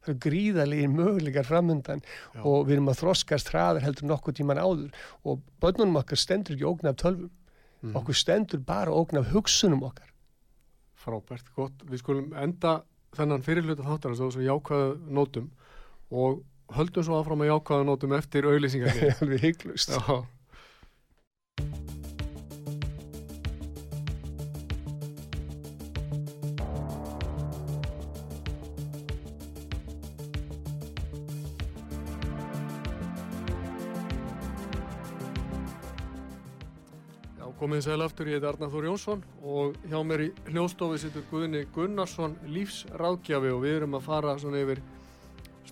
Það 0.00 0.14
eru 0.14 0.20
gríðarlegir 0.24 0.92
möguleikar 0.94 1.44
framöndan 1.44 2.00
Já. 2.00 2.40
og 2.40 2.62
við 2.64 2.78
erum 2.78 2.88
að 2.88 3.02
þroskast 3.02 3.50
hraðar 3.52 3.84
heldur 3.84 4.08
nokkuð 4.08 4.38
tíman 4.38 4.60
áður. 4.60 5.02
Og 5.28 5.42
börnunum 5.60 6.00
okkar 6.00 6.20
stendur 6.20 6.56
ekki 6.56 6.68
ógn 6.70 6.88
af 6.88 6.96
tölvum. 7.02 7.34
Mm. 7.80 7.94
okkur 7.96 8.16
stendur 8.16 8.60
bara 8.60 8.92
ógn 8.92 9.16
af 9.20 9.30
hugsunum 9.32 9.82
okkar. 9.88 10.10
Frábært, 11.00 11.46
gott. 11.56 11.84
Við 11.88 12.02
skulum 12.02 12.34
enda 12.36 12.82
þennan 13.16 13.44
fyrirluta 13.44 13.86
þáttar 13.86 14.12
á 14.12 14.18
þessum 14.20 14.44
jákvæðu 14.44 14.90
nótum 15.16 15.46
og 16.12 16.42
höldum 16.76 17.06
svo 17.06 17.20
áfram 17.20 17.44
að 17.44 17.52
jákvæðu 17.54 17.88
nótum 17.88 18.18
eftir 18.18 18.50
auðlýsingar 18.50 19.00
alveg 19.22 19.48
hygglust 19.48 19.96
Já. 19.96 20.20
Komið 37.60 37.82
sæl 37.84 38.00
aftur, 38.00 38.28
ég 38.32 38.38
heit 38.38 38.44
Arnar 38.48 38.70
Þór 38.72 38.86
Jónsson 38.88 39.20
og 39.44 39.74
hjá 39.84 39.98
mér 40.00 40.22
í 40.24 40.28
hljóstofi 40.48 40.96
situr 41.02 41.26
Guðni 41.28 41.66
Gunnarsson 41.74 42.38
lífsráðgjafi 42.48 43.50
og 43.52 43.60
við 43.66 43.74
erum 43.82 43.98
að 43.98 44.06
fara 44.06 44.32
svona 44.40 44.62
yfir 44.62 44.80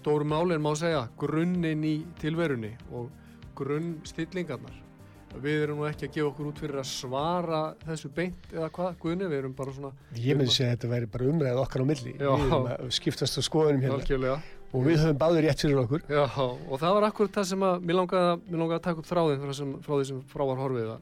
stóru 0.08 0.24
málinn 0.24 0.62
má 0.64 0.70
segja, 0.78 1.02
grunnin 1.20 1.82
í 1.84 1.96
tilverunni 2.20 2.70
og 2.96 3.10
grunnstillingarnar. 3.58 4.76
Við 5.42 5.64
erum 5.66 5.82
nú 5.82 5.84
ekki 5.84 6.06
að 6.08 6.14
gefa 6.14 6.28
okkur 6.30 6.46
út 6.48 6.60
fyrir 6.62 6.78
að 6.80 6.86
svara 6.88 7.58
þessu 7.84 8.08
beint 8.16 8.46
eða 8.54 8.70
hvað, 8.72 8.94
Guðni, 9.02 9.26
við 9.28 9.38
erum 9.42 9.52
bara 9.58 9.74
svona 9.76 9.90
ég 10.16 10.38
myndi 10.38 10.54
segja 10.54 10.70
að 10.70 10.78
þetta 10.78 10.90
væri 10.94 11.10
bara 11.12 11.26
umræð 11.28 11.60
okkar 11.60 11.84
á 11.84 11.86
milli 11.90 12.14
Já. 12.16 12.30
við 12.32 12.46
erum 12.46 12.68
að 12.72 12.94
skiptast 12.96 13.36
á 13.36 13.42
skoðunum 13.44 13.82
hérna 13.84 13.98
algjörlega. 13.98 14.38
og 14.72 14.86
við 14.88 14.96
höfum 15.02 15.18
báður 15.20 15.44
rétt 15.44 15.64
fyrir 15.66 15.82
okkur 15.82 16.06
Já, 16.08 16.24
og 16.40 16.80
það 16.80 16.96
var 16.96 17.06
akkurat 17.10 17.36
það 17.36 17.46
sem 17.50 17.66
að 17.68 17.84
mér 17.84 17.98
langaði, 18.00 18.32
að- 18.32 18.48
mig 18.48 18.60
langaði 18.62 18.78
að 18.80 18.86
taka 18.88 19.04
upp 19.04 19.10
þráðin 19.12 19.44
frá, 19.44 19.52
sem, 19.60 19.76
frá 19.84 19.92
því 19.98 20.08
sem 20.08 20.24
frá 20.32 20.44
var 20.48 20.62
horfið 20.64 20.90
að 20.94 21.00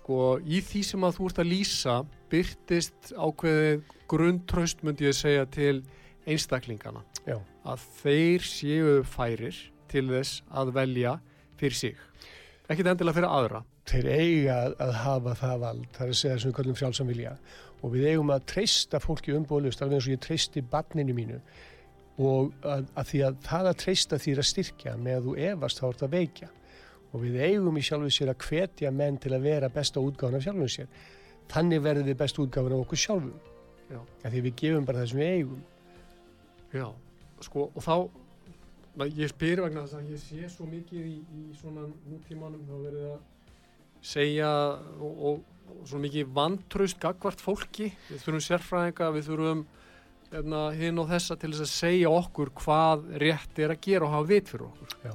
sko, 0.00 0.18
í 0.42 0.60
því 0.66 0.82
sem 0.90 1.06
að 1.06 1.16
þú 1.20 1.30
ert 1.30 1.40
að 1.44 1.50
lýsa 1.54 1.96
byrtist 2.34 3.14
ákveðið 3.14 3.80
grunntraust 4.10 4.82
myndi 4.82 5.06
ég 5.06 5.14
segja 5.14 5.46
til 5.46 5.84
einstaklingana. 6.26 7.02
Já. 7.26 7.38
að 7.68 7.82
þeir 8.00 8.46
séu 8.48 8.92
færir 9.04 9.56
til 9.90 10.06
þess 10.08 10.44
að 10.48 10.72
velja 10.76 11.16
fyrir 11.60 11.76
sig. 11.76 11.98
Ekkit 12.70 12.88
endilega 12.92 13.18
fyrir 13.18 13.32
aðra. 13.32 13.64
Þeir 13.90 14.06
eiga 14.14 14.54
að, 14.64 14.76
að 14.84 14.92
hafa 15.02 15.34
það 15.40 15.56
vald 15.64 15.88
það 15.96 16.04
er 16.06 16.12
að 16.12 16.20
segja 16.20 16.38
við 16.44 16.54
kallum 16.56 16.78
frjálsam 16.78 17.10
vilja. 17.10 17.34
Og 17.80 17.94
við 17.94 18.06
eigum 18.12 18.32
að 18.32 18.46
treysta 18.52 19.00
fólki 19.02 19.34
umbúðlust 19.34 19.82
alveg 19.82 19.98
eins 19.98 20.08
og 20.08 20.14
ég 20.14 20.22
treysti 20.24 20.62
barninu 20.62 21.16
mínu. 21.16 21.40
Og 22.20 22.52
að, 22.62 22.86
að 22.94 23.10
því 23.10 23.22
að 23.26 23.38
það 23.48 23.70
að 23.70 23.78
treysta 23.84 24.20
er 24.20 24.42
að 24.42 24.50
styrkja 24.50 24.96
með 25.00 25.18
að 25.18 25.28
þú 25.28 25.36
efast 25.50 25.80
þá 25.80 25.86
er 25.88 26.00
það 26.02 26.16
veikja. 26.16 26.50
Og 27.10 27.24
við 27.24 27.40
eigum 27.48 27.80
í 27.80 27.84
sjálfu 27.84 28.12
sér 28.14 28.30
að 28.30 28.46
hvetja 28.46 28.92
menn 28.94 29.18
til 29.20 29.34
að 29.34 29.48
vera 29.48 29.72
besta 29.72 30.02
útgáfan 30.04 30.38
af 30.38 30.44
sjálfum 30.46 30.70
sér. 30.70 30.90
Þannig 31.50 31.82
verðum 31.82 32.10
við 32.12 32.20
besta 32.20 32.44
útgáfan 32.44 32.76
af 32.76 32.84
okkur 32.84 33.04
sjálfum. 33.04 33.38
Já. 33.90 33.98
að 34.22 34.34
því 34.36 34.40
við 34.44 34.52
gefum 34.60 34.84
bara 34.86 35.00
það 35.00 35.08
sem 35.10 35.18
við 35.18 35.32
eigum 35.34 35.62
Já, 36.74 36.86
sko, 37.46 37.68
og 37.74 37.84
þá 37.84 39.06
ég 39.16 39.32
spyr 39.32 39.62
vegna 39.64 39.86
þess 39.86 39.98
að 39.98 40.12
ég 40.12 40.22
sé 40.22 40.50
svo 40.52 40.68
mikið 40.68 41.08
í, 41.08 41.16
í 41.20 41.42
svona 41.58 41.86
nútímanum 41.88 42.62
þá 42.68 42.76
verið 42.84 43.08
að 43.10 43.18
segja 44.10 44.50
og, 45.00 45.10
og, 45.30 45.42
og 45.74 45.82
svo 45.88 46.00
mikið 46.02 46.30
vantraust 46.36 47.00
gagvart 47.02 47.42
fólki, 47.42 47.90
við 48.08 48.24
þurfum 48.24 48.46
sérfræðinga 48.46 49.10
við 49.16 49.28
þurfum 49.30 49.66
hérna, 50.30 50.62
hinn 50.78 51.02
og 51.02 51.10
þessa 51.10 51.36
til 51.40 51.52
þess 51.54 51.66
að 51.66 51.74
segja 51.74 52.14
okkur 52.20 52.54
hvað 52.62 53.10
rétt 53.22 53.60
er 53.60 53.74
að 53.74 53.84
gera 53.88 54.08
og 54.08 54.16
hafa 54.16 54.30
vit 54.30 54.50
fyrir 54.52 54.68
okkur 54.70 54.96
Já. 55.08 55.14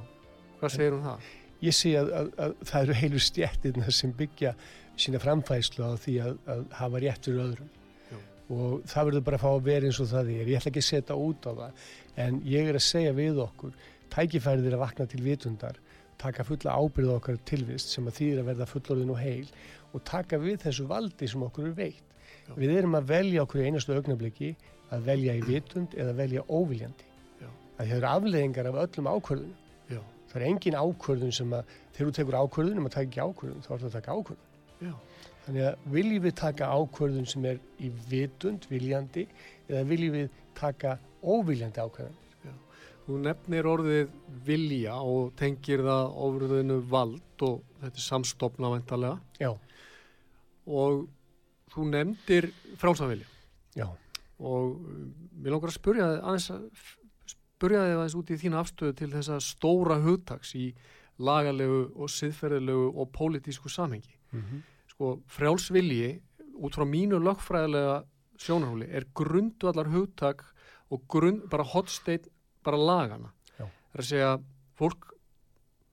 hvað 0.60 0.78
segir 0.78 0.98
um 0.98 1.04
það? 1.06 1.34
ég 1.65 1.76
sé 1.76 1.94
að, 2.00 2.12
að, 2.20 2.32
að 2.46 2.56
það 2.70 2.82
eru 2.82 2.98
heilu 3.00 3.22
stjættirna 3.24 3.94
sem 3.94 4.13
byggja 4.15 4.54
sína 5.00 5.22
framfæslu 5.24 5.88
á 5.88 5.91
því 6.00 6.15
að, 6.24 6.38
að 6.52 6.63
hafa 6.80 7.02
rétt 7.04 7.28
fyrir 7.28 7.44
öðrum. 7.46 7.72
Og 8.49 8.86
það 8.86 9.10
verður 9.10 9.25
bara 9.27 9.39
að 9.39 9.45
fá 9.45 9.49
að 9.51 9.67
vera 9.69 9.89
eins 9.89 9.99
og 10.03 10.12
það 10.12 10.31
er. 10.36 10.49
Ég 10.51 10.60
ætla 10.60 10.71
ekki 10.71 10.84
að 10.84 10.89
setja 10.89 11.17
út 11.17 11.47
á 11.49 11.51
það 11.51 11.86
en 12.25 12.41
ég 12.45 12.69
er 12.69 12.77
að 12.79 12.86
segja 12.86 13.15
við 13.17 13.41
okkur 13.45 13.77
tækifærið 14.13 14.69
er 14.69 14.77
að 14.77 14.84
vakna 14.86 15.08
til 15.12 15.23
vitundar 15.25 15.79
taka 16.21 16.45
fulla 16.47 16.75
ábyrð 16.79 17.15
okkar 17.17 17.39
tilvist 17.47 17.91
sem 17.91 18.05
að 18.08 18.19
þýðir 18.19 18.41
að 18.41 18.49
verða 18.51 18.69
fullorðin 18.69 19.12
og 19.15 19.19
heil 19.19 19.49
og 19.91 20.03
taka 20.08 20.39
við 20.39 20.62
þessu 20.63 20.88
valdi 20.89 21.27
sem 21.27 21.43
okkur 21.43 21.69
er 21.69 21.75
veitt. 21.77 22.03
Já. 22.45 22.53
við 22.62 22.75
erum 22.77 22.95
að 22.99 23.08
velja 23.10 23.43
okkur 23.43 23.62
í 23.62 23.67
einastu 23.69 23.95
augnabliki 23.95 24.51
að 24.93 25.08
velja 25.10 25.34
í 25.34 25.43
vitund 25.47 25.95
eða 25.97 26.13
velja 26.17 26.43
óviljandi. 26.45 27.08
Að 27.75 27.89
það 27.89 27.95
eru 27.97 28.10
afleðingar 28.12 28.69
af 28.69 28.77
öllum 28.86 29.10
ákvörðunum. 29.12 29.55
Það 30.29 30.41
er 30.41 30.45
engin 30.49 30.77
ákvörðun 30.79 31.34
sem 31.36 31.55
að 31.55 31.73
þegar 31.95 32.08
þú 32.10 32.13
tekur 32.19 32.38
ákvörðun 32.39 32.79
um 32.81 32.88
að 32.88 32.93
taka 32.95 33.08
ekki 33.08 33.23
ákvörðun 33.25 33.65
þá 33.65 33.71
er 33.71 33.81
það 33.81 33.89
að 33.89 33.96
taka 33.98 34.15
ákvörðun. 34.19 34.46
Já, 34.85 34.93
þannig 35.46 35.67
að 35.69 35.89
viljum 35.93 36.23
við 36.25 36.35
taka 36.39 36.69
ákvörðun 36.73 37.27
sem 37.29 37.46
er 37.46 37.60
í 37.77 37.91
vitund, 38.10 38.65
viljandi 38.69 39.25
eða 39.69 39.83
viljum 39.89 40.15
við 40.17 40.39
taka 40.58 40.96
óviljandi 41.21 41.83
ákvörðun? 41.83 42.21
Þú 43.06 43.19
nefnir 43.21 43.67
orðið 43.69 44.13
vilja 44.48 44.96
og 44.98 45.35
tengir 45.37 45.83
það 45.85 46.15
ofurðinu 46.25 46.79
vald 46.89 47.43
og 47.46 47.60
þetta 47.83 48.02
er 48.02 48.06
samstopna 48.08 48.71
væntalega 48.73 49.43
já, 49.43 49.52
og 50.65 51.04
þú 51.75 51.85
nefndir 51.91 52.50
frálsamvilja 52.81 53.29
já, 53.77 53.85
og 54.41 54.73
um, 54.73 55.12
mér 55.37 55.54
langar 55.54 55.69
að 55.69 55.77
spurja 55.77 56.08
þig 56.10 56.25
aðeins 56.31 56.50
að 56.56 56.65
spurja 57.35 57.83
þig 57.85 57.98
aðeins 58.00 58.17
út 58.17 58.31
í 58.33 58.39
þína 58.41 58.62
afstöðu 58.63 58.98
til 59.04 59.12
þessa 59.13 59.37
stóra 59.52 60.00
hugtaks 60.02 60.56
í 60.58 60.71
lagalegu 61.21 61.83
og 61.93 62.10
siðferðilegu 62.10 62.89
og 62.89 63.13
pólitísku 63.13 63.69
samhengi. 63.69 64.17
mm 64.33 64.63
Sko, 64.96 65.17
frjálsvilji 65.27 66.12
út 66.56 66.77
frá 66.77 66.85
mínu 66.87 67.19
lögfræðilega 67.19 67.98
sjónarhóli 68.39 68.87
er 68.87 69.08
grundvallar 69.15 69.89
hugtak 69.91 70.46
og 70.91 71.04
grund, 71.12 71.50
bara 71.52 71.65
hotsteinn 71.67 72.29
bara 72.63 72.79
lagana. 72.79 73.33
Já. 73.60 73.67
Það 73.67 74.00
er 74.00 74.04
að 74.04 74.10
segja 74.10 74.31
fólk 74.79 75.12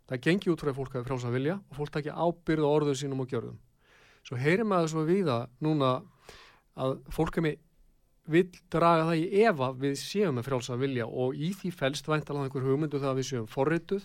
það 0.06 0.22
gengi 0.26 0.52
út 0.52 0.62
frá 0.62 0.70
að 0.70 0.78
fólk 0.78 0.96
hafi 0.96 1.08
frálsa 1.08 1.34
vilja 1.34 1.58
og 1.58 1.76
fólk 1.80 1.92
takja 1.94 2.14
ábyrð 2.14 2.66
á 2.66 2.70
orðum 2.70 2.98
sínum 2.98 3.22
og 3.24 3.30
gjörðum 3.30 3.60
svo 4.26 4.38
heyrir 4.38 4.66
maður 4.68 4.92
svo 4.92 5.04
viða 5.06 5.38
núna 5.64 5.92
að 6.78 6.98
fólk 7.12 7.38
er 7.38 7.46
með 7.46 7.60
vil 8.32 8.44
draga 8.70 9.08
það 9.08 9.18
í 9.18 9.42
efa 9.48 9.68
við 9.82 9.94
séum 9.98 10.36
með 10.38 10.46
frálsa 10.46 10.76
vilja 10.78 11.08
og 11.08 11.34
í 11.34 11.50
því 11.58 11.72
fælst 11.74 12.06
væntalega 12.10 12.46
einhver 12.46 12.66
hugmyndu 12.68 13.00
það 13.02 13.10
að 13.10 13.18
við 13.18 13.28
séum 13.32 13.48
forrituð, 13.50 14.04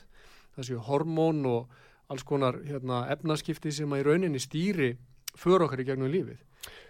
það 0.55 0.67
séu 0.71 0.79
hormón 0.87 1.43
og 1.45 1.75
alls 2.11 2.23
konar 2.27 2.59
hérna, 2.65 3.05
efnaskipti 3.13 3.71
sem 3.75 3.91
að 3.93 4.03
í 4.03 4.05
rauninni 4.07 4.41
stýri 4.41 4.91
för 5.37 5.65
okkar 5.65 5.83
í 5.83 5.87
gegnum 5.87 6.11
lífið. 6.11 6.39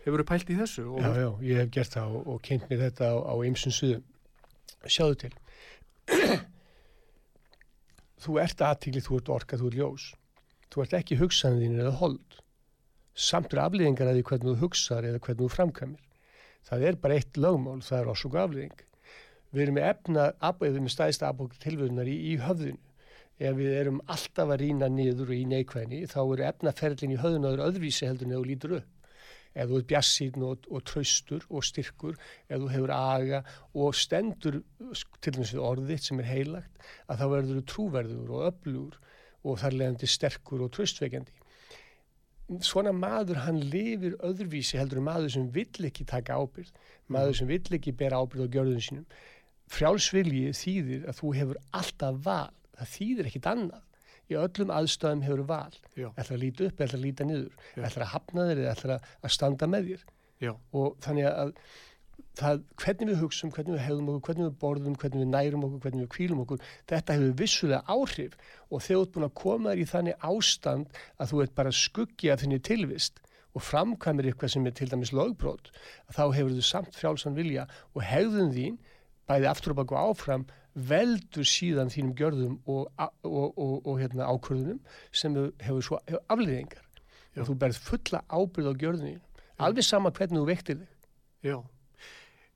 Hefur 0.05 0.23
þú 0.23 0.27
pælt 0.29 0.51
í 0.53 0.57
þessu? 0.57 0.85
Já, 1.01 1.09
já, 1.21 1.29
ég 1.45 1.61
hef 1.61 1.73
gert 1.73 1.97
það 1.97 2.15
og, 2.19 2.29
og 2.33 2.41
kynnt 2.45 2.69
mér 2.69 2.83
þetta 2.85 3.09
á, 3.11 3.15
á 3.27 3.33
ymsum 3.45 3.73
suðum. 3.75 4.05
Sjáðu 4.87 5.19
til. 5.23 5.33
þú 8.23 8.39
ert 8.43 8.63
aðtíklið, 8.69 9.05
þú 9.07 9.19
ert 9.19 9.31
orkað, 9.37 9.63
þú 9.63 9.71
ert 9.71 9.79
ljós. 9.81 10.07
Þú 10.73 10.83
ert 10.83 10.97
ekki 10.99 11.19
hugsaðin 11.19 11.63
þín 11.63 11.79
eða 11.83 11.93
hold. 12.01 12.39
Samt 13.17 13.53
er 13.53 13.63
aflýðingar 13.65 14.11
að 14.11 14.19
því 14.19 14.25
hvernig 14.29 14.49
þú 14.49 14.65
hugsaðar 14.65 15.09
eða 15.11 15.23
hvernig 15.25 15.43
þú 15.43 15.53
framkvæmir. 15.55 16.03
Það 16.67 16.83
er 16.87 16.99
bara 17.01 17.17
eitt 17.17 17.39
lögmál, 17.39 17.79
það 17.85 17.99
er 17.99 18.11
ásúk 18.11 18.35
aflýðing. 18.37 18.81
Við 19.55 19.63
erum 19.63 19.77
með 19.79 19.87
með 20.83 20.93
stæðist 20.93 21.23
afbók 21.23 21.55
tilvöðunar 21.63 22.09
í, 22.11 22.17
í 22.33 22.33
höfðinu. 22.41 22.81
Ef 23.37 23.53
við 23.53 23.73
erum 23.77 23.97
alltaf 24.09 24.49
að 24.49 24.61
rýna 24.63 24.87
niður 24.89 25.33
í 25.35 25.43
neikvæðni 25.45 26.05
þá 26.09 26.21
eru 26.23 26.45
efnaferlin 26.47 27.13
í 27.13 27.19
höfðunadur 27.21 27.65
öðruvísi 27.67 28.07
heldur 28.09 28.31
þú 28.33 28.45
lítur 28.49 28.77
upp. 28.79 28.93
Ef 29.57 29.69
þú 29.69 29.77
er 29.77 29.85
bjassín 29.89 30.43
og, 30.45 30.65
og 30.69 30.83
traustur 30.85 31.45
og 31.49 31.65
styrkur, 31.65 32.17
ef 32.49 32.61
þú 32.61 32.69
hefur 32.73 32.93
aga 32.93 33.43
og 33.73 33.95
stendur 33.97 34.59
til 35.21 35.33
dæmis 35.33 35.53
við 35.53 35.63
orðitt 35.65 36.05
sem 36.05 36.21
er 36.21 36.29
heilagt, 36.29 36.83
að 37.09 37.21
þá 37.21 37.25
verður 37.33 37.59
þú 37.59 37.63
trúverður 37.73 38.33
og 38.33 38.47
öflugur 38.51 38.99
og 39.47 39.61
þar 39.61 39.77
leðandi 39.81 40.09
sterkur 40.11 40.65
og 40.65 40.73
traustveikandi. 40.75 41.33
Svona 42.63 42.93
maður 42.95 43.41
hann 43.43 43.59
lifir 43.59 44.17
öðruvísi 44.23 44.79
heldur 44.79 45.01
en 45.01 45.09
maður 45.09 45.33
sem 45.33 45.49
vill 45.53 45.89
ekki 45.89 46.05
taka 46.07 46.37
ábyrð, 46.37 46.69
maður 47.11 47.41
sem 47.41 47.49
vill 47.49 47.77
ekki 47.77 47.93
bera 47.97 48.21
ábyrð 48.21 48.47
á 48.47 48.53
gjörðun 48.53 48.85
sínum. 48.85 49.09
Frjálsviljið 49.73 50.53
þýðir 50.55 51.09
að 51.11 51.17
þú 51.19 51.33
hefur 51.35 51.57
alltaf 51.75 52.21
val, 52.23 52.53
það 52.77 52.93
þýðir 52.93 53.31
ekkit 53.31 53.49
annað. 53.53 53.83
Í 54.27 54.35
öllum 54.35 54.71
aðstöðum 54.75 55.23
hefur 55.23 55.43
val. 55.47 55.75
Ætla 55.95 56.35
að 56.35 56.41
líta 56.41 56.65
upp, 56.67 56.81
ætla 56.83 56.97
að 56.99 57.03
líta 57.05 57.27
niður? 57.27 57.59
Ætla 57.79 58.03
að 58.03 58.13
hafna 58.13 58.47
þér 58.49 58.63
eða 58.63 58.73
ætla 58.73 58.97
að 59.23 59.35
standa 59.37 59.69
með 59.71 59.91
þér? 59.93 60.07
Já. 60.37 60.51
og 60.77 60.97
þannig 61.01 61.25
að 61.25 61.53
það, 62.37 62.59
hvernig 62.77 63.09
við 63.09 63.21
hugsum, 63.23 63.51
hvernig 63.53 63.73
við 63.73 63.83
hefðum 63.85 64.09
okkur 64.11 64.27
hvernig 64.27 64.45
við 64.47 64.57
borðum, 64.61 64.97
hvernig 65.01 65.23
við 65.23 65.31
nærum 65.31 65.63
okkur, 65.67 65.79
hvernig 65.85 66.03
við 66.03 66.11
kvílum 66.13 66.41
okkur 66.43 66.67
þetta 66.91 67.15
hefur 67.15 67.37
vissulega 67.41 67.95
áhrif. 67.95 68.35
Og 68.69 68.83
þegar 68.85 68.99
þú 68.99 69.05
ert 69.05 69.15
búin 69.15 69.27
að 69.27 69.33
koma 69.41 69.71
þér 69.71 69.81
í 69.81 69.87
þannig 69.93 70.27
ástand 70.29 71.01
að 71.17 71.31
þú 71.31 71.41
ert 71.45 71.55
bara 71.57 71.73
skuggi 71.73 72.31
af 72.33 72.43
þinni 72.43 72.59
tilvist 72.69 73.21
og 73.57 73.65
framkvæmir 73.65 74.29
eitthvað 74.29 74.53
sem 74.53 74.69
er 74.69 74.75
til 74.77 74.89
dæmis 74.91 75.13
lögbrót, 75.17 75.71
þá 76.13 76.23
hefur 76.35 76.53
þú 76.53 76.65
samt 76.67 76.97
frjálsan 76.97 77.37
vilja 77.37 77.65
og 77.95 78.03
hefðun 78.05 78.53
þín 78.53 78.77
bæði 79.27 79.49
aftur 79.49 79.73
og 79.73 79.81
baka 79.81 80.03
áfram 80.11 80.45
veldur 80.77 81.47
síðan 81.47 81.89
þínum 81.93 82.15
gjörðum 82.17 82.57
og, 82.69 82.89
og, 83.25 83.57
og, 83.57 83.77
og 83.87 83.95
hérna, 84.01 84.27
ákvörðunum 84.29 84.81
sem 85.11 85.37
hefur 85.63 85.85
svo 85.85 86.01
hefur 86.05 86.21
afliðingar 86.33 86.83
Já. 87.33 87.41
og 87.41 87.49
þú 87.49 87.55
berð 87.63 87.79
fulla 87.87 88.21
ábyrð 88.29 88.69
á 88.69 88.79
gjörðunum 88.83 89.23
alveg 89.57 89.85
sama 89.85 90.11
hvernig 90.13 90.41
þú 90.41 90.47
vektir 90.47 90.79
þig. 90.81 90.93
Já, 91.47 91.57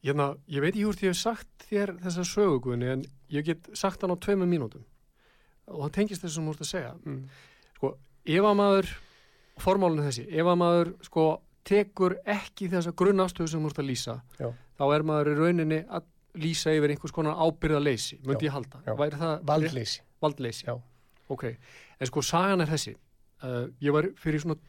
hérna, 0.06 0.28
ég 0.50 0.64
veit 0.64 0.74
ekki 0.74 0.88
hvort 0.88 1.04
ég 1.04 1.14
hef 1.14 1.20
sagt 1.22 1.68
þér 1.70 1.96
þessa 2.02 2.26
sögugunni 2.28 2.90
en 2.96 3.06
ég 3.34 3.46
get 3.48 3.70
sagt 3.78 4.02
hann 4.04 4.14
á 4.14 4.18
tveimu 4.22 4.48
mínútum. 4.50 4.84
Og 5.72 5.86
það 5.86 5.96
tengist 5.98 6.26
þess 6.26 6.36
að 6.36 6.42
þú 6.42 6.48
múst 6.50 6.66
að 6.66 6.72
segja. 6.72 6.92
Mm. 7.06 7.22
sko, 7.78 7.94
ef 8.26 8.50
að 8.50 8.60
maður 8.60 8.92
formálinu 9.62 10.06
þessi, 10.08 10.28
ef 10.30 10.52
að 10.52 10.62
maður 10.62 10.94
sko 11.06 11.26
tekur 11.68 12.18
ekki 12.26 12.70
þessa 12.72 12.94
grunnastöðu 12.98 13.52
sem 13.52 13.60
þú 13.60 13.68
múst 13.68 13.82
að 13.82 13.90
lýsa 13.92 14.16
Já. 14.40 14.50
þá 14.80 14.86
er 14.96 15.06
maður 15.06 15.32
í 15.32 15.36
rauninni 15.38 15.82
að 15.86 16.08
lýsa 16.40 16.74
yfir 16.76 16.94
einhvers 16.94 17.14
konar 17.16 17.40
ábyrðaleysi 17.40 18.22
myndi 18.26 18.48
ég 18.48 18.56
halda. 18.56 18.82
valdleysi. 19.48 20.04
valdleysi. 20.22 20.68
Ok, 21.32 21.48
en 22.00 22.10
sko 22.10 22.24
sagan 22.26 22.62
er 22.62 22.72
þessi. 22.72 22.96
Uh, 23.42 23.72
ég 23.82 23.96
var 23.96 24.08
fyrir 24.22 24.44
svona 24.44 24.60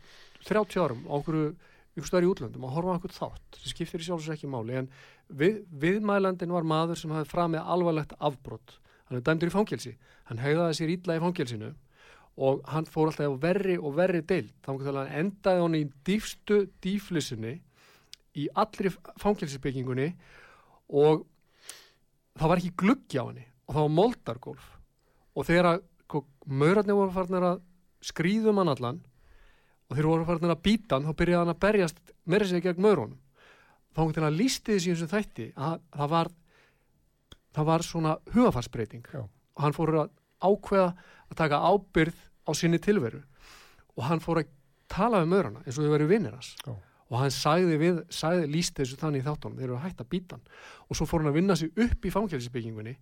30 0.46 0.80
árum 0.80 1.02
á 1.06 1.12
einhverju 1.18 1.52
ykkur 1.92 2.08
stöðar 2.08 2.24
í 2.24 2.30
útlöndum 2.30 2.64
að 2.64 2.76
horfa 2.76 2.92
á 2.92 2.94
einhvern 2.96 3.16
þátt 3.18 3.58
sem 3.60 3.74
skiptir 3.74 4.00
í 4.00 4.06
sjálfsveits 4.06 4.38
ekki 4.38 4.48
máli 4.48 4.78
en 4.80 4.86
við, 5.28 5.58
viðmælandin 5.76 6.54
var 6.54 6.64
maður 6.64 7.02
sem 7.02 7.12
hafði 7.12 7.28
fram 7.28 7.52
með 7.52 7.68
alvarlegt 7.74 8.14
afbrott 8.16 8.78
hann 9.12 9.20
er 9.20 9.26
dæmdur 9.26 9.50
í 9.50 9.52
fangelsi. 9.52 9.92
Hann 10.30 10.40
hegðaði 10.40 10.78
sér 10.78 10.92
ítla 10.94 11.18
í 11.18 11.22
fangelsinu 11.22 11.72
og 12.40 12.62
hann 12.72 12.88
fór 12.88 13.10
alltaf 13.10 13.34
verri 13.42 13.76
og 13.76 13.98
verri 13.98 14.22
deil 14.24 14.46
þannig 14.64 14.88
að 14.88 15.00
hann 15.02 15.18
endaði 15.20 15.64
hann 15.66 15.76
í 15.76 15.82
dýfstu 16.08 16.62
dýflissunni 16.84 17.58
í 18.40 18.46
allri 18.56 18.92
fangelsisbyggingunni 19.20 20.08
og 21.02 21.26
það 22.38 22.52
var 22.52 22.60
ekki 22.60 22.76
gluggi 22.82 23.20
á 23.20 23.24
henni 23.28 23.46
og 23.66 23.74
það 23.74 23.82
var 23.86 23.96
moldargólf. 23.96 24.68
Og 25.32 25.48
þegar 25.48 25.68
að 25.70 25.82
sko, 26.04 26.22
maurarnir 26.46 26.98
voru 26.98 27.14
farin 27.14 27.38
að 27.38 27.64
skrýðum 28.04 28.60
hann 28.60 28.72
allan 28.72 29.00
og 29.88 29.96
þeir 29.96 30.08
voru 30.10 30.28
farin 30.28 30.54
að 30.54 30.62
býta 30.66 30.96
hann 30.96 31.08
þá 31.08 31.18
byrjaði 31.20 31.42
hann 31.42 31.54
að 31.54 31.62
berjast 31.64 32.14
meira 32.24 32.48
sig 32.48 32.64
gegn 32.64 32.84
maurunum. 32.84 33.18
Þá 33.92 34.00
hann 34.02 34.14
til 34.16 34.26
að 34.26 34.38
lísti 34.38 34.76
þessi 34.76 34.92
eins 34.92 35.04
og 35.04 35.12
þætti 35.12 35.48
að 35.56 35.76
það 35.98 36.12
var 36.14 36.32
það 37.52 37.68
var 37.68 37.84
svona 37.84 38.14
hugafarsbreyting 38.32 39.08
Já. 39.12 39.22
og 39.24 39.64
hann 39.64 39.76
fór 39.76 39.92
að 40.00 40.14
ákveða 40.42 40.88
að 41.28 41.36
taka 41.38 41.60
ábyrð 41.68 42.22
á 42.48 42.50
sinni 42.56 42.80
tilveru. 42.82 43.20
Og 43.96 44.08
hann 44.08 44.24
fór 44.24 44.40
að 44.40 44.54
tala 44.88 45.20
við 45.20 45.34
maurana 45.34 45.60
eins 45.66 45.76
og 45.76 45.84
þau 45.84 45.92
verið 45.92 46.14
vinnir 46.14 46.36
hans. 46.36 46.54
Já 46.64 46.72
og 47.12 47.20
hann 47.20 47.32
sagði 47.34 47.76
við, 47.80 47.98
sagði, 48.12 48.46
líst 48.48 48.78
þessu 48.78 48.96
þannig 49.00 49.20
í 49.20 49.26
þáttunum, 49.26 49.58
þeir 49.58 49.68
eru 49.68 49.76
að 49.76 49.84
hætta 49.84 50.06
bítan 50.08 50.44
og 50.88 50.96
svo 50.96 51.06
fór 51.08 51.20
hann 51.20 51.32
að 51.32 51.36
vinna 51.36 51.56
sig 51.60 51.72
upp 51.84 52.06
í 52.08 52.12
fangilsbyggingunni 52.14 52.94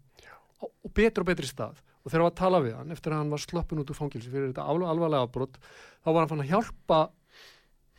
og, 0.61 0.71
og 0.71 0.93
betur 0.97 1.23
og 1.23 1.31
betri 1.31 1.47
stað. 1.47 1.79
Og 2.01 2.11
þegar 2.11 2.19
hann 2.19 2.27
var 2.27 2.33
að 2.33 2.41
tala 2.41 2.63
við 2.65 2.79
hann 2.79 2.95
eftir 2.95 3.15
að 3.15 3.23
hann 3.23 3.35
var 3.35 3.43
sloppin 3.45 3.83
út 3.83 3.93
úr 3.93 3.99
fangilsi 3.99 4.33
fyrir 4.33 4.51
þetta 4.51 4.67
alvarlega 4.73 5.27
afbrott 5.29 5.61
þá 5.61 6.09
var 6.11 6.23
hann 6.23 6.33
fann 6.33 6.43
að 6.43 6.51
hjálpa 6.51 7.01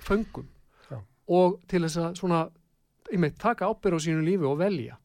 föngum 0.02 0.50
Já. 0.90 0.98
og 1.38 1.62
til 1.72 1.84
þess 1.86 2.02
að 2.02 2.20
svona, 2.20 2.42
meit, 3.16 3.38
taka 3.40 3.70
ábyrð 3.70 4.02
á 4.02 4.06
sínu 4.08 4.26
lífi 4.26 4.50
og 4.50 4.60
velja. 4.60 4.98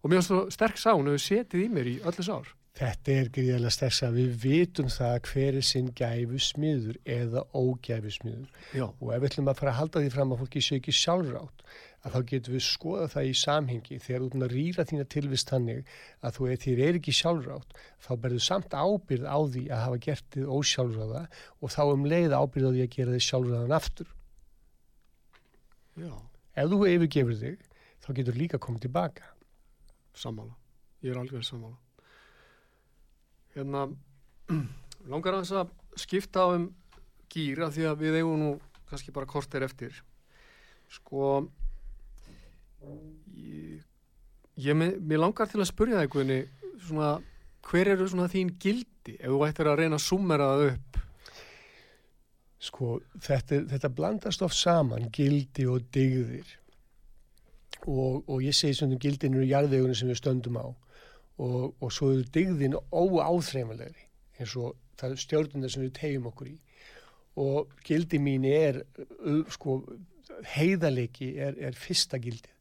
Og 0.00 0.08
mér 0.08 0.22
finnst 0.22 0.32
það 0.32 0.54
sterk 0.56 0.80
sá, 0.80 0.94
hann 0.94 1.10
hefur 1.10 1.26
setið 1.26 1.66
í 1.66 1.68
mér 1.74 1.90
í 1.90 1.98
öllis 2.00 2.32
ár 2.32 2.54
Þetta 2.78 3.12
er 3.12 3.28
gríðilega 3.34 3.72
stærst 3.74 4.04
að 4.06 4.16
við 4.20 4.34
vitum 4.44 4.90
það 4.94 5.16
hver 5.26 5.56
er 5.58 5.64
sinn 5.66 5.88
gæfusmiður 5.98 6.98
eða 7.02 7.42
ógæfusmiður 7.50 8.84
og 8.86 9.08
ef 9.10 9.22
við 9.24 9.26
ætlum 9.28 9.50
að 9.50 9.58
fara 9.58 9.72
að 9.72 9.78
halda 9.80 10.02
því 10.04 10.12
fram 10.14 10.34
að 10.34 10.42
fólki 10.44 10.62
sé 10.62 10.78
ekki 10.78 10.94
sjálfrátt 10.94 11.64
að 12.00 12.14
þá 12.14 12.20
getum 12.30 12.54
við 12.56 12.64
skoða 12.64 13.08
það 13.12 13.26
í 13.26 13.34
samhengi 13.40 13.98
þegar 14.00 14.22
þú 14.22 14.28
erum 14.30 14.44
að 14.46 14.54
rýra 14.54 14.86
þína 14.88 15.08
tilvist 15.16 15.52
hannig 15.52 15.90
að 16.22 16.38
þú 16.38 16.46
er, 16.46 16.62
þér 16.62 16.84
er 16.86 17.00
ekki 17.00 17.16
sjálfrátt 17.18 17.76
þá 18.06 18.10
berður 18.22 18.46
samt 18.46 18.78
ábyrð 18.78 19.26
á 19.28 19.38
því 19.50 19.64
að 19.66 19.84
hafa 19.84 20.00
gert 20.06 20.30
þið 20.36 20.54
ósjálfráða 20.56 21.26
og 21.58 21.74
þá 21.74 21.82
um 21.90 22.08
leið 22.14 22.38
ábyrð 22.38 22.70
á 22.70 22.72
því 22.72 22.86
að 22.86 22.94
gera 22.96 23.18
þið 23.18 23.26
sjálfráðan 23.26 23.76
aftur. 23.76 24.16
Já. 26.00 26.14
Ef 26.56 26.72
þú 26.72 26.80
yfirgefur 26.94 27.38
þig 27.44 27.68
þá 28.00 28.10
getur 28.22 28.40
líka 28.40 28.62
komið 28.62 28.86
tilbaka. 28.86 29.30
Sammála. 30.16 30.56
Ég 31.04 31.12
er 31.12 31.20
alveg 31.20 31.44
sammála 31.44 31.76
hérna 33.54 33.86
langar 35.10 35.38
hans 35.38 35.52
að 35.54 35.72
skipta 35.98 36.46
á 36.46 36.48
um 36.54 36.68
gýra 37.30 37.70
því 37.70 37.86
að 37.90 38.04
við 38.04 38.20
eigum 38.20 38.40
nú 38.40 38.50
kannski 38.90 39.14
bara 39.14 39.28
kortir 39.30 39.64
eftir. 39.66 39.94
Sko 40.90 41.46
ég, 43.36 43.82
ég 44.58 44.78
mér 44.78 45.22
langar 45.22 45.50
til 45.50 45.60
að 45.60 45.70
spurja 45.70 46.00
það 46.00 46.06
einhvernig 46.06 46.48
svona 46.86 47.10
hver 47.70 47.92
eru 47.92 48.08
svona 48.08 48.30
þín 48.32 48.54
gildi 48.58 49.16
ef 49.18 49.28
þú 49.28 49.42
ættir 49.46 49.70
að 49.70 49.82
reyna 49.82 49.98
að 50.00 50.06
summera 50.06 50.48
það 50.50 50.64
upp? 50.70 51.00
Sko 52.60 52.88
þetta, 53.24 53.62
þetta 53.70 53.92
blandast 53.96 54.42
of 54.44 54.56
saman 54.56 55.08
gildi 55.14 55.66
og 55.70 55.86
digðir. 55.94 56.56
Og, 57.88 58.26
og 58.28 58.42
ég 58.44 58.52
segi 58.52 58.76
svona 58.76 58.98
gildinu 59.00 59.40
í 59.44 59.52
jarðvegunum 59.52 59.96
sem 59.96 60.10
við 60.10 60.18
stöndum 60.20 60.58
á 60.60 60.66
og, 61.40 61.74
og 61.80 61.92
svo 61.94 62.12
eru 62.14 62.26
digðin 62.34 62.76
óáþreifanlegri 62.76 64.06
eins 64.40 64.54
og 64.60 64.76
það 65.00 65.14
er 65.14 65.22
stjórnundar 65.24 65.72
sem 65.72 65.84
við 65.84 65.94
tegjum 65.96 66.28
okkur 66.30 66.52
í. 66.52 66.56
Og 67.40 67.74
gildi 67.86 68.18
mín 68.20 68.44
er 68.48 68.82
sko, 69.52 69.80
heiðalegi 70.56 71.34
er, 71.40 71.56
er 71.56 71.76
fyrsta 71.78 72.20
gildi 72.20 72.52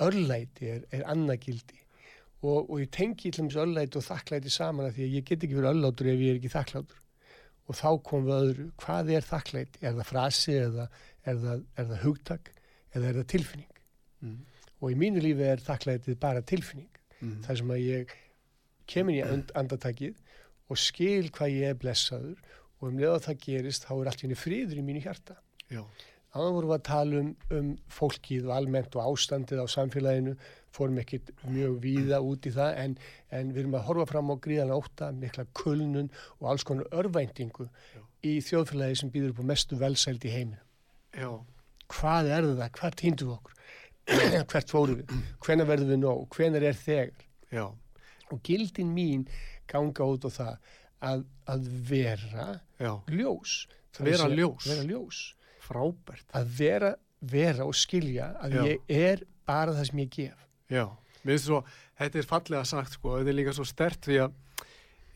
örlæti 0.00 0.70
er, 0.74 0.84
er 0.94 1.04
annað 1.10 1.44
gildi. 1.46 1.78
Og, 2.40 2.70
og 2.70 2.78
ég 2.80 2.90
tengi 2.94 3.28
til 3.28 3.46
þess 3.46 3.60
örlæti 3.60 4.00
og 4.00 4.06
þakklæti 4.06 4.52
saman 4.52 4.88
að 4.88 4.96
því 4.96 5.06
að 5.06 5.16
ég 5.18 5.26
get 5.28 5.44
ekki 5.44 5.58
verið 5.58 5.74
örlátur 5.74 6.08
ef 6.08 6.22
ég 6.22 6.32
er 6.32 6.38
ekki 6.40 6.52
þakklátur. 6.54 7.02
Og 7.70 7.78
þá 7.78 7.88
komum 8.06 8.28
við 8.30 8.36
öðru, 8.36 8.68
hvað 8.82 9.10
er 9.16 9.26
þakklæti? 9.26 9.82
Er 9.84 9.98
það 9.98 10.08
frasi 10.08 10.54
eða 10.58 10.86
er 11.28 11.42
það, 11.42 11.66
er 11.76 11.90
það 11.90 12.06
hugtak 12.06 12.48
eða 12.94 13.10
er 13.10 13.20
það 13.20 13.28
tilfinning? 13.34 13.76
Mm. 14.20 14.40
og 14.84 14.92
í 14.92 14.96
mínu 15.00 15.20
lífi 15.24 15.46
er 15.48 15.62
þakklætið 15.64 16.16
bara 16.20 16.42
tilfinning 16.44 16.89
mm. 17.20 17.36
þar 17.46 17.60
sem 17.60 17.74
að 17.76 17.84
ég 17.84 18.14
kemur 18.90 19.16
í 19.16 19.20
and, 19.24 19.52
andartakið 19.58 20.16
og 20.70 20.80
skil 20.80 21.30
hvað 21.34 21.56
ég 21.56 21.74
er 21.74 21.78
blessaður 21.80 22.38
og 22.80 22.88
um 22.88 23.00
leða 23.00 23.20
það 23.26 23.42
gerist 23.44 23.86
þá 23.86 23.92
er 23.98 24.10
allt 24.10 24.24
í 24.24 24.38
friður 24.38 24.80
í 24.80 24.86
mínu 24.86 25.04
hjarta. 25.04 25.36
Já. 25.70 25.82
Þannig 26.30 26.54
vorum 26.54 26.70
við 26.70 26.76
að 26.76 26.84
tala 26.86 27.20
um, 27.20 27.30
um 27.56 27.70
fólkið 27.90 28.44
og 28.46 28.52
almennt 28.54 28.96
og 28.96 29.06
ástandið 29.08 29.62
á 29.62 29.66
samfélaginu, 29.72 30.34
fórum 30.70 31.00
ekkit 31.02 31.32
mjög 31.50 31.80
víða 31.82 32.20
út 32.22 32.46
í 32.46 32.52
það 32.54 32.76
en, 32.84 32.92
en 33.34 33.50
við 33.50 33.64
erum 33.64 33.74
að 33.74 33.86
horfa 33.88 34.06
fram 34.12 34.30
á 34.30 34.36
gríðan 34.44 34.74
óta, 34.76 35.08
mikla 35.10 35.44
kulnun 35.58 36.12
og 36.38 36.52
alls 36.52 36.66
konar 36.66 36.86
örvæntingu 36.94 37.66
Já. 37.66 38.02
í 38.22 38.36
þjóðfélagi 38.46 39.00
sem 39.00 39.10
býður 39.10 39.34
upp 39.34 39.42
á 39.42 39.50
mestu 39.50 39.80
velsæld 39.80 40.26
í 40.30 40.34
heiminu. 40.36 40.62
Já. 41.18 41.32
Hvað 41.90 42.30
er 42.30 42.46
það? 42.52 42.70
Hvað 42.78 42.98
týndum 43.02 43.32
við 43.32 43.38
okkur? 43.40 43.58
Hvert 44.10 44.70
fórum 44.72 45.00
við? 45.00 45.12
Hvenar 45.44 45.68
verðum 45.70 45.92
við 45.94 46.00
nóg? 46.02 46.24
Hvenar 46.34 46.66
er 46.70 46.78
þegar? 46.78 47.26
Já. 47.54 47.66
Og 48.30 48.40
gildin 48.46 48.92
mín 48.94 49.24
ganga 49.70 50.06
út 50.06 50.26
á 50.26 50.30
það 50.30 50.56
að, 51.10 51.22
að 51.54 51.68
vera 51.90 52.46
Já. 52.80 52.92
ljós. 53.10 53.54
Vera 53.98 54.14
er 54.16 54.22
segja- 54.24 54.38
ljós. 54.40 54.66
Vera 54.70 54.86
ljós. 54.90 55.20
Að 56.34 56.52
vera, 56.58 56.92
vera 57.22 57.66
og 57.68 57.74
skilja 57.78 58.32
að 58.42 58.54
Já. 58.58 58.62
ég 58.72 58.94
er 59.00 59.24
bara 59.46 59.74
það 59.76 59.90
sem 59.90 60.02
ég 60.04 60.10
gef. 60.18 60.46
Svo, 61.40 61.58
þetta 62.00 62.18
er 62.22 62.26
fallega 62.30 62.64
sagt 62.64 62.94
sko, 62.96 63.18
þetta 63.18 63.28
er 63.34 63.36
líka 63.36 63.52
svo 63.54 63.66
stert 63.68 64.00
því 64.06 64.20
að 64.24 64.32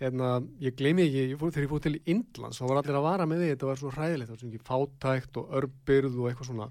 hérna, 0.02 0.32
ég 0.60 0.74
gleymi 0.76 1.06
ekki, 1.06 1.22
ég 1.32 1.38
fór, 1.40 1.52
þegar 1.54 1.64
ég 1.64 1.70
fór 1.70 1.82
til 1.86 1.94
Indlands, 2.12 2.58
þá 2.60 2.64
var 2.68 2.80
allir 2.82 2.98
að 2.98 3.06
vara 3.06 3.26
með 3.30 3.40
því, 3.40 3.48
þetta 3.54 3.68
var 3.70 3.80
svo 3.80 3.92
hræðilegt, 3.94 4.28
það 4.28 4.34
var 4.34 4.42
svona 4.42 4.52
ekki 4.52 4.68
fátækt 4.68 5.38
og 5.40 5.54
örbyrð 5.60 6.18
og 6.20 6.26
eitthvað 6.28 6.48
svona 6.50 6.66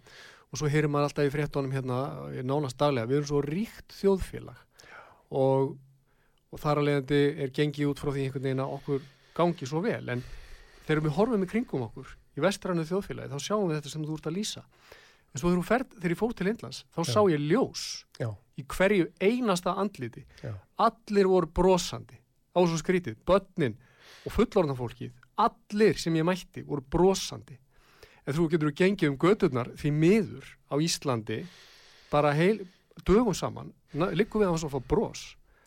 og 0.53 0.59
svo 0.59 0.69
heyrir 0.69 0.91
maður 0.91 1.09
alltaf 1.09 1.25
í 1.25 1.33
fréttonum 1.33 1.71
hérna 1.73 1.99
í 2.29 2.43
nánast 2.45 2.77
daglega, 2.77 3.09
við 3.09 3.19
erum 3.19 3.29
svo 3.31 3.39
ríkt 3.41 3.95
þjóðfélag. 3.97 4.59
Og, 5.33 5.71
og 6.53 6.61
þar 6.61 6.81
að 6.81 6.87
leiðandi 6.89 7.21
er 7.41 7.53
gengið 7.57 7.89
út 7.89 8.01
frá 8.03 8.11
því 8.13 8.27
einhvern 8.27 8.45
veginn 8.45 8.61
að 8.61 8.75
okkur 8.75 9.07
gangi 9.33 9.69
svo 9.69 9.81
vel, 9.81 10.03
en 10.13 10.21
þegar 10.85 11.01
við 11.07 11.15
horfum 11.17 11.45
í 11.45 11.49
kringum 11.49 11.87
okkur 11.87 12.11
í 12.37 12.43
vestrannu 12.45 12.85
þjóðfélagi, 12.85 13.33
þá 13.33 13.47
sjáum 13.47 13.65
við 13.71 13.79
þetta 13.79 13.93
sem 13.95 14.05
þú 14.05 14.19
ert 14.19 14.29
að 14.29 14.37
lýsa. 14.37 14.63
En 15.33 15.41
svo 15.41 15.49
þegar, 15.49 15.65
ferð, 15.71 15.97
þegar 15.97 16.13
ég 16.13 16.21
fór 16.21 16.37
til 16.37 16.49
Indlands, 16.51 16.83
þá 16.93 17.01
Já. 17.01 17.09
sá 17.09 17.19
ég 17.33 17.47
ljós 17.49 17.87
Já, 18.21 18.29
í 18.61 18.67
hverju 18.69 19.09
einasta 19.25 19.73
andliti. 19.81 20.21
Já, 20.43 20.53
allir 20.85 21.31
voru 21.33 21.49
brosandi. 21.49 22.19
Á 22.53 22.61
svo 22.61 22.77
skrítið, 22.77 23.17
börnin 23.25 23.79
og 24.29 24.35
fullorðna 24.35 24.77
fólkið, 24.77 25.17
allir 25.41 25.97
sem 25.97 26.13
ég 26.13 26.29
mætti 26.29 26.61
voru 26.67 26.85
brosandi 26.85 27.57
en 28.23 28.37
þú 28.37 28.49
getur 28.51 28.73
gengið 28.75 29.11
um 29.11 29.17
göturnar 29.19 29.71
því 29.79 29.93
miður 29.97 30.51
á 30.71 30.75
Íslandi 30.79 31.43
bara 32.11 32.33
heil, 32.37 32.61
dögum 33.05 33.35
saman 33.35 33.73
liggum 33.93 34.43
við 34.43 34.51
á 34.51 34.55
þess 34.55 34.69
að 34.69 34.75
fá 34.75 34.81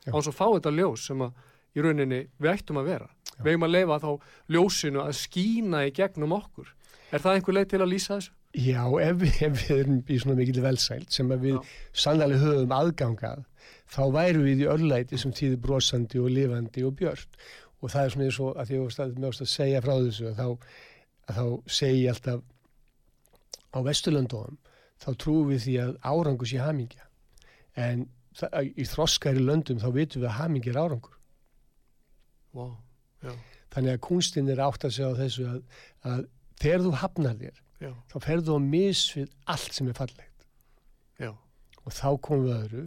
Já. 0.07 0.15
á 0.15 0.17
þess 0.17 0.31
að 0.31 0.39
fá 0.39 0.47
þetta 0.55 0.75
ljós 0.77 1.07
sem 1.09 1.23
að 1.27 1.45
í 1.77 1.85
rauninni 1.85 2.23
við 2.39 2.53
ættum 2.53 2.81
að 2.81 2.91
vera 2.93 3.09
Já. 3.09 3.43
við 3.43 3.53
eigum 3.53 3.67
að 3.67 3.75
leifa 3.75 4.01
þá 4.05 4.11
ljósinu 4.55 5.03
að 5.03 5.19
skína 5.21 5.85
í 5.87 5.93
gegnum 5.97 6.37
okkur 6.37 6.73
er 7.13 7.23
það 7.23 7.39
einhver 7.39 7.59
leið 7.59 7.69
til 7.73 7.83
að 7.83 7.93
lýsa 7.93 8.17
þessu? 8.17 8.33
já 8.57 8.83
ef, 9.05 9.23
ef 9.43 9.59
við 9.61 9.77
erum 9.77 10.01
í 10.01 10.19
svona 10.23 10.39
mikil 10.39 10.63
velsæld 10.65 11.13
sem 11.13 11.31
að 11.35 11.47
við 11.51 11.75
sannlega 11.93 12.41
höfum 12.41 12.75
aðgangað 12.79 13.45
þá 13.93 14.03
væru 14.15 14.45
við 14.47 14.65
í 14.65 14.69
örlæti 14.73 15.21
sem 15.21 15.35
tíður 15.37 15.63
brosandi 15.67 16.23
og 16.23 16.33
lifandi 16.33 16.85
og 16.87 16.97
björt 16.99 17.41
og 17.83 17.93
það 17.93 18.03
er 18.03 18.15
svona 18.15 18.29
eins 18.29 18.39
og 18.43 18.57
að 18.57 18.71
því 18.71 18.77
að 18.77 18.79
ég 18.79 19.27
var 19.27 19.41
að 19.43 19.51
segja 19.53 19.83
frá 19.85 19.95
þessu 19.95 20.31
að 20.31 20.39
þá, 20.41 20.47
að 21.27 21.39
þá 21.39 21.73
segi 21.79 22.05
ég 22.05 22.13
alltaf 22.13 22.45
á 23.75 23.79
Vesturlöndóðum 23.87 24.59
þá 25.03 25.09
trúum 25.21 25.51
við 25.51 25.63
því 25.67 25.75
að 25.83 25.93
árangur 26.07 26.51
sé 26.51 26.61
hamingja. 26.63 27.05
En 27.77 28.07
það, 28.37 28.71
í 28.73 28.87
þroskæri 28.89 29.43
löndum 29.43 29.83
þá 29.83 29.89
vitum 29.95 30.23
við 30.23 30.31
að 30.31 30.39
hamingja 30.39 30.73
er 30.73 30.81
árangur. 30.81 31.19
Wow. 32.57 32.77
Þannig 33.75 33.93
að 33.93 34.03
kunstinn 34.07 34.49
er 34.53 34.63
átt 34.65 34.87
að 34.87 34.95
segja 34.97 35.13
á 35.13 35.21
þessu 35.21 35.47
að, 35.51 35.59
að 36.09 36.23
þegar 36.63 36.85
þú 36.87 36.93
hafnar 37.03 37.41
þér 37.41 37.59
já, 37.83 37.91
þá 38.13 38.17
ferðu 38.25 38.57
á 38.57 38.61
mis 38.63 39.03
við 39.17 39.35
allt 39.53 39.77
sem 39.77 39.91
er 39.91 39.99
fallegt. 39.99 40.47
Já, 41.21 41.33
og 41.83 41.97
þá 41.97 42.09
komum 42.25 42.47
við 42.47 42.57
öðru. 42.57 42.87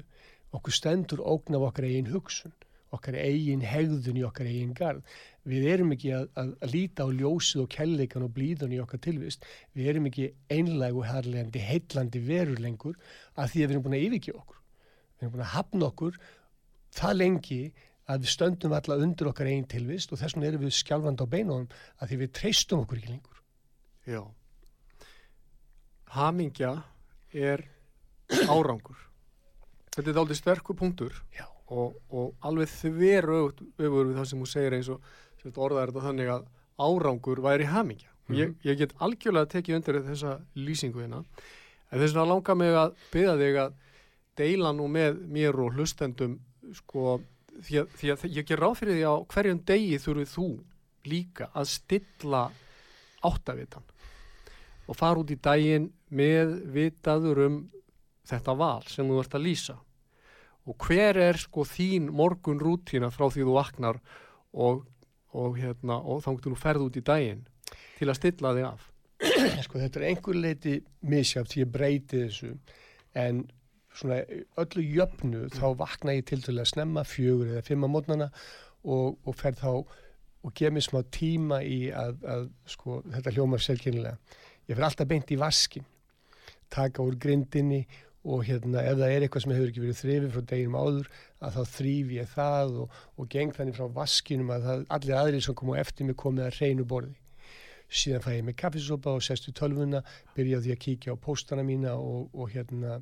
Okkur 0.58 0.74
stendur 0.74 1.22
ógn 1.22 1.60
af 1.60 1.68
okkar 1.68 1.86
eigin 1.86 2.10
hugsun 2.10 2.56
okkar 2.96 3.18
eigin 3.20 3.64
hegðun 3.66 4.20
í 4.20 4.24
okkar 4.28 4.50
eigin 4.50 4.74
garð 4.78 5.18
við 5.50 5.68
erum 5.74 5.94
ekki 5.96 6.14
að, 6.18 6.26
að, 6.40 6.54
að 6.64 6.74
líta 6.74 7.06
á 7.06 7.10
ljósið 7.14 7.64
og 7.64 7.70
kelleikan 7.74 8.26
og 8.26 8.34
blíðun 8.36 8.76
í 8.76 8.82
okkar 8.84 9.04
tilvist 9.06 9.46
við 9.78 9.92
erum 9.94 10.10
ekki 10.10 10.30
einlæg 10.54 10.98
og 10.98 11.08
herlegandi 11.10 11.66
heitlandi 11.66 12.24
verur 12.26 12.62
lengur 12.64 12.98
að 13.36 13.54
því 13.54 13.64
að 13.64 13.68
við 13.68 13.76
erum 13.76 13.86
búin 13.88 13.98
að 14.00 14.08
yfirgefa 14.08 14.44
okkur 14.44 14.60
við 14.60 15.26
erum 15.26 15.36
búin 15.36 15.46
að 15.46 15.54
hafna 15.56 15.90
okkur 15.92 16.20
það 17.00 17.18
lengi 17.20 17.62
að 18.10 18.24
við 18.24 18.34
stöndum 18.34 18.74
alla 18.74 19.02
undir 19.06 19.30
okkar 19.30 19.52
eigin 19.52 19.70
tilvist 19.70 20.14
og 20.14 20.22
þess 20.22 20.36
vegna 20.36 20.50
erum 20.50 20.66
við 20.66 20.78
skjálfandi 20.80 21.26
á 21.26 21.34
beinunum 21.34 21.70
að 22.02 22.12
því 22.12 22.22
við 22.24 22.36
treystum 22.40 22.86
okkur 22.86 23.02
ekki 23.02 23.14
lengur 23.14 23.44
já. 24.10 24.24
Hamingja 26.10 26.72
er 27.30 27.62
árangur. 28.50 28.98
Þetta 29.94 30.12
er 30.12 30.20
aldrei 30.22 30.38
sterkur 30.38 30.78
punktur 30.78 31.14
Já. 31.36 31.46
Og, 31.70 31.98
og 32.10 32.34
alveg 32.46 32.70
þver 32.72 33.30
öfur 33.40 34.08
við 34.10 34.16
það 34.18 34.30
sem 34.32 34.44
þú 34.44 34.50
segir 34.50 34.78
eins 34.78 34.90
og 34.94 35.60
orðar 35.60 35.92
þetta 35.92 36.06
þannig 36.08 36.32
að 36.34 36.48
árangur 36.80 37.44
væri 37.44 37.68
hamingja. 37.70 38.10
Mm 38.30 38.38
ég, 38.38 38.54
ég 38.64 38.78
get 38.78 38.94
algjörlega 39.02 39.50
tekið 39.50 39.76
undir 39.76 40.02
þessa 40.06 40.36
lýsingu 40.56 41.02
hérna. 41.02 41.24
En 41.90 42.00
þess 42.00 42.14
vegna 42.14 42.30
langar 42.30 42.58
mig 42.60 42.76
að 42.78 42.92
byggja 43.14 43.38
þig 43.40 43.60
að 43.64 43.78
deila 44.40 44.74
nú 44.74 44.88
með 44.88 45.22
mér 45.34 45.58
og 45.60 45.74
hlustendum 45.76 46.38
sko 46.78 47.20
því 47.66 47.82
að, 47.82 47.94
því 47.98 48.12
að 48.14 48.26
ég 48.38 48.48
ger 48.48 48.62
ráð 48.62 48.78
fyrir 48.80 48.98
því 49.00 49.06
að 49.10 49.24
hverjum 49.34 49.62
degi 49.68 50.00
þurfið 50.04 50.34
þú 50.36 50.48
líka 51.10 51.50
að 51.58 51.72
stilla 51.74 52.44
áttavitan 53.26 53.88
og 54.90 54.98
fara 54.98 55.22
út 55.22 55.34
í 55.34 55.40
daginn 55.42 55.90
með 56.10 56.56
vitaður 56.74 57.44
um 57.48 57.60
þetta 58.30 58.56
val 58.58 58.84
sem 58.88 59.10
þú 59.10 59.20
ert 59.24 59.36
að 59.36 59.46
lýsa 59.48 59.76
og 60.70 60.86
hver 60.86 61.18
er 61.18 61.40
sko 61.42 61.66
þín 61.66 62.12
morgun 62.14 62.62
rútína 62.62 63.10
frá 63.14 63.28
því 63.28 63.48
þú 63.48 63.56
vaknar 63.56 64.00
og, 64.54 64.84
og, 65.34 65.58
hérna, 65.58 65.98
og 66.00 66.22
þá 66.26 66.30
getur 66.36 66.56
þú 66.56 66.60
ferð 66.62 66.86
út 66.88 67.00
í 67.00 67.06
daginn 67.06 67.46
til 67.98 68.10
að 68.10 68.20
stilla 68.20 68.56
þig 68.58 68.68
af? 68.70 68.86
Sko 69.66 69.82
þetta 69.82 70.00
er 70.00 70.06
einhver 70.10 70.38
leiti 70.40 70.76
misjátt 71.12 71.52
því 71.52 71.64
ég 71.66 71.72
breyti 71.74 72.22
þessu 72.24 72.54
en 73.20 73.42
svona 74.00 74.22
öllu 74.62 74.84
jöfnu 74.86 75.48
þá 75.52 75.66
vakna 75.82 76.16
ég 76.16 76.28
til 76.30 76.40
til 76.46 76.56
að 76.56 76.70
snemma 76.72 77.04
fjögur 77.08 77.50
eða 77.52 77.66
fimm 77.68 77.84
á 77.84 77.90
mótnana 77.92 78.30
og, 78.86 79.18
og 79.26 79.36
fer 79.36 79.58
þá 79.60 79.72
og 80.40 80.54
gef 80.56 80.72
mér 80.72 80.86
smá 80.86 81.02
tíma 81.12 81.60
í 81.68 81.90
að, 81.92 82.22
að 82.24 82.46
sko 82.70 83.02
þetta 83.10 83.34
hljómar 83.36 83.64
sérkynlega 83.64 84.16
ég 84.70 84.78
fer 84.78 84.86
alltaf 84.88 85.10
beint 85.10 85.34
í 85.36 85.40
vaskin 85.40 85.88
taka 86.72 87.04
úr 87.04 87.18
grindinni 87.20 87.82
og 88.28 88.44
hérna 88.44 88.84
ef 88.84 88.98
það 89.00 89.14
er 89.14 89.24
eitthvað 89.26 89.44
sem 89.46 89.54
hefur 89.56 89.70
ekki 89.72 89.84
verið 89.84 90.00
þrifið 90.02 90.34
frá 90.34 90.44
deginum 90.52 90.78
áður 90.80 91.10
að 91.40 91.56
þá 91.56 91.76
þrýf 91.76 92.10
ég 92.18 92.32
það 92.34 92.74
og, 92.84 92.98
og 93.16 93.30
geng 93.32 93.54
þannig 93.56 93.78
frá 93.78 93.86
vaskinum 93.96 94.52
að 94.52 94.66
það, 94.68 94.84
allir 94.98 95.20
aðrir 95.20 95.46
sem 95.46 95.58
komu 95.62 95.78
eftir 95.80 96.10
mig 96.10 96.18
komið 96.20 96.50
að 96.50 96.60
reynu 96.60 96.88
borði. 96.90 97.16
Síðan 97.90 98.26
fæ 98.26 98.32
ég 98.36 98.44
mig 98.46 98.58
kaffisopa 98.60 99.16
og 99.16 99.24
sestu 99.26 99.54
tölvuna 99.56 100.04
byrja 100.36 100.60
á 100.60 100.64
því 100.66 100.76
að 100.76 100.84
kíkja 100.84 101.16
á 101.16 101.24
póstana 101.24 101.64
mína 101.66 101.96
og, 101.96 102.28
og 102.36 102.52
hérna 102.54 103.00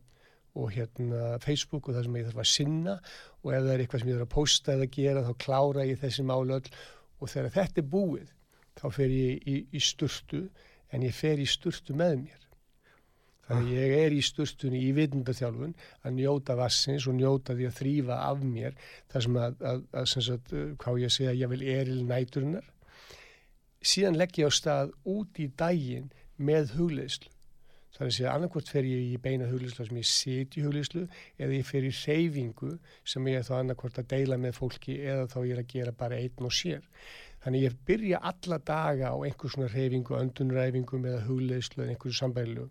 og 0.58 0.72
hérna 0.74 1.38
Facebook 1.44 1.90
og 1.90 1.98
það 1.98 2.08
sem 2.08 2.16
ég 2.18 2.30
þarf 2.30 2.42
að 2.42 2.50
sinna 2.52 2.96
og 3.44 3.52
ef 3.54 3.60
það 3.66 3.74
er 3.74 3.84
eitthvað 3.84 4.02
sem 4.02 4.10
ég 4.10 4.18
þarf 4.18 4.28
að 4.28 4.36
posta 4.38 4.74
eða 4.74 4.90
gera 4.96 5.26
þá 5.28 5.34
klára 5.44 5.86
ég 5.86 6.02
þessi 6.02 6.26
mál 6.26 6.56
öll 6.56 6.72
og 7.20 7.30
þegar 7.34 7.54
þetta 7.58 7.84
er 7.84 7.90
búið 7.94 8.32
þá 8.78 8.88
fer 8.96 9.14
ég 9.14 9.46
í, 9.46 9.58
í 9.70 9.82
sturtu 9.84 10.44
en 10.94 11.06
ég 11.06 11.14
fer 11.18 11.42
í 11.42 11.46
sturtu 11.50 11.98
með 11.98 12.16
mér 12.24 12.47
þannig 13.48 13.70
að 13.72 13.78
ég 13.78 13.96
er 14.06 14.16
í 14.16 14.24
sturtunni 14.26 14.82
í 14.84 14.92
vitundarþjálfun 14.98 15.76
að 16.04 16.18
njóta 16.18 16.58
vassins 16.60 17.08
og 17.08 17.18
njóta 17.20 17.56
því 17.56 17.70
að 17.70 17.78
þrýfa 17.80 18.20
af 18.26 18.44
mér 18.44 18.76
þar 19.14 19.28
sem 19.28 19.40
að, 19.44 19.64
að, 19.72 19.86
að 20.02 20.10
sem 20.14 20.28
sagt, 20.28 20.54
uh, 20.54 20.68
hvað 20.84 21.02
ég 21.06 21.16
segja, 21.16 21.38
ég 21.44 21.54
vil 21.54 21.64
eril 21.78 22.04
næturinnar. 22.10 22.68
Síðan 23.88 24.20
legg 24.20 24.38
ég 24.42 24.50
á 24.50 24.52
stað 24.52 24.94
út 25.08 25.40
í 25.40 25.48
daginn 25.58 26.12
með 26.38 26.78
hugleðslu 26.78 27.34
þannig 27.98 28.12
að 28.12 28.18
segja 28.18 28.34
annarkvort 28.36 28.70
fer 28.70 28.86
ég 28.86 29.06
í 29.10 29.22
beina 29.22 29.48
hugleðslu 29.50 29.86
sem 29.88 29.98
ég 29.98 30.08
sit 30.10 30.58
í 30.58 30.64
hugleðslu 30.66 31.06
eða 31.42 31.56
ég 31.56 31.66
fer 31.66 31.88
í 31.88 31.94
reyfingu 31.96 32.74
sem 33.08 33.30
ég 33.32 33.40
er 33.40 33.48
þá 33.48 33.54
annarkvort 33.58 33.98
að 34.02 34.10
deila 34.12 34.38
með 34.42 34.60
fólki 34.60 35.00
eða 35.02 35.26
þá 35.32 35.38
ég 35.40 35.54
er 35.56 35.62
að 35.64 35.72
gera 35.72 35.94
bara 35.98 36.20
einn 36.22 36.50
og 36.50 36.54
sér. 36.54 36.84
Þannig 37.42 37.64
ég 37.64 37.78
byrja 37.88 38.22
alla 38.30 38.60
daga 38.70 39.14
á 39.14 39.18
einhver 39.18 39.54
svona 39.54 39.70
reyfingu, 39.72 40.18
öndunræfingum 40.20 41.08
eða 41.10 41.24
hugleðslu 41.26 41.84
eða 41.84 41.96
einhverju 41.96 42.20
sambærilu 42.20 42.68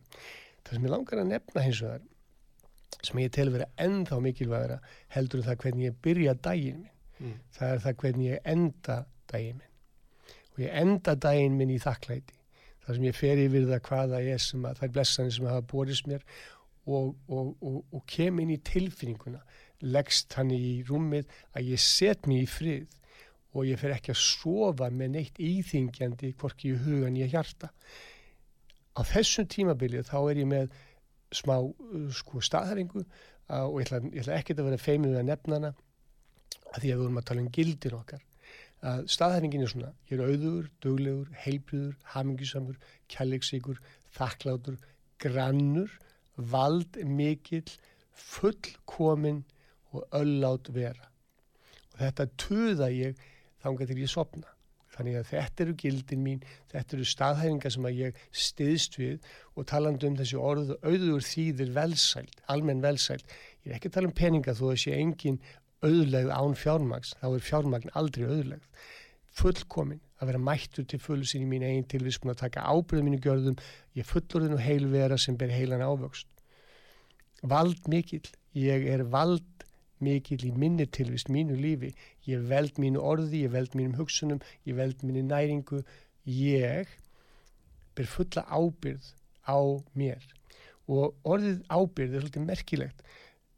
það 0.67 0.79
sem 0.79 0.87
ég 0.87 0.93
langar 0.93 1.23
að 1.23 1.31
nefna 1.33 1.65
hins 1.65 1.83
vegar 1.85 2.05
sem 3.07 3.21
ég 3.23 3.33
tel 3.35 3.49
vera 3.55 3.69
ennþá 3.83 4.19
mikilvægara 4.25 4.79
heldur 5.15 5.45
það 5.47 5.61
hvernig 5.63 5.89
ég 5.89 6.01
byrja 6.03 6.35
daginn 6.47 6.83
minn 6.83 7.31
mm. 7.31 7.39
það 7.57 7.75
er 7.75 7.85
það 7.85 8.01
hvernig 8.03 8.31
ég 8.31 8.51
enda 8.55 8.99
daginn 9.33 9.61
minn 9.61 10.35
og 10.57 10.65
ég 10.65 10.81
enda 10.83 11.15
daginn 11.27 11.61
minn 11.61 11.75
í 11.75 11.79
þakklæti 11.83 12.37
þar 12.87 12.99
sem 12.99 13.09
ég 13.09 13.19
fer 13.19 13.43
yfir 13.43 13.71
það 13.71 13.87
hvaða 13.91 14.23
er 14.35 14.43
sem 14.43 14.67
að 14.67 14.81
það 14.81 14.89
er 14.89 14.95
blessanir 14.97 15.37
sem 15.37 15.49
hafa 15.51 15.67
borist 15.73 16.11
mér 16.11 16.27
og, 16.87 17.17
og, 17.27 17.55
og, 17.61 17.81
og 17.91 18.05
kem 18.11 18.39
inn 18.43 18.55
í 18.55 18.61
tilfinninguna 18.65 19.43
leggst 19.85 20.37
hann 20.39 20.53
í 20.55 20.83
rúmið 20.89 21.27
að 21.53 21.73
ég 21.73 21.83
set 21.83 22.29
mér 22.31 22.45
í 22.45 22.51
frið 22.51 22.95
og 23.57 23.67
ég 23.69 23.81
fer 23.81 23.95
ekki 23.97 24.13
að 24.13 24.21
sofa 24.21 24.91
með 24.93 25.13
neitt 25.15 25.41
íþingjandi 25.43 26.33
hvorki 26.41 26.73
í 26.73 26.79
hugan 26.85 27.17
ég 27.19 27.33
hjarta. 27.33 27.71
Á 28.97 29.01
þessum 29.05 29.49
tímabilið 29.53 30.09
þá 30.09 30.19
er 30.31 30.41
ég 30.43 30.49
með 30.51 30.77
smá 31.35 31.57
uh, 31.59 32.07
sko 32.15 32.41
staðhæringu 32.45 33.03
uh, 33.03 33.67
og 33.67 33.81
ég 33.81 33.89
ætla, 33.89 34.01
ég 34.09 34.23
ætla 34.23 34.39
ekkert 34.39 34.63
að 34.63 34.71
vera 34.71 34.81
feimið 34.81 35.19
að 35.21 35.29
nefna 35.31 35.59
hana 35.59 35.73
að 36.73 36.81
því 36.81 36.89
að 36.91 36.97
við 36.97 37.03
vorum 37.05 37.21
að 37.21 37.29
tala 37.31 37.45
um 37.45 37.53
gildin 37.57 37.99
okkar. 37.99 38.25
Að 38.87 39.07
staðhæringin 39.11 39.65
er 39.65 39.73
svona, 39.73 39.93
ég 40.11 40.19
er 40.21 40.31
auður, 40.31 40.67
döglegur, 40.85 41.31
heilbriður, 41.43 41.95
hamingisamur, 42.13 42.77
kærleiksíkur, 43.13 43.81
þakklátur, 44.17 44.77
grannur, 45.23 45.93
vald 46.37 46.99
mikill, 47.09 47.71
fullkomin 48.17 49.43
og 49.97 50.05
öllát 50.17 50.69
vera. 50.77 51.09
Og 51.95 52.03
þetta 52.05 52.29
tuða 52.37 52.91
ég 52.93 53.25
þángar 53.65 53.91
til 53.91 54.03
ég 54.03 54.13
sopna. 54.13 54.56
Þannig 54.97 55.19
að 55.21 55.29
þetta 55.31 55.65
eru 55.65 55.75
gildin 55.83 56.25
mín, 56.25 56.41
þetta 56.73 56.97
eru 56.97 57.07
staðhæfingar 57.11 57.75
sem 57.75 57.89
að 57.89 58.01
ég 58.01 58.21
stiðst 58.33 58.97
við 59.01 59.31
og 59.55 59.69
talandu 59.69 60.09
um 60.09 60.17
þessi 60.17 60.41
orðu 60.41 60.79
auður 60.83 61.27
þýðir 61.27 61.73
velsælt, 61.77 62.41
almenn 62.53 62.83
velsælt. 62.85 63.37
Ég 63.65 63.73
er 63.75 63.79
ekki 63.79 63.93
að 63.93 63.99
tala 63.99 64.11
um 64.11 64.17
peninga 64.17 64.57
þó 64.57 64.67
að 64.71 64.81
sé 64.87 64.97
engin 64.97 65.41
auðlegð 65.85 66.33
án 66.33 66.57
fjármags, 66.57 67.13
þá 67.21 67.27
er 67.29 67.45
fjármagn 67.45 67.93
aldrei 67.99 68.25
auðlegð. 68.25 68.87
Fullkomin 69.37 70.01
að 70.17 70.31
vera 70.31 70.41
mættur 70.41 70.87
til 70.89 71.01
fullu 71.03 71.29
sín 71.29 71.45
í 71.45 71.51
mín 71.51 71.65
eigin 71.67 71.89
tilvist, 71.91 72.25
að 72.25 72.41
taka 72.41 72.65
ábyrðu 72.65 73.05
mínu 73.05 73.21
gjörðum, 73.25 73.59
ég 73.99 74.09
fullorðin 74.09 74.57
og 74.57 74.65
heilvera 74.65 75.19
sem 75.21 75.37
ber 75.37 75.53
heilan 75.53 75.85
ávöxt. 75.85 76.29
Vald 77.45 77.85
mikill, 77.93 78.25
ég 78.57 78.89
er 78.89 79.05
vald 79.13 79.45
mikill 80.05 80.45
í 80.47 80.53
minni 80.53 80.87
tilvist, 80.87 81.31
mínu 81.33 81.57
lífi. 81.59 81.93
Ég 82.29 82.45
veld 82.51 82.81
mínu 82.83 83.03
orði, 83.03 83.45
ég 83.47 83.53
veld 83.55 83.77
mínum 83.79 83.97
hugsunum, 84.01 84.41
ég 84.69 84.77
veld 84.79 85.05
mínu 85.07 85.25
næringu. 85.27 85.83
Ég 86.27 86.91
ber 87.97 88.09
fulla 88.11 88.45
ábyrð 88.49 89.13
á 89.49 89.59
mér. 89.97 90.23
Og 90.87 91.15
orðið 91.25 91.63
ábyrð 91.73 92.15
er 92.15 92.25
svolítið 92.25 92.47
merkilegt. 92.47 93.03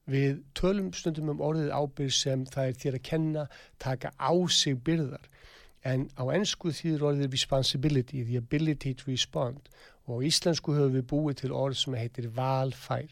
Við 0.09 0.41
tölum 0.57 0.93
stundum 0.97 1.34
um 1.34 1.43
orðið 1.45 1.74
ábyrð 1.74 2.14
sem 2.16 2.47
það 2.49 2.70
er 2.70 2.78
þér 2.82 2.99
að 2.99 3.07
kenna, 3.11 3.47
taka 3.78 4.12
á 4.16 4.32
sig 4.49 4.78
byrðar. 4.84 5.26
En 5.84 6.09
á 6.16 6.24
ennsku 6.32 6.72
þýður 6.74 7.07
orðið 7.11 7.34
responsibility, 7.36 8.24
the 8.24 8.39
ability 8.39 8.95
to 8.95 9.11
respond. 9.11 9.68
Og 10.09 10.24
á 10.24 10.26
íslensku 10.30 10.72
höfum 10.76 10.97
við 10.97 11.09
búið 11.11 11.41
til 11.43 11.53
orð 11.53 11.82
sem 11.82 11.99
heitir 11.99 12.30
valfær 12.32 13.11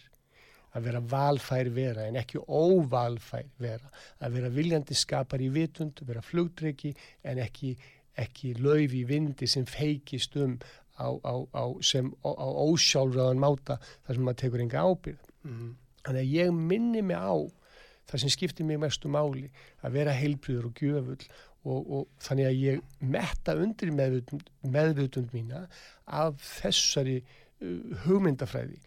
að 0.76 0.88
vera 0.90 1.02
valfær 1.10 1.70
vera 1.74 2.06
en 2.06 2.18
ekki 2.20 2.42
óvalfær 2.44 3.46
vera, 3.62 3.90
að 4.20 4.38
vera 4.38 4.52
viljandi 4.52 4.96
skapar 4.96 5.42
í 5.42 5.48
vitund, 5.52 6.02
vera 6.06 6.24
flugdryggi 6.24 6.92
en 7.24 7.40
ekki, 7.42 7.74
ekki 8.20 8.54
löf 8.60 8.94
í 8.96 9.04
vindi 9.08 9.48
sem 9.48 9.66
feikist 9.68 10.36
um 10.42 10.58
á, 10.96 11.08
á, 11.24 11.34
á, 11.52 11.64
sem, 11.84 12.08
á 12.24 12.46
ósjálfraðan 12.66 13.40
máta 13.40 13.78
þar 14.06 14.16
sem 14.16 14.24
maður 14.24 14.40
tekur 14.42 14.64
enga 14.64 14.84
ábyrð. 14.84 15.30
Mm. 15.44 15.72
Þannig 16.06 16.22
að 16.22 16.34
ég 16.36 16.58
minni 16.72 17.02
mig 17.04 17.18
á 17.18 17.36
það 18.06 18.22
sem 18.22 18.32
skiptir 18.32 18.66
mig 18.68 18.80
mestu 18.80 19.10
máli 19.10 19.48
að 19.84 19.98
vera 19.98 20.14
heilbriður 20.14 20.68
og 20.70 20.80
gjöfull 20.80 21.24
og, 21.66 21.80
og 21.80 22.04
þannig 22.22 22.48
að 22.50 22.60
ég 22.62 23.00
metta 23.02 23.56
undir 23.58 23.90
meðvutund, 23.94 24.52
meðvutund 24.62 25.34
mína 25.34 25.64
af 26.06 26.38
þessari 26.60 27.18
uh, 27.24 28.04
hugmyndafræði 28.06 28.78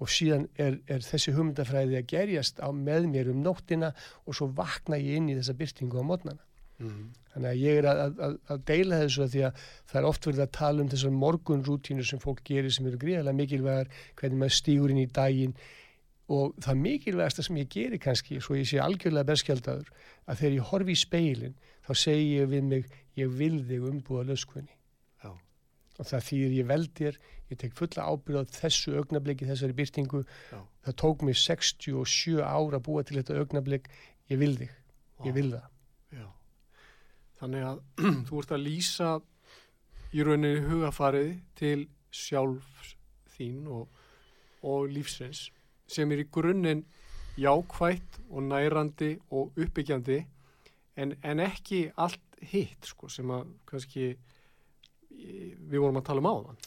og 0.00 0.10
síðan 0.10 0.46
er, 0.60 0.78
er 0.88 1.04
þessi 1.04 1.34
hugmyndafræði 1.36 1.98
að 1.98 2.06
gerjast 2.10 2.62
á 2.64 2.68
með 2.72 3.10
mér 3.12 3.32
um 3.32 3.42
nóttina 3.44 3.92
og 4.24 4.36
svo 4.36 4.48
vakna 4.56 4.98
ég 5.00 5.20
inn 5.20 5.28
í 5.28 5.36
þessa 5.38 5.56
byrtingu 5.58 6.00
á 6.00 6.04
mótnana. 6.08 6.44
Mm. 6.80 7.10
Þannig 7.34 7.50
að 7.50 7.60
ég 7.60 7.78
er 7.82 7.88
að, 7.90 8.00
að, 8.26 8.38
að 8.50 8.62
deila 8.70 9.02
þessu 9.02 9.24
að 9.26 9.34
því 9.34 9.42
að 9.46 9.66
það 9.90 10.00
er 10.00 10.08
oft 10.08 10.28
verið 10.30 10.44
að 10.46 10.54
tala 10.56 10.82
um 10.82 10.88
þessar 10.94 11.12
morgunrútínu 11.18 12.06
sem 12.08 12.22
fólk 12.22 12.40
gerir 12.48 12.74
sem 12.74 12.88
eru 12.88 13.00
gríðarlega 13.02 13.40
mikilvægar, 13.42 13.92
hvernig 14.18 14.40
maður 14.40 14.56
stýgur 14.56 14.94
inn 14.94 15.02
í 15.04 15.10
daginn 15.20 15.54
og 16.30 16.56
það 16.62 16.82
mikilvægasta 16.86 17.44
sem 17.44 17.60
ég 17.60 17.70
gerir 17.74 18.00
kannski, 18.02 18.40
svo 18.40 18.56
ég 18.56 18.68
sé 18.70 18.80
algjörlega 18.80 19.28
berskjaldadur, 19.28 19.88
að 20.30 20.42
þegar 20.42 20.56
ég 20.56 20.68
horfi 20.72 20.94
í 20.94 21.00
speilin 21.04 21.56
þá 21.86 21.92
segi 21.98 22.28
ég 22.38 22.50
við 22.50 22.68
mig, 22.72 22.92
ég 23.18 23.32
vil 23.34 23.56
þig 23.66 23.88
umbúða 23.90 24.28
löskunni. 24.30 24.79
Og 26.00 26.08
það 26.08 26.26
þýðir 26.30 26.54
ég 26.56 26.68
veldir, 26.70 27.18
ég 27.52 27.60
tek 27.60 27.74
fulla 27.76 28.06
ábyrð 28.08 28.40
á 28.40 28.52
þessu 28.56 28.94
augnabliki, 28.96 29.48
þessari 29.48 29.76
byrtingu 29.76 30.22
Já. 30.24 30.60
það 30.86 30.96
tók 31.02 31.24
mér 31.28 31.36
67 31.36 32.40
ára 32.40 32.80
að 32.80 32.84
búa 32.86 33.04
til 33.04 33.18
þetta 33.18 33.36
augnablik. 33.42 33.90
Ég 34.32 34.40
vil 34.40 34.54
þig, 34.56 34.72
ég 35.26 35.36
vil 35.36 35.50
það. 35.52 35.66
Já. 36.16 36.26
Þannig 37.42 37.66
að 37.68 37.82
þú 38.30 38.42
ert 38.42 38.56
að 38.56 38.64
lýsa 38.64 39.10
í 40.10 40.24
rauninni 40.26 40.64
hugafarið 40.66 41.34
til 41.60 41.78
sjálf 42.10 42.94
þín 43.36 43.68
og, 43.70 43.86
og 44.66 44.88
lífsreins 44.90 45.50
sem 45.90 46.10
er 46.14 46.24
í 46.24 46.28
grunninn 46.32 46.82
jákvægt 47.40 48.18
og 48.30 48.42
nærandi 48.48 49.14
og 49.30 49.54
uppbyggjandi 49.58 50.18
en, 51.00 51.14
en 51.22 51.42
ekki 51.44 51.86
allt 51.96 52.42
hitt 52.50 52.88
sko 52.90 53.08
sem 53.12 53.30
að 53.32 53.48
kannski 53.68 54.10
við 55.70 55.82
vorum 55.82 56.00
að 56.00 56.06
tala 56.08 56.22
um 56.22 56.30
áðan. 56.30 56.64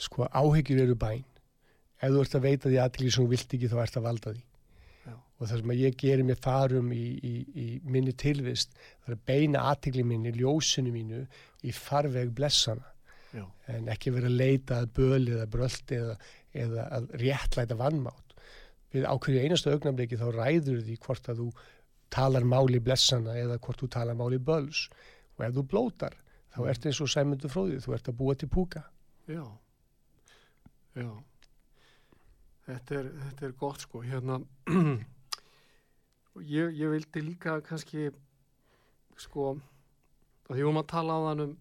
Sko 0.00 0.28
áhyggjur 0.28 0.84
eru 0.84 0.96
bæn. 1.00 1.26
Ef 2.00 2.14
þú 2.14 2.22
ert 2.24 2.36
að 2.38 2.46
veita 2.46 2.70
því 2.70 2.78
aðtili 2.80 3.12
sem 3.12 3.26
þú 3.26 3.32
vilt 3.34 3.56
ekki 3.56 3.70
þá 3.72 3.76
ert 3.82 3.98
að 4.00 4.06
valda 4.08 4.32
því. 4.36 4.46
Já. 5.00 5.14
og 5.16 5.48
það 5.48 5.60
sem 5.62 5.70
að 5.72 5.78
ég 5.80 5.94
gerir 5.96 6.26
með 6.28 6.42
farum 6.44 6.90
í, 6.92 7.04
í, 7.24 7.34
í 7.56 7.66
minni 7.88 8.12
tilvist 8.20 8.74
það 8.76 9.08
er 9.08 9.14
að 9.14 9.22
beina 9.30 9.62
aðtili 9.70 10.02
minni, 10.04 10.32
ljósinu 10.36 10.92
mínu 10.92 11.22
í 11.64 11.72
farveg 11.72 12.34
blessana. 12.36 12.84
Já. 13.30 13.44
en 13.70 13.86
ekki 13.92 14.10
vera 14.10 14.26
að 14.26 14.40
leita 14.40 14.80
að 14.82 14.88
böli 14.96 15.36
eða 15.36 15.46
bröldi 15.46 15.98
eða, 16.00 16.16
eða 16.64 16.86
að 16.96 17.04
réttlæta 17.20 17.76
vannmátt 17.78 18.30
við 18.90 19.06
ákveðið 19.06 19.44
einastu 19.44 19.70
augnamleiki 19.70 20.18
þá 20.18 20.26
ræður 20.34 20.80
því 20.86 20.96
hvort 21.04 21.30
að 21.30 21.44
þú 21.44 21.50
talar 22.10 22.46
máli 22.46 22.80
blessana 22.82 23.36
eða 23.38 23.60
hvort 23.62 23.84
þú 23.84 23.88
talar 23.94 24.18
máli 24.18 24.40
böls. 24.42 24.88
Og 25.38 25.46
ef 25.46 25.54
þú 25.56 25.64
blótar 25.70 26.16
þá 26.54 26.60
ert 26.68 26.86
eins 26.86 27.00
og 27.00 27.10
sæmundu 27.10 27.50
fróðið, 27.50 27.84
þú 27.84 27.96
ert 27.96 28.08
að 28.08 28.18
búa 28.20 28.34
til 28.34 28.48
púka. 28.50 28.84
Já. 29.30 29.44
Já, 30.98 31.06
þetta 32.66 32.96
er, 32.98 33.08
þetta 33.24 33.46
er 33.46 33.52
gott 33.60 33.84
sko, 33.84 34.00
hérna, 34.02 34.40
ég, 36.56 36.72
ég 36.74 36.90
vildi 36.90 37.22
líka 37.22 37.60
kannski, 37.62 38.08
sko, 39.22 39.52
því 40.48 40.56
við 40.56 40.64
erum 40.64 40.80
að 40.82 40.88
tala 40.90 41.14
á 41.14 41.20
þann 41.28 41.44
um 41.44 41.52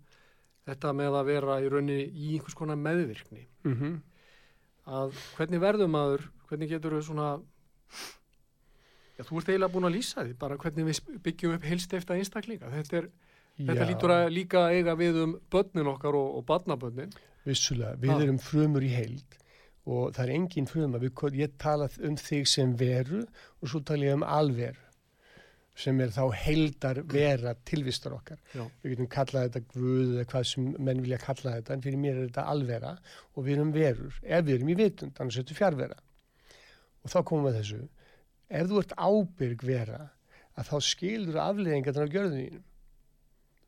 þetta 0.69 0.93
með 0.97 1.19
að 1.19 1.29
vera 1.29 1.59
í 1.61 1.69
raunni 1.69 1.99
í 2.07 2.31
einhvers 2.33 2.57
konar 2.57 2.81
meðvirkni, 2.81 3.45
mm 3.67 3.75
-hmm. 3.77 3.95
að 4.97 5.13
hvernig 5.37 5.61
verðum 5.61 5.97
aður, 6.01 6.25
hvernig 6.49 6.73
getur 6.73 6.97
við 6.97 7.05
svona, 7.11 7.29
já 9.17 9.23
þú 9.29 9.39
ert 9.39 9.53
eiginlega 9.53 9.73
búin 9.75 9.89
að 9.91 9.97
lýsa 9.99 10.25
því, 10.25 10.35
bara 10.41 10.57
hvernig 10.57 10.89
við 10.89 11.21
byggjum 11.29 11.53
upp 11.57 11.69
heilstifta 11.69 12.17
einstaklinga, 12.17 12.73
þetta 12.73 13.03
er, 13.03 13.11
þetta 13.59 13.89
lítur 13.89 14.13
að 14.15 14.29
líka 14.35 14.67
eiga 14.71 14.95
við 14.99 15.23
um 15.25 15.35
börnin 15.51 15.91
okkar 15.91 16.17
og, 16.19 16.39
og 16.39 16.45
barnabörnin, 16.47 17.11
Vissulega, 17.47 17.95
við 17.99 18.13
ah. 18.13 18.23
erum 18.25 18.39
frumur 18.43 18.83
í 18.85 18.91
heild 18.93 19.37
og 19.89 20.11
það 20.13 20.25
er 20.25 20.33
engin 20.35 20.67
fruma, 20.69 20.99
við, 21.01 21.15
ég 21.39 21.55
tala 21.61 21.87
um 22.05 22.17
þig 22.19 22.45
sem 22.49 22.75
veru 22.77 23.23
og 23.23 23.71
svo 23.71 23.81
tala 23.85 24.09
ég 24.09 24.19
um 24.19 24.25
alveru 24.27 24.85
sem 25.79 25.99
er 26.03 26.11
þá 26.11 26.25
heildar 26.35 26.97
vera 27.07 27.53
tilvistar 27.63 28.11
okkar. 28.17 28.39
Já. 28.51 28.65
Við 28.83 28.93
getum 28.93 29.07
kallað 29.13 29.45
þetta 29.47 29.77
guð 29.77 30.09
eða 30.17 30.25
hvað 30.33 30.47
sem 30.49 30.65
menn 30.75 31.03
vilja 31.05 31.19
kalla 31.23 31.53
þetta 31.55 31.75
en 31.75 31.83
fyrir 31.85 32.01
mér 32.03 32.17
er 32.17 32.25
þetta 32.27 32.45
alvera 32.51 32.91
og 33.31 33.45
við 33.45 33.53
erum 33.55 33.71
verur, 33.71 34.17
ef 34.19 34.45
við 34.47 34.57
erum 34.57 34.73
í 34.73 34.77
vitund, 34.81 35.15
annars 35.15 35.39
er 35.39 35.45
þetta 35.45 35.59
fjárvera. 35.61 35.99
Og 36.99 37.13
þá 37.13 37.19
komum 37.29 37.47
við 37.47 37.59
þessu, 37.61 37.79
ef 38.59 38.67
þú 38.67 38.81
ert 38.83 38.97
ábyrg 38.99 39.63
vera 39.69 40.01
að 40.59 40.73
þá 40.73 40.89
skilur 40.89 41.39
afleðingar 41.45 41.95
þannig 41.95 42.11
að 42.11 42.17
gjörðu 42.17 42.41
þínum 42.41 42.65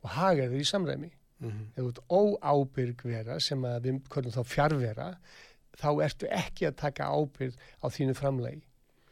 og 0.02 0.14
hagar 0.16 0.52
þau 0.52 0.60
í 0.60 0.68
samræmi. 0.68 1.12
Mm 1.42 1.50
-hmm. 1.50 1.66
ef 1.74 1.82
þú 1.82 1.88
ert 1.88 2.02
óábyrg 2.08 3.04
vera 3.04 3.40
sem 3.40 3.64
að 3.64 3.80
við 3.82 4.02
konum 4.08 4.30
þá 4.32 4.42
fjárvera 4.46 5.08
þá 5.74 5.88
ertu 6.04 6.26
ekki 6.30 6.66
að 6.68 6.76
taka 6.76 7.08
ábyrg 7.10 7.54
á 7.82 7.86
þínu 7.90 8.14
framlegi 8.14 8.62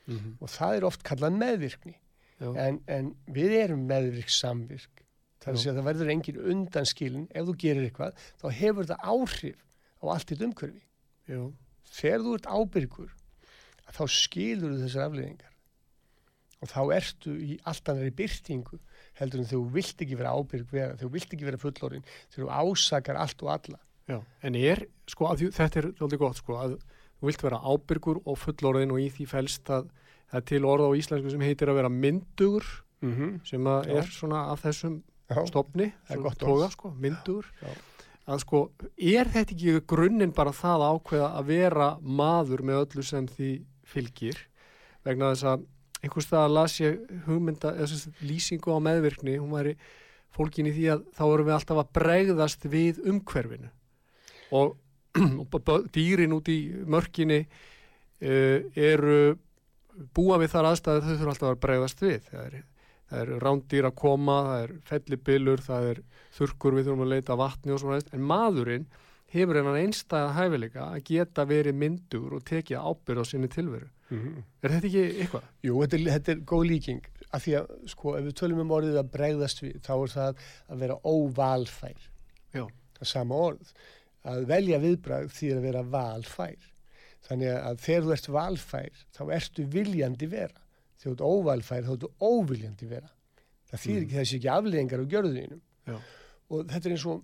mm 0.07 0.18
-hmm. 0.18 0.34
og 0.41 0.49
það 0.49 0.76
er 0.76 0.84
oft 0.84 1.03
kallað 1.03 1.38
meðvirkni. 1.43 1.97
En, 2.41 2.80
en 2.86 3.14
við 3.26 3.53
erum 3.53 3.86
meðvirk 3.86 4.30
samvirk. 4.30 5.05
Það 5.41 5.49
er 5.49 5.55
að 5.55 5.61
segja 5.61 5.72
að 5.72 5.78
það 5.78 5.88
verður 5.91 6.11
engin 6.11 6.41
undanskilin. 6.53 7.28
Ef 7.34 7.47
þú 7.47 7.55
gerir 7.57 7.84
eitthvað 7.84 8.14
þá 8.41 8.47
hefur 8.51 8.86
það 8.86 9.05
áhrif 9.12 9.59
á 10.01 10.05
allt 10.09 10.32
eitt 10.32 10.43
umhverfi. 10.47 10.82
Þegar 11.84 12.20
þú 12.20 12.34
ert 12.34 12.47
ábyrgur 12.47 13.11
þá 13.91 14.05
skilur 14.07 14.74
þú 14.74 14.84
þessar 14.84 15.07
afleðingar 15.09 15.57
og 16.61 16.70
þá 16.70 16.80
ertu 16.95 17.34
í 17.41 17.57
alltaf 17.68 17.97
næri 17.97 18.12
byrtingu 18.16 18.78
heldur 19.21 19.43
en 19.43 19.51
þú 19.51 19.61
vilt 19.77 20.03
ekki 20.05 20.18
vera 20.18 20.35
ábyrg 20.35 20.73
vera, 20.73 20.97
þú 21.01 21.12
vilt 21.14 21.35
ekki 21.35 21.49
vera 21.49 21.61
fullorinn, 21.61 22.05
þú 22.35 22.49
ásakar 22.49 23.21
allt 23.21 23.45
og 23.45 23.53
alla. 23.55 23.81
Já, 24.11 24.18
en 24.43 24.57
er, 24.59 24.85
sko, 25.11 25.29
því, 25.39 25.51
þetta 25.55 25.81
er 25.81 25.91
svolítið 25.95 26.23
gott, 26.25 26.41
sko, 26.41 26.57
að 26.59 26.77
þú 27.21 27.29
vilt 27.29 27.45
vera 27.45 27.61
ábyrgur 27.62 28.23
og 28.25 28.39
fullorinn 28.41 28.95
og 28.95 29.03
í 29.03 29.11
því 29.14 29.29
fælst 29.31 29.71
að 29.71 29.91
það 30.31 30.41
er 30.41 30.47
til 30.51 30.64
orða 30.66 30.89
á 30.91 30.99
íslensku 30.99 31.33
sem 31.35 31.45
heitir 31.45 31.71
að 31.71 31.81
vera 31.81 31.93
myndugur, 31.93 32.66
mm 33.03 33.14
-hmm. 33.14 33.39
sem 33.47 33.64
að 33.66 33.89
er 33.99 34.11
svona 34.11 34.51
af 34.53 34.64
þessum 34.64 35.03
Já, 35.31 35.47
stopni, 35.47 35.93
er 36.09 36.16
svona 36.16 36.53
orð. 36.53 36.71
sko, 36.73 36.91
myndur 36.91 37.47
Já. 37.62 37.68
að 38.27 38.39
sko, 38.41 38.71
er 38.99 39.27
þetta 39.31 39.55
ekki 39.55 39.81
grunninn 39.87 40.33
bara 40.35 40.51
það 40.51 40.81
að 40.81 40.95
ákveða 40.95 41.29
að 41.39 41.45
vera 41.47 41.99
maður 42.01 42.62
með 42.62 42.81
öllu 42.85 43.03
sem 43.03 43.27
því 43.27 43.51
fylgir 43.85 44.39
vegna 45.05 45.31
þess 45.33 45.45
að 45.45 45.66
einhvers 46.01 46.28
stað 46.28 46.55
las 46.55 46.76
ég 46.80 47.01
hugmynda 47.26 47.74
lýsingu 48.24 48.72
á 48.72 48.78
meðvirkni. 48.82 49.36
Hún 49.40 49.53
væri 49.53 49.74
fólkin 50.34 50.70
í 50.70 50.74
því 50.76 50.86
að 50.94 51.05
þá 51.16 51.24
erum 51.26 51.48
við 51.48 51.57
alltaf 51.57 51.82
að 51.82 51.92
bregðast 51.98 52.66
við 52.70 53.03
umhverfinu. 53.11 53.70
Og, 54.57 54.74
og 55.42 55.70
dýrin 55.94 56.34
út 56.36 56.48
í 56.51 56.59
mörkinni 56.88 57.42
uh, 57.44 58.59
eru 58.74 59.20
búa 60.16 60.40
við 60.40 60.55
þar 60.55 60.70
aðstæður 60.70 61.07
þau 61.07 61.12
þurfa 61.12 61.34
alltaf 61.34 61.53
að 61.53 61.62
bregðast 61.66 62.03
við. 62.05 62.18
Það 62.30 62.46
er, 62.46 62.64
það 63.11 63.22
er 63.24 63.44
rándýr 63.44 63.90
að 63.90 64.01
koma 64.01 64.40
það 64.48 64.64
er 64.64 64.74
fellibilur, 64.90 65.64
það 65.66 65.92
er 65.92 66.03
þurrkur 66.38 66.76
við 66.78 66.88
þurfum 66.88 67.07
að 67.07 67.14
leita 67.14 67.34
að 67.34 67.42
vatni 67.44 67.74
og 67.74 67.82
svona 67.82 68.03
en 68.14 68.26
maðurinn 68.26 68.90
hefur 69.30 69.61
hennan 69.61 69.78
einstæða 69.78 70.34
hæfileika 70.34 70.86
að 70.90 71.03
geta 71.07 71.46
verið 71.46 71.76
myndur 71.78 72.36
og 72.38 72.44
tekið 72.46 72.82
ábyrð 72.82 73.22
á 73.22 73.24
sinni 73.28 73.51
tilveru 73.51 73.90
Mhm. 74.11 74.43
er 74.63 74.75
þetta 74.75 74.89
ekki 74.91 75.05
eitthvað? 75.25 75.49
Jú, 75.63 75.75
þetta 75.83 75.99
er, 75.99 76.05
þetta 76.17 76.33
er 76.33 76.41
góð 76.53 76.65
líking. 76.69 77.05
Af 77.31 77.45
því 77.45 77.53
að, 77.61 77.71
sko, 77.93 78.17
ef 78.19 78.25
við 78.27 78.35
tölum 78.41 78.61
um 78.65 78.75
orðið 78.75 78.99
að 78.99 79.11
bregðast 79.15 79.63
við, 79.63 79.77
þá 79.87 79.93
er 79.95 80.15
það 80.17 80.41
að 80.69 80.81
vera 80.85 80.97
óvalfær. 81.07 82.09
Já. 82.51 82.65
það 82.67 83.07
er 83.07 83.11
sama 83.13 83.35
orð. 83.35 83.73
Að 84.27 84.45
velja 84.51 84.79
viðbragð 84.83 85.31
því 85.37 85.53
að 85.55 85.63
vera 85.63 85.83
valfær. 85.83 86.67
Þannig 87.29 87.53
að 87.55 87.79
þegar 87.85 88.03
þú 88.03 88.13
ert 88.17 88.29
valfær 88.35 89.05
þá 89.17 89.23
ertu 89.37 89.65
viljandi 89.71 90.27
vera. 90.27 90.61
Þegar 90.99 91.07
þú 91.07 91.15
ert 91.15 91.27
óvalfær 91.31 91.87
þá 91.87 91.93
ertu 91.95 92.11
óviljandi 92.21 92.89
vera. 92.91 93.11
Það 93.71 93.85
þýðir 93.85 94.05
ekki 94.05 94.19
þessi 94.19 94.39
ekki 94.41 94.51
afleðingar 94.51 95.03
á 95.07 95.11
gjörðunum 95.15 95.61
og 96.51 96.65
þetta 96.67 96.89
er 96.89 96.95
eins 96.97 97.05
og 97.07 97.23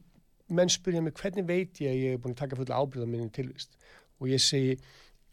menn 0.55 0.71
spyrja 0.71 1.03
mig 1.03 1.17
hvernig 1.19 1.47
veit 1.49 1.81
ég 1.83 1.91
að 1.91 2.03
ég 2.05 2.13
er 2.15 2.21
búin 2.23 2.37
að 2.37 2.43
taka 2.45 2.59
fulla 2.61 2.79
ábyrða 2.79 3.09
minni 3.11 3.31
tilvist? 3.35 3.75
Og 4.21 4.31
ég 4.31 4.41
segi 4.41 4.77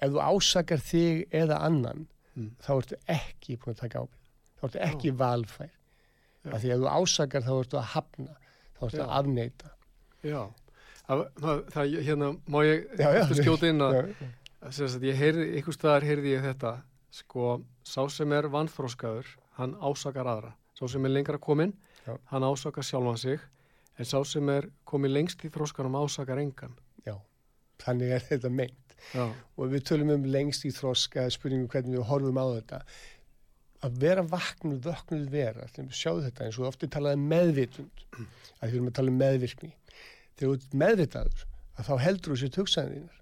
ef 0.04 0.12
þú 0.14 0.22
ásakar 0.28 0.84
þig 0.92 1.24
eða 1.44 1.62
annan 1.70 2.08
Mm. 2.34 2.48
þá 2.66 2.70
ertu 2.80 2.98
ekki 3.14 3.56
búin 3.62 3.76
að 3.76 3.82
taka 3.84 4.00
ábyrð 4.02 4.22
þá 4.58 4.64
ertu 4.66 4.80
ekki 4.88 5.10
Já. 5.12 5.16
valfær 5.20 5.74
af 6.50 6.64
því 6.64 6.72
að 6.74 6.80
þú 6.82 6.88
ásakar 6.98 7.44
þá 7.46 7.52
ertu 7.60 7.78
að 7.78 7.84
hafna 7.92 8.34
þá 8.74 8.82
ertu 8.88 9.02
að 9.04 9.12
afneita. 9.20 9.70
Já, 10.24 10.40
það, 11.06 11.22
það, 11.76 11.94
hérna 12.08 12.30
má 12.50 12.58
ég 12.66 12.88
skjóta 13.38 13.70
inn 13.70 13.86
að, 13.86 14.00
ég 15.06 15.20
heyrði, 15.22 15.46
einhvers 15.60 15.78
staðar 15.78 16.08
heyrði 16.10 16.34
ég 16.34 16.42
þetta. 16.48 16.72
Sko, 17.14 17.62
sá 17.86 18.02
sem 18.10 18.34
er 18.34 18.50
vannþróskaður 18.50 19.30
hann 19.60 19.76
ásakar 19.78 20.26
aðra. 20.34 20.56
Sá 20.74 20.88
sem 20.90 21.06
er 21.06 21.14
lengra 21.14 21.38
kominn, 21.38 21.76
hann 22.34 22.48
ásakar 22.50 22.82
sjálfan 22.88 23.22
sig 23.22 23.40
en 24.00 24.10
sá 24.10 24.18
sem 24.26 24.50
er 24.50 24.72
komið 24.90 25.14
lengst 25.20 25.46
í 25.46 25.54
þróskanum 25.54 26.02
ásakar 26.02 26.42
engan. 26.42 26.74
Já, 27.06 27.14
þannig 27.86 28.16
er 28.18 28.26
þetta 28.32 28.50
meint 28.50 28.83
Já, 29.14 29.26
og 29.30 29.72
við 29.74 29.86
tölum 29.90 30.14
um 30.16 30.28
lengst 30.30 30.66
í 30.68 30.72
þroska 30.74 31.26
spurningum 31.34 31.70
hvernig 31.72 31.98
við 31.98 32.08
horfum 32.10 32.40
á 32.40 32.46
þetta. 32.58 32.82
Að 33.84 33.98
vera 34.04 34.24
vaknuð, 34.32 34.78
vöknuð 34.86 35.26
vera 35.34 35.68
þegar 35.72 35.90
við 35.90 35.98
sjáum 36.00 36.22
þetta 36.24 36.46
eins 36.46 36.60
og 36.60 36.70
ofti 36.70 36.90
talaði 36.92 37.20
um 37.20 37.26
meðvitund 37.34 38.06
að 38.14 38.62
því 38.62 38.70
við 38.70 38.78
erum 38.78 38.92
að 38.92 38.96
tala 39.00 39.14
um 39.14 39.20
meðvirkni. 39.24 39.74
Þegar 40.38 40.46
þú 40.46 40.54
ert 40.60 40.78
meðvitaður 40.84 41.44
að 41.74 41.90
þá 41.90 41.94
heldur 42.06 42.34
þú 42.34 42.40
sér 42.42 42.62
hugsaðin 42.62 42.96
þínar. 42.96 43.20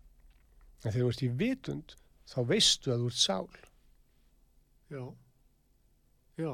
En 0.81 0.91
þegar 0.91 1.01
þú 1.01 1.09
ert 1.13 1.25
í 1.25 1.31
vitund 1.41 1.95
þá 2.31 2.37
veistu 2.51 2.93
að 2.93 3.01
þú 3.01 3.09
ert 3.11 3.21
sál. 3.21 3.49
Já, 4.91 5.03
já, 6.41 6.53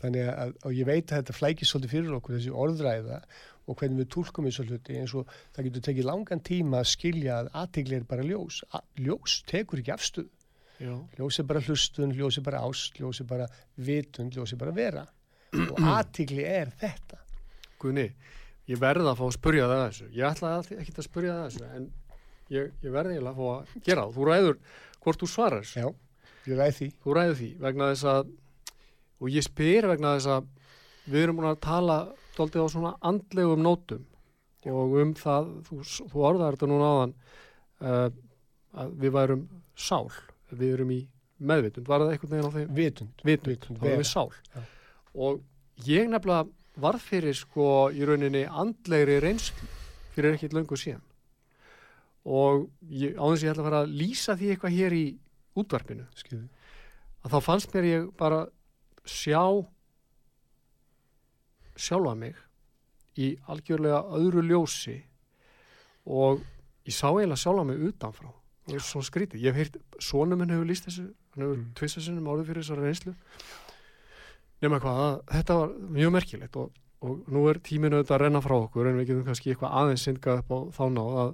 þannig 0.00 0.28
að, 0.32 0.52
og 0.64 0.76
ég 0.76 0.88
veit 0.88 1.10
að 1.10 1.20
þetta 1.20 1.36
flækir 1.36 1.68
svolítið 1.68 1.94
fyrir 1.94 2.16
okkur 2.16 2.36
þessi 2.36 2.52
orðræða 2.64 3.18
og 3.70 3.78
hvernig 3.78 4.02
við 4.02 4.10
túlkum 4.16 4.48
þessu 4.48 4.66
hluti 4.66 4.98
eins 4.98 5.14
og 5.14 5.30
það 5.54 5.68
getur 5.68 5.84
tekið 5.86 6.08
langan 6.08 6.42
tíma 6.46 6.80
að 6.80 6.90
skilja 6.90 7.38
að 7.38 7.50
aðtegli 7.62 7.98
er 8.00 8.06
bara 8.10 8.26
ljós. 8.26 8.60
A 8.74 8.82
ljós 8.98 9.36
tekur 9.50 9.82
ekki 9.82 9.94
afstuð 9.94 10.28
já, 10.80 10.92
ljós 11.18 11.38
er 11.38 11.48
bara 11.48 11.62
hlustun, 11.64 12.14
ljós 12.16 12.40
er 12.40 12.46
bara 12.46 12.64
ást 12.66 12.98
ljós 13.00 13.22
er 13.22 13.30
bara 13.30 13.48
vitund, 13.78 14.34
ljós 14.34 14.54
er 14.56 14.60
bara 14.60 14.74
vera. 14.74 15.06
Og 15.54 15.80
aðtegli 15.96 16.44
er 16.48 16.74
þetta. 16.82 17.22
Guðni 17.80 18.10
ég 18.70 18.78
verða 18.80 19.14
að 19.14 19.22
fá 19.22 19.24
að 19.28 19.34
spurja 19.38 19.70
það 19.70 19.80
að 19.80 19.88
þessu. 19.88 20.10
Ég 20.14 20.28
ætla 20.28 20.52
ekki 20.82 20.94
að 20.96 21.08
spurja 21.08 21.32
það 21.36 21.42
að 21.42 21.50
þessu 21.50 21.70
en 21.78 21.88
ég, 22.50 22.70
ég 22.84 22.94
verði 22.94 23.16
eiginlega 23.16 23.32
að 23.32 23.40
fá 23.40 23.48
að 23.54 23.88
gera 23.88 24.04
það. 24.04 24.14
Þú 24.18 24.28
ræður 24.30 24.60
hvort 25.00 25.22
þú 25.22 25.30
svarar 25.30 25.72
já, 25.74 25.88
ég 26.46 26.60
ræði 26.60 26.76
því. 26.78 26.88
Þú 27.02 27.16
ræður 27.18 27.38
því 27.40 27.50
vegna 27.64 27.90
þess 27.94 28.08
að 28.14 28.36
og 29.20 29.28
ég 29.34 29.44
spyr 29.44 29.88
vegna 29.90 30.14
þess 30.16 30.32
að 30.36 30.48
við 31.10 31.24
erum 31.24 31.40
búin 31.40 31.50
að 31.50 31.62
tala 31.64 31.98
doldið 32.40 32.66
á 32.66 32.68
svona 32.72 32.92
andlegum 33.10 33.62
nótum. 33.64 34.04
Og 34.68 34.96
um 35.00 35.14
það, 35.16 35.48
þú, 35.68 35.78
þú 36.12 36.24
orðar 36.28 36.56
þetta 36.56 36.68
núna 36.68 36.90
áðan 36.94 37.14
uh, 37.80 38.08
að 38.82 38.94
við 39.00 39.14
værum 39.16 39.46
sál. 39.78 40.10
Við 40.50 40.74
erum 40.74 40.92
í 40.92 41.00
meðvitund, 41.40 41.88
var 41.88 42.04
það 42.04 42.14
einhvern 42.14 42.32
veginn 42.34 42.50
á 42.50 42.56
þeim 42.56 42.72
vitund, 42.76 43.22
vitund, 43.24 43.52
Vitund, 43.54 43.80
þá 43.80 43.86
erum 43.88 44.02
við 44.02 44.10
sál. 44.10 44.26
Já. 44.52 44.64
og 45.24 45.86
ég 45.86 46.10
nefnilega 46.10 46.80
varð 46.80 47.06
fyrir 47.06 47.36
sko 47.36 47.68
í 47.96 48.04
rauninni 48.06 48.42
andlegri 48.44 49.16
reynslu 49.24 49.68
fyrir 50.14 50.36
ekkit 50.36 50.54
löngu 50.56 50.76
síðan. 50.78 51.02
Og 52.28 52.66
ég, 52.92 53.16
á 53.16 53.24
þess 53.24 53.40
að 53.40 53.46
ég 53.46 53.52
ætla 53.54 53.62
að 53.64 53.68
fara 53.70 53.82
að 53.86 53.94
lýsa 54.02 54.36
því 54.36 54.50
eitthvað 54.52 54.76
hér 54.76 54.96
í 54.98 55.04
útvarpinu 55.60 56.04
skilðu 56.20 56.48
að 57.24 57.34
þá 57.34 57.38
fannst 57.44 57.74
mér 57.74 57.88
ég 57.88 58.08
bara 58.20 58.40
sjá 59.08 59.42
sjálfa 61.80 62.14
mig 62.18 62.36
í 63.20 63.32
algjörlega 63.50 64.02
öðru 64.18 64.44
ljósi 64.46 64.98
og 66.06 66.44
ég 66.86 66.94
sá 66.94 67.08
eiginlega 67.10 67.40
sjálfa 67.42 67.66
mig 67.68 67.82
utanfrá 67.90 68.30
og 68.30 68.68
það 68.68 68.76
er 68.78 68.86
svona 68.86 69.08
skrítið, 69.08 69.42
ég 69.42 69.56
hef 69.56 69.60
heyrt 69.60 70.04
sonum 70.04 70.40
minn 70.40 70.52
hefur 70.52 70.68
líst 70.68 70.86
þessu, 70.86 71.08
hann 71.34 71.44
hefur 71.44 71.56
mm. 71.56 71.64
Mm. 71.64 71.74
tvissa 71.78 72.04
sinnum 72.04 72.30
árið 72.30 72.50
fyrir 72.50 72.64
þessari 72.64 72.86
reynslu 72.86 73.14
nema 74.60 74.80
hvað, 74.82 75.02
að, 75.04 75.20
þetta 75.34 75.58
var 75.60 75.76
mjög 75.98 76.14
merkilegt 76.16 76.58
og, 76.60 76.80
og 77.00 77.30
nú 77.32 77.44
er 77.50 77.60
tíminu 77.64 77.98
auðvitað 77.98 78.16
að 78.16 78.24
renna 78.24 78.42
frá 78.44 78.56
okkur 78.58 78.90
en 78.90 79.00
við 79.00 79.10
getum 79.10 79.28
kannski 79.28 79.54
eitthvað 79.54 79.76
aðeins 79.80 80.04
syndgað 80.06 80.42
upp 80.42 80.52
á 80.52 80.58
þá 80.76 80.84
náð 80.96 81.20
að 81.24 81.32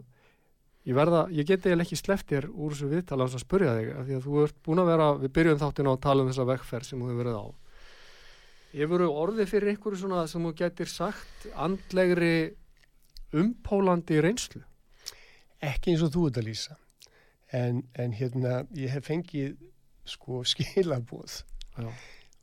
ég 0.87 0.97
verða, 0.97 1.23
ég 1.35 1.49
geti 1.49 1.71
eiginlega 1.71 1.89
ekki 1.89 1.99
sleppt 1.99 2.33
þér 2.33 2.49
úr 2.53 2.75
þessu 2.75 2.91
viðtala 2.93 3.27
að 3.27 3.41
spyrja 3.43 3.77
þig 3.77 3.89
af 3.93 4.05
því 4.07 4.19
að 4.19 4.27
þú 4.27 4.43
ert 4.45 4.59
búin 4.67 4.83
að 4.83 4.91
vera, 4.93 5.09
við 5.19 5.33
byrjum 5.39 5.63
þáttin 5.63 5.91
á 5.91 5.93
að 5.93 6.03
tala 6.07 6.23
um 6.23 6.31
þessa 6.31 6.51
vekkferð 6.53 6.87
sem 6.91 7.01
þú 7.03 7.09
hefur 7.11 7.23
verið 7.25 7.41
á 7.43 7.47
Hefur 8.75 9.07
orðið 9.07 9.51
fyrir 9.51 9.75
einhverju 9.75 10.03
svona 10.03 10.25
sem 10.31 10.43
þú 10.43 10.55
getur 10.59 10.91
sagt 10.91 11.47
andlegri 11.55 12.55
umpólandi 13.37 14.19
reynslu? 14.25 14.65
ekki 15.65 15.93
eins 15.93 16.05
og 16.05 16.13
þú 16.15 16.27
ert 16.29 16.41
að 16.41 16.49
lýsa 16.51 16.77
en, 17.57 17.83
en 17.95 18.15
hérna 18.17 18.59
ég 18.77 18.93
hef 18.93 19.09
fengið 19.09 19.55
sko 20.07 20.43
skilabóð 20.53 21.41
Já. 21.77 21.89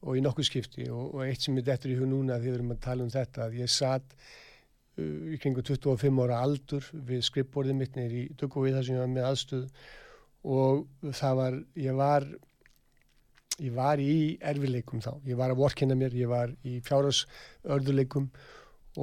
og 0.03 0.17
í 0.17 0.24
nokkuð 0.24 0.49
skipti 0.49 0.88
og, 0.91 1.13
og 1.15 1.26
eitt 1.28 1.43
sem 1.43 1.57
er 1.59 1.67
dettur 1.67 1.93
í 1.93 1.99
hug 1.99 2.09
núna 2.09 2.39
þegar 2.39 2.47
við 2.47 2.57
erum 2.59 2.74
að 2.76 2.82
tala 2.88 3.05
um 3.05 3.13
þetta 3.13 3.45
að 3.47 3.59
ég 3.61 3.74
satt 3.74 4.15
uh, 4.15 5.34
í 5.34 5.39
kringu 5.41 5.65
25 5.65 6.24
ára 6.26 6.41
aldur 6.45 6.89
við 6.93 7.28
skrippborðið 7.30 7.80
mitt 7.80 7.99
neyri 7.99 8.26
í 8.28 8.34
Duggovið 8.39 8.80
þar 8.80 8.88
sem 8.88 8.97
ég 8.97 9.05
var 9.05 9.13
með 9.13 9.30
aðstöð 9.32 9.86
og 10.43 11.13
það 11.15 11.38
var, 11.39 11.59
ég 11.80 11.95
var 11.95 12.28
ég 13.61 13.73
var 13.75 14.01
í 14.01 14.37
erfileikum 14.41 15.01
þá, 15.03 15.13
ég 15.29 15.37
var 15.37 15.53
að 15.53 15.61
vorkina 15.61 15.97
mér, 15.97 16.15
ég 16.17 16.29
var 16.31 16.53
í 16.65 16.79
fjárhásörðuleikum 16.87 18.29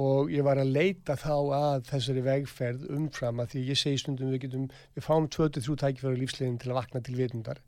og 0.01 0.31
ég 0.31 0.43
var 0.47 0.59
að 0.61 0.71
leita 0.71 1.17
þá 1.19 1.35
að 1.55 1.85
þessari 1.89 2.23
vegferð 2.25 2.85
umfram 2.95 3.41
að 3.43 3.53
því 3.53 3.63
ég 3.69 3.79
segi 3.79 4.01
stundum 4.01 4.31
við 4.31 4.45
getum, 4.45 4.67
við 4.95 5.05
fáum 5.07 5.27
23 5.27 5.77
tækifæri 5.83 6.15
á 6.15 6.21
lífslegin 6.21 6.59
til 6.61 6.71
að 6.71 6.79
vakna 6.79 7.03
til 7.03 7.17
vitundar. 7.19 7.61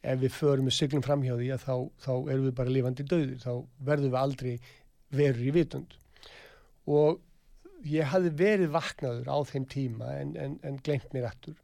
Ef 0.00 0.20
við 0.22 0.36
förum 0.36 0.68
með 0.68 0.76
siglum 0.78 1.04
framhjá 1.04 1.36
því 1.36 1.48
að 1.52 1.64
þá, 1.64 1.74
þá 2.04 2.12
erum 2.32 2.44
við 2.46 2.54
bara 2.60 2.74
lifandi 2.76 3.08
döði 3.08 3.40
þá 3.42 3.52
verðum 3.88 4.12
við 4.14 4.20
aldrei 4.22 4.52
verur 5.18 5.44
í 5.44 5.54
vitund. 5.56 5.96
Og 6.88 7.20
ég 7.88 8.08
hafði 8.12 8.32
verið 8.38 8.72
vaknaður 8.76 9.28
á 9.28 9.38
þeim 9.48 9.66
tíma 9.68 10.14
en, 10.22 10.36
en, 10.40 10.56
en 10.64 10.80
glemt 10.84 11.12
mér 11.12 11.28
aftur 11.28 11.58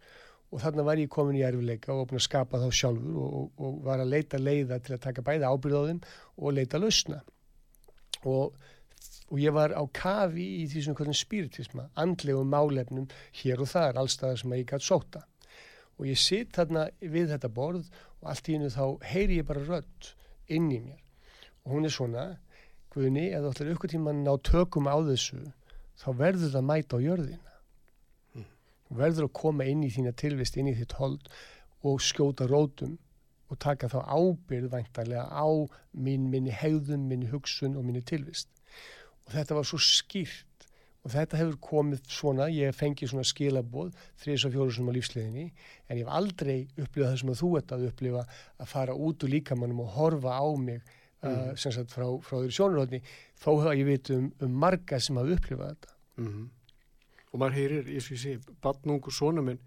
og 0.55 0.63
þarna 0.63 0.85
var 0.87 1.01
ég 1.03 1.11
komin 1.11 1.41
í 1.41 1.43
erfileika 1.43 1.91
og 1.91 2.07
búin 2.11 2.21
að 2.21 2.29
skapa 2.29 2.61
þá 2.63 2.69
sjálfur 2.79 3.19
og, 3.19 3.49
og, 3.59 3.81
var 3.83 4.03
að 4.05 4.13
leita 4.13 4.39
leiða 4.39 4.79
til 4.79 4.95
að 4.95 5.03
taka 5.09 5.25
bæði 5.27 5.51
ábyrð 5.51 5.81
á 5.83 5.83
þeim 5.89 6.01
og 6.39 6.55
leita 6.55 6.79
lausna. 6.79 7.21
Og, 8.23 8.55
og 9.35 9.41
ég 9.43 9.55
var 9.57 9.75
á 9.75 9.83
kafi 9.99 10.47
í 10.63 10.65
því 10.71 10.85
sem 10.87 10.97
hvernig 10.97 11.19
spiritisma, 11.19 11.89
andlegum 11.99 12.55
málefnum 12.55 13.09
hér 13.43 13.65
og 13.65 13.73
þar, 13.73 13.99
allstaðar 13.99 14.41
sem 14.45 14.55
ég 14.55 14.69
gætt 14.71 14.87
sóta 14.87 15.27
og 15.95 16.09
ég 16.09 16.19
sitt 16.19 16.55
þarna 16.57 16.89
við 16.99 17.35
þetta 17.35 17.51
borð 17.55 17.91
og 18.21 18.31
allt 18.31 18.49
í 18.49 18.57
hennu 18.57 18.71
þá 18.73 18.87
heyri 19.11 19.41
ég 19.41 19.47
bara 19.47 19.63
rödd 19.63 20.09
inn 20.51 20.71
í 20.75 20.81
mér. 20.83 21.03
Og 21.65 21.77
hún 21.77 21.87
er 21.87 21.95
svona 21.95 22.25
Guðni, 22.95 23.33
ef 23.35 23.43
þú 23.43 23.51
ætlar 23.51 23.71
ykkur 23.73 23.91
tíma 23.91 24.13
að 24.13 24.23
ná 24.23 24.33
tökum 24.47 24.87
á 24.87 24.97
þessu 25.03 25.41
þá 25.99 26.09
verður 26.19 26.53
það 26.53 26.61
að 26.61 26.69
mæta 26.69 26.99
á 26.99 27.05
jörðina 27.05 27.54
verður 28.99 29.29
að 29.29 29.37
koma 29.41 29.67
inn 29.69 29.85
í 29.87 29.93
þína 29.93 30.15
tilvist 30.21 30.59
inn 30.61 30.71
í 30.71 30.77
þitt 30.79 30.97
hold 31.01 31.29
og 31.85 32.01
skjóta 32.03 32.49
rótum 32.51 32.97
og 33.53 33.61
taka 33.61 33.91
þá 33.93 34.01
ábyrð 34.09 34.73
væntalega 34.73 35.29
á 35.29 35.49
mín, 35.93 36.31
minni 36.33 36.53
hegðun, 36.55 37.07
minni 37.09 37.29
hugsun 37.31 37.77
og 37.77 37.85
minni 37.87 38.03
tilvist. 38.03 38.49
Og 39.27 39.37
þetta 39.37 39.59
var 39.59 39.69
svo 39.69 39.81
skýrt 39.81 40.69
og 41.05 41.13
þetta 41.13 41.39
hefur 41.39 41.57
komið 41.61 42.03
svona, 42.09 42.49
ég 42.49 42.73
fengi 42.77 43.07
svona 43.09 43.27
skilaboð 43.29 43.93
þrjus 44.23 44.47
og 44.49 44.55
fjóru 44.55 44.75
sem 44.75 44.89
á 44.89 44.93
lífsleginni 44.97 45.47
en 45.51 45.99
ég 45.99 46.03
hef 46.03 46.13
aldrei 46.17 46.57
upplifað 46.81 47.11
það 47.11 47.19
sem 47.21 47.33
að 47.35 47.41
þú 47.43 47.51
ert 47.61 47.75
að 47.77 47.87
upplifa 47.91 48.27
að 48.57 48.71
fara 48.73 48.97
út 48.97 49.27
úr 49.27 49.35
líkamannum 49.35 49.83
og 49.85 49.91
horfa 49.99 50.39
á 50.41 50.47
mig 50.57 50.81
mm. 50.81 51.29
uh, 51.29 51.51
sem 51.61 51.75
sagt 51.77 51.93
frá, 51.93 52.07
frá 52.25 52.39
þeirri 52.39 52.57
sjónurhóðni 52.57 53.03
þó 53.37 53.51
hefur 53.51 53.77
ég 53.77 53.91
veit 53.91 54.13
um, 54.17 54.31
um 54.41 54.61
marga 54.65 55.01
sem 55.01 55.21
hafa 55.21 55.37
upplifað 55.37 55.75
þetta. 55.75 55.97
Mm. 56.25 56.47
Og 57.35 57.41
maður 57.43 57.59
heyrir, 57.59 57.89
ég 57.91 58.05
sé, 58.07 58.37
batnungur 58.63 59.13
svona 59.15 59.43
minn 59.43 59.59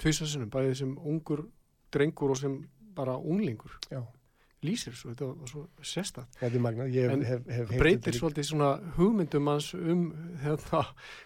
tvisasunum, 0.00 0.50
bæðið 0.52 0.74
sem 0.82 0.92
ungur 1.00 1.46
drengur 1.94 2.34
og 2.34 2.40
sem 2.40 2.58
bara 2.96 3.16
unglingur 3.16 3.76
Já. 3.90 4.02
lýsir 4.64 4.96
svo, 4.96 5.12
þetta 5.12 5.28
var 5.30 5.50
svo 5.50 5.64
sestat 5.84 6.38
Þetta 6.40 6.58
er 6.58 6.64
magnað, 6.64 6.92
ég 6.96 7.12
en 7.12 7.24
hef, 7.26 7.46
hef 7.52 7.72
breytir 7.76 8.16
svolítið 8.16 8.50
svona 8.50 8.70
hugmyndum 8.98 9.50
hans 9.52 9.70
um 9.76 10.06
þetta, 10.42 10.82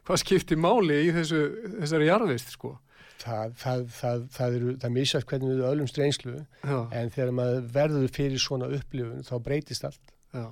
hvað 0.06 0.22
skiptir 0.24 0.60
máli 0.60 1.02
í 1.08 1.12
þessu, 1.16 1.42
þessari 1.80 2.10
jarðvist 2.10 2.54
sko? 2.56 2.76
Það, 3.20 3.54
það, 3.60 3.84
það, 3.98 4.26
það 4.32 4.58
eru, 4.58 4.74
það 4.80 4.92
misast 4.96 5.28
hvernig 5.28 5.52
við 5.52 5.66
öllum 5.68 5.88
streynslu 5.90 6.34
en 6.64 7.10
þegar 7.12 7.34
maður 7.36 7.66
verður 7.74 8.12
fyrir 8.16 8.40
svona 8.40 8.70
upplifun 8.72 9.26
þá 9.26 9.34
breytist 9.44 9.84
allt. 9.84 10.14
já, 10.32 10.46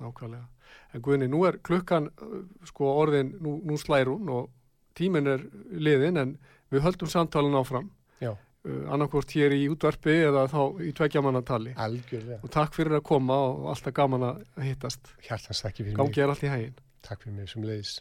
nákvæmlega. 0.00 0.46
En 0.94 1.02
Guðni, 1.04 1.28
nú 1.28 1.42
er 1.44 1.58
klukkan 1.66 2.08
uh, 2.08 2.38
sko 2.64 2.88
orðin, 3.02 3.34
nú, 3.44 3.58
nú 3.66 3.76
slær 3.80 4.08
hún 4.08 4.30
og 4.32 4.48
tíminn 4.98 5.30
er 5.30 5.44
liðin 5.70 6.20
en 6.20 6.34
við 6.72 6.86
höldum 6.86 7.10
samtalin 7.10 7.58
áfram 7.58 7.90
uh, 8.22 8.36
annarkvort 8.64 9.34
hér 9.36 9.54
í 9.56 9.66
útvarpi 9.72 10.16
eða 10.30 10.46
þá 10.52 10.60
í 10.84 10.94
tveggjamanatali 10.96 11.74
algjörlega. 11.76 12.40
og 12.42 12.54
takk 12.54 12.74
fyrir 12.76 12.98
að 13.00 13.06
koma 13.10 13.36
og 13.50 13.68
alltaf 13.74 13.96
gaman 13.96 14.28
að 14.30 14.42
hittast 14.64 15.14
Hjartans 15.26 15.62
þakki 15.66 15.88
fyrir 15.88 16.00
gangi 16.00 16.16
mig. 16.16 16.24
er 16.24 16.34
allt 16.34 16.46
í 16.46 16.52
hægin 16.54 16.82
Takk 17.04 17.20
fyrir 17.20 17.36
mig 17.36 17.50
sem 17.52 17.64
leiðis. 17.66 17.98